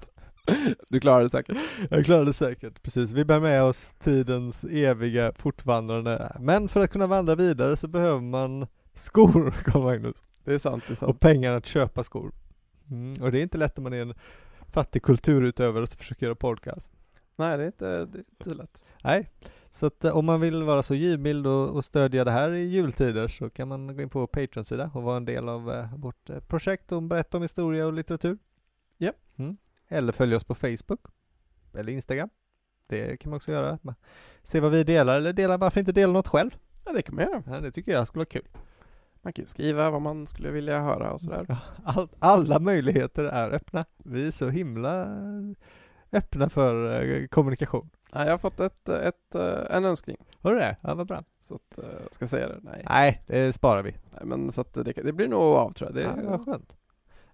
Du 0.89 0.99
klarar 0.99 1.23
det 1.23 1.29
säkert. 1.29 1.57
Jag 1.89 2.05
klarade 2.05 2.25
det 2.25 2.33
säkert, 2.33 2.83
precis. 2.83 3.11
Vi 3.11 3.25
bär 3.25 3.39
med 3.39 3.63
oss 3.63 3.91
tidens 3.99 4.63
eviga 4.63 5.33
fortvandrande. 5.35 6.35
Men 6.39 6.69
för 6.69 6.83
att 6.83 6.89
kunna 6.89 7.07
vandra 7.07 7.35
vidare 7.35 7.77
så 7.77 7.87
behöver 7.87 8.21
man 8.21 8.67
skor, 8.93 9.51
Carl 9.65 9.83
Magnus. 9.83 10.23
Det 10.43 10.53
är 10.53 10.57
sant, 10.57 10.83
det 10.87 10.91
är 10.91 10.93
Och 10.93 10.97
sant. 10.97 11.19
pengar 11.19 11.53
att 11.53 11.65
köpa 11.65 12.03
skor. 12.03 12.31
Mm. 12.91 13.21
Och 13.23 13.31
det 13.31 13.39
är 13.39 13.43
inte 13.43 13.57
lätt 13.57 13.77
om 13.77 13.83
man 13.83 13.93
är 13.93 14.01
en 14.01 14.13
fattig 14.71 15.03
kulturutövare 15.03 15.87
som 15.87 15.97
försöker 15.97 16.25
göra 16.25 16.35
podcast. 16.35 16.91
Nej, 17.35 17.57
det 17.57 17.63
är 17.63 17.67
inte, 17.67 17.85
det 18.05 18.17
är 18.17 18.23
inte 18.39 18.53
lätt. 18.53 18.83
Nej. 19.03 19.29
Så 19.79 19.85
att 19.85 20.05
eh, 20.05 20.17
om 20.17 20.25
man 20.25 20.41
vill 20.41 20.63
vara 20.63 20.83
så 20.83 20.95
givmild 20.95 21.47
och, 21.47 21.69
och 21.69 21.85
stödja 21.85 22.23
det 22.23 22.31
här 22.31 22.51
i 22.51 22.65
jultider 22.65 23.27
så 23.27 23.49
kan 23.49 23.67
man 23.67 23.95
gå 23.95 24.01
in 24.01 24.09
på 24.09 24.19
vår 24.19 24.27
Patreon-sida 24.27 24.91
och 24.93 25.03
vara 25.03 25.17
en 25.17 25.25
del 25.25 25.49
av 25.49 25.71
eh, 25.71 25.95
vårt 25.97 26.29
eh, 26.29 26.39
projekt 26.39 26.91
och 26.91 27.03
berätta 27.03 27.37
om 27.37 27.43
historia 27.43 27.85
och 27.85 27.93
litteratur. 27.93 28.37
Ja. 28.97 29.11
Mm. 29.35 29.57
Eller 29.87 30.11
följa 30.11 30.37
oss 30.37 30.43
på 30.43 30.55
Facebook 30.55 30.99
eller 31.73 31.93
Instagram. 31.93 32.29
Det 32.87 33.17
kan 33.19 33.29
man 33.29 33.37
också 33.37 33.51
göra. 33.51 33.79
Se 34.43 34.59
vad 34.59 34.71
vi 34.71 34.83
delar 34.83 35.17
eller 35.17 35.33
dela, 35.33 35.57
varför 35.57 35.79
inte 35.79 35.91
dela 35.91 36.13
något 36.13 36.27
själv? 36.27 36.57
Ja, 36.85 36.91
det 36.93 37.01
kan 37.01 37.15
man 37.15 37.23
göra. 37.23 37.43
Ja, 37.47 37.59
det 37.59 37.71
tycker 37.71 37.91
jag 37.91 38.07
skulle 38.07 38.19
vara 38.19 38.25
kul. 38.25 38.47
Man 39.21 39.33
kan 39.33 39.43
ju 39.43 39.47
skriva 39.47 39.89
vad 39.89 40.01
man 40.01 40.27
skulle 40.27 40.51
vilja 40.51 40.81
höra 40.81 41.11
och 41.11 41.21
sådär. 41.21 41.57
All, 41.83 42.09
alla 42.19 42.59
möjligheter 42.59 43.23
är 43.23 43.51
öppna. 43.51 43.85
Vi 43.97 44.27
är 44.27 44.31
så 44.31 44.49
himla 44.49 45.07
öppna 46.11 46.49
för 46.49 47.27
kommunikation. 47.27 47.89
Ja, 48.11 48.25
jag 48.25 48.31
har 48.33 48.37
fått 48.37 48.59
ett, 48.59 48.89
ett, 48.89 49.35
eh, 49.35 49.75
en 49.75 49.85
önskning. 49.85 50.17
Har 50.41 50.53
du 50.53 50.59
det? 50.59 50.75
Ja, 50.81 50.95
vad 50.95 51.07
bra. 51.07 51.23
Så 51.47 51.55
att, 51.55 51.77
eh, 51.77 51.85
jag 52.03 52.13
ska 52.13 52.27
säga 52.27 52.47
det? 52.47 52.59
Nej. 52.61 52.85
Nej, 52.89 53.21
det 53.27 53.53
sparar 53.53 53.81
vi. 53.83 53.91
Nej 54.11 54.21
men 54.25 54.51
så 54.51 54.61
att 54.61 54.73
det, 54.73 54.83
det 54.83 55.11
blir 55.13 55.27
nog 55.27 55.41
av 55.41 55.73
tror 55.73 55.89
jag. 55.89 55.95
Det, 55.95 56.01
Ja, 56.23 56.29
vad 56.37 56.45
skönt. 56.45 56.75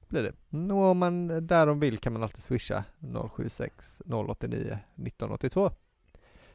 Blir 0.08 0.24
det. 0.24 0.74
Och 0.74 0.82
om 0.84 0.98
man 0.98 1.48
därom 1.48 1.80
vill 1.80 1.98
kan 1.98 2.14
man 2.14 2.24
alltid 2.24 2.44
swisha 2.44 2.84
076 3.36 4.02
089 4.06 4.78
1982. 4.96 5.72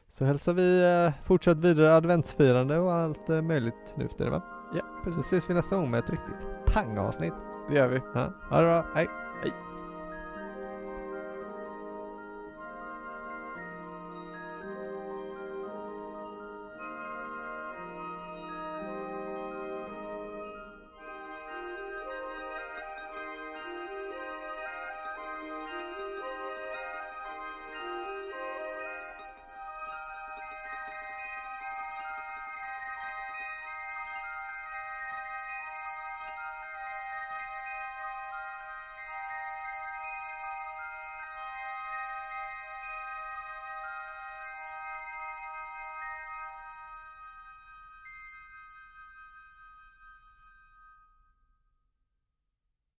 Så 0.09 0.25
hälsar 0.25 0.53
vi 0.53 0.83
eh, 1.05 1.13
fortsatt 1.25 1.57
vidare 1.57 1.95
adventsfirande 1.95 2.77
och 2.79 2.93
allt 2.93 3.27
möjligt 3.27 3.93
nu 3.95 4.05
efter 4.05 4.25
det 4.25 4.31
va? 4.31 4.41
Ja, 4.73 4.81
Så 5.03 5.03
precis. 5.03 5.25
ses 5.25 5.49
vi 5.49 5.53
nästa 5.53 5.75
gång 5.75 5.91
med 5.91 5.99
ett 5.99 6.09
riktigt 6.09 6.47
pangavsnitt. 6.65 7.33
Det 7.69 7.75
gör 7.75 7.87
vi. 7.87 8.01
Ja, 8.13 8.33
ha 8.49 8.57
det 8.59 8.65
bra, 8.65 8.85
hej! 8.95 9.07
Hej. 9.41 9.53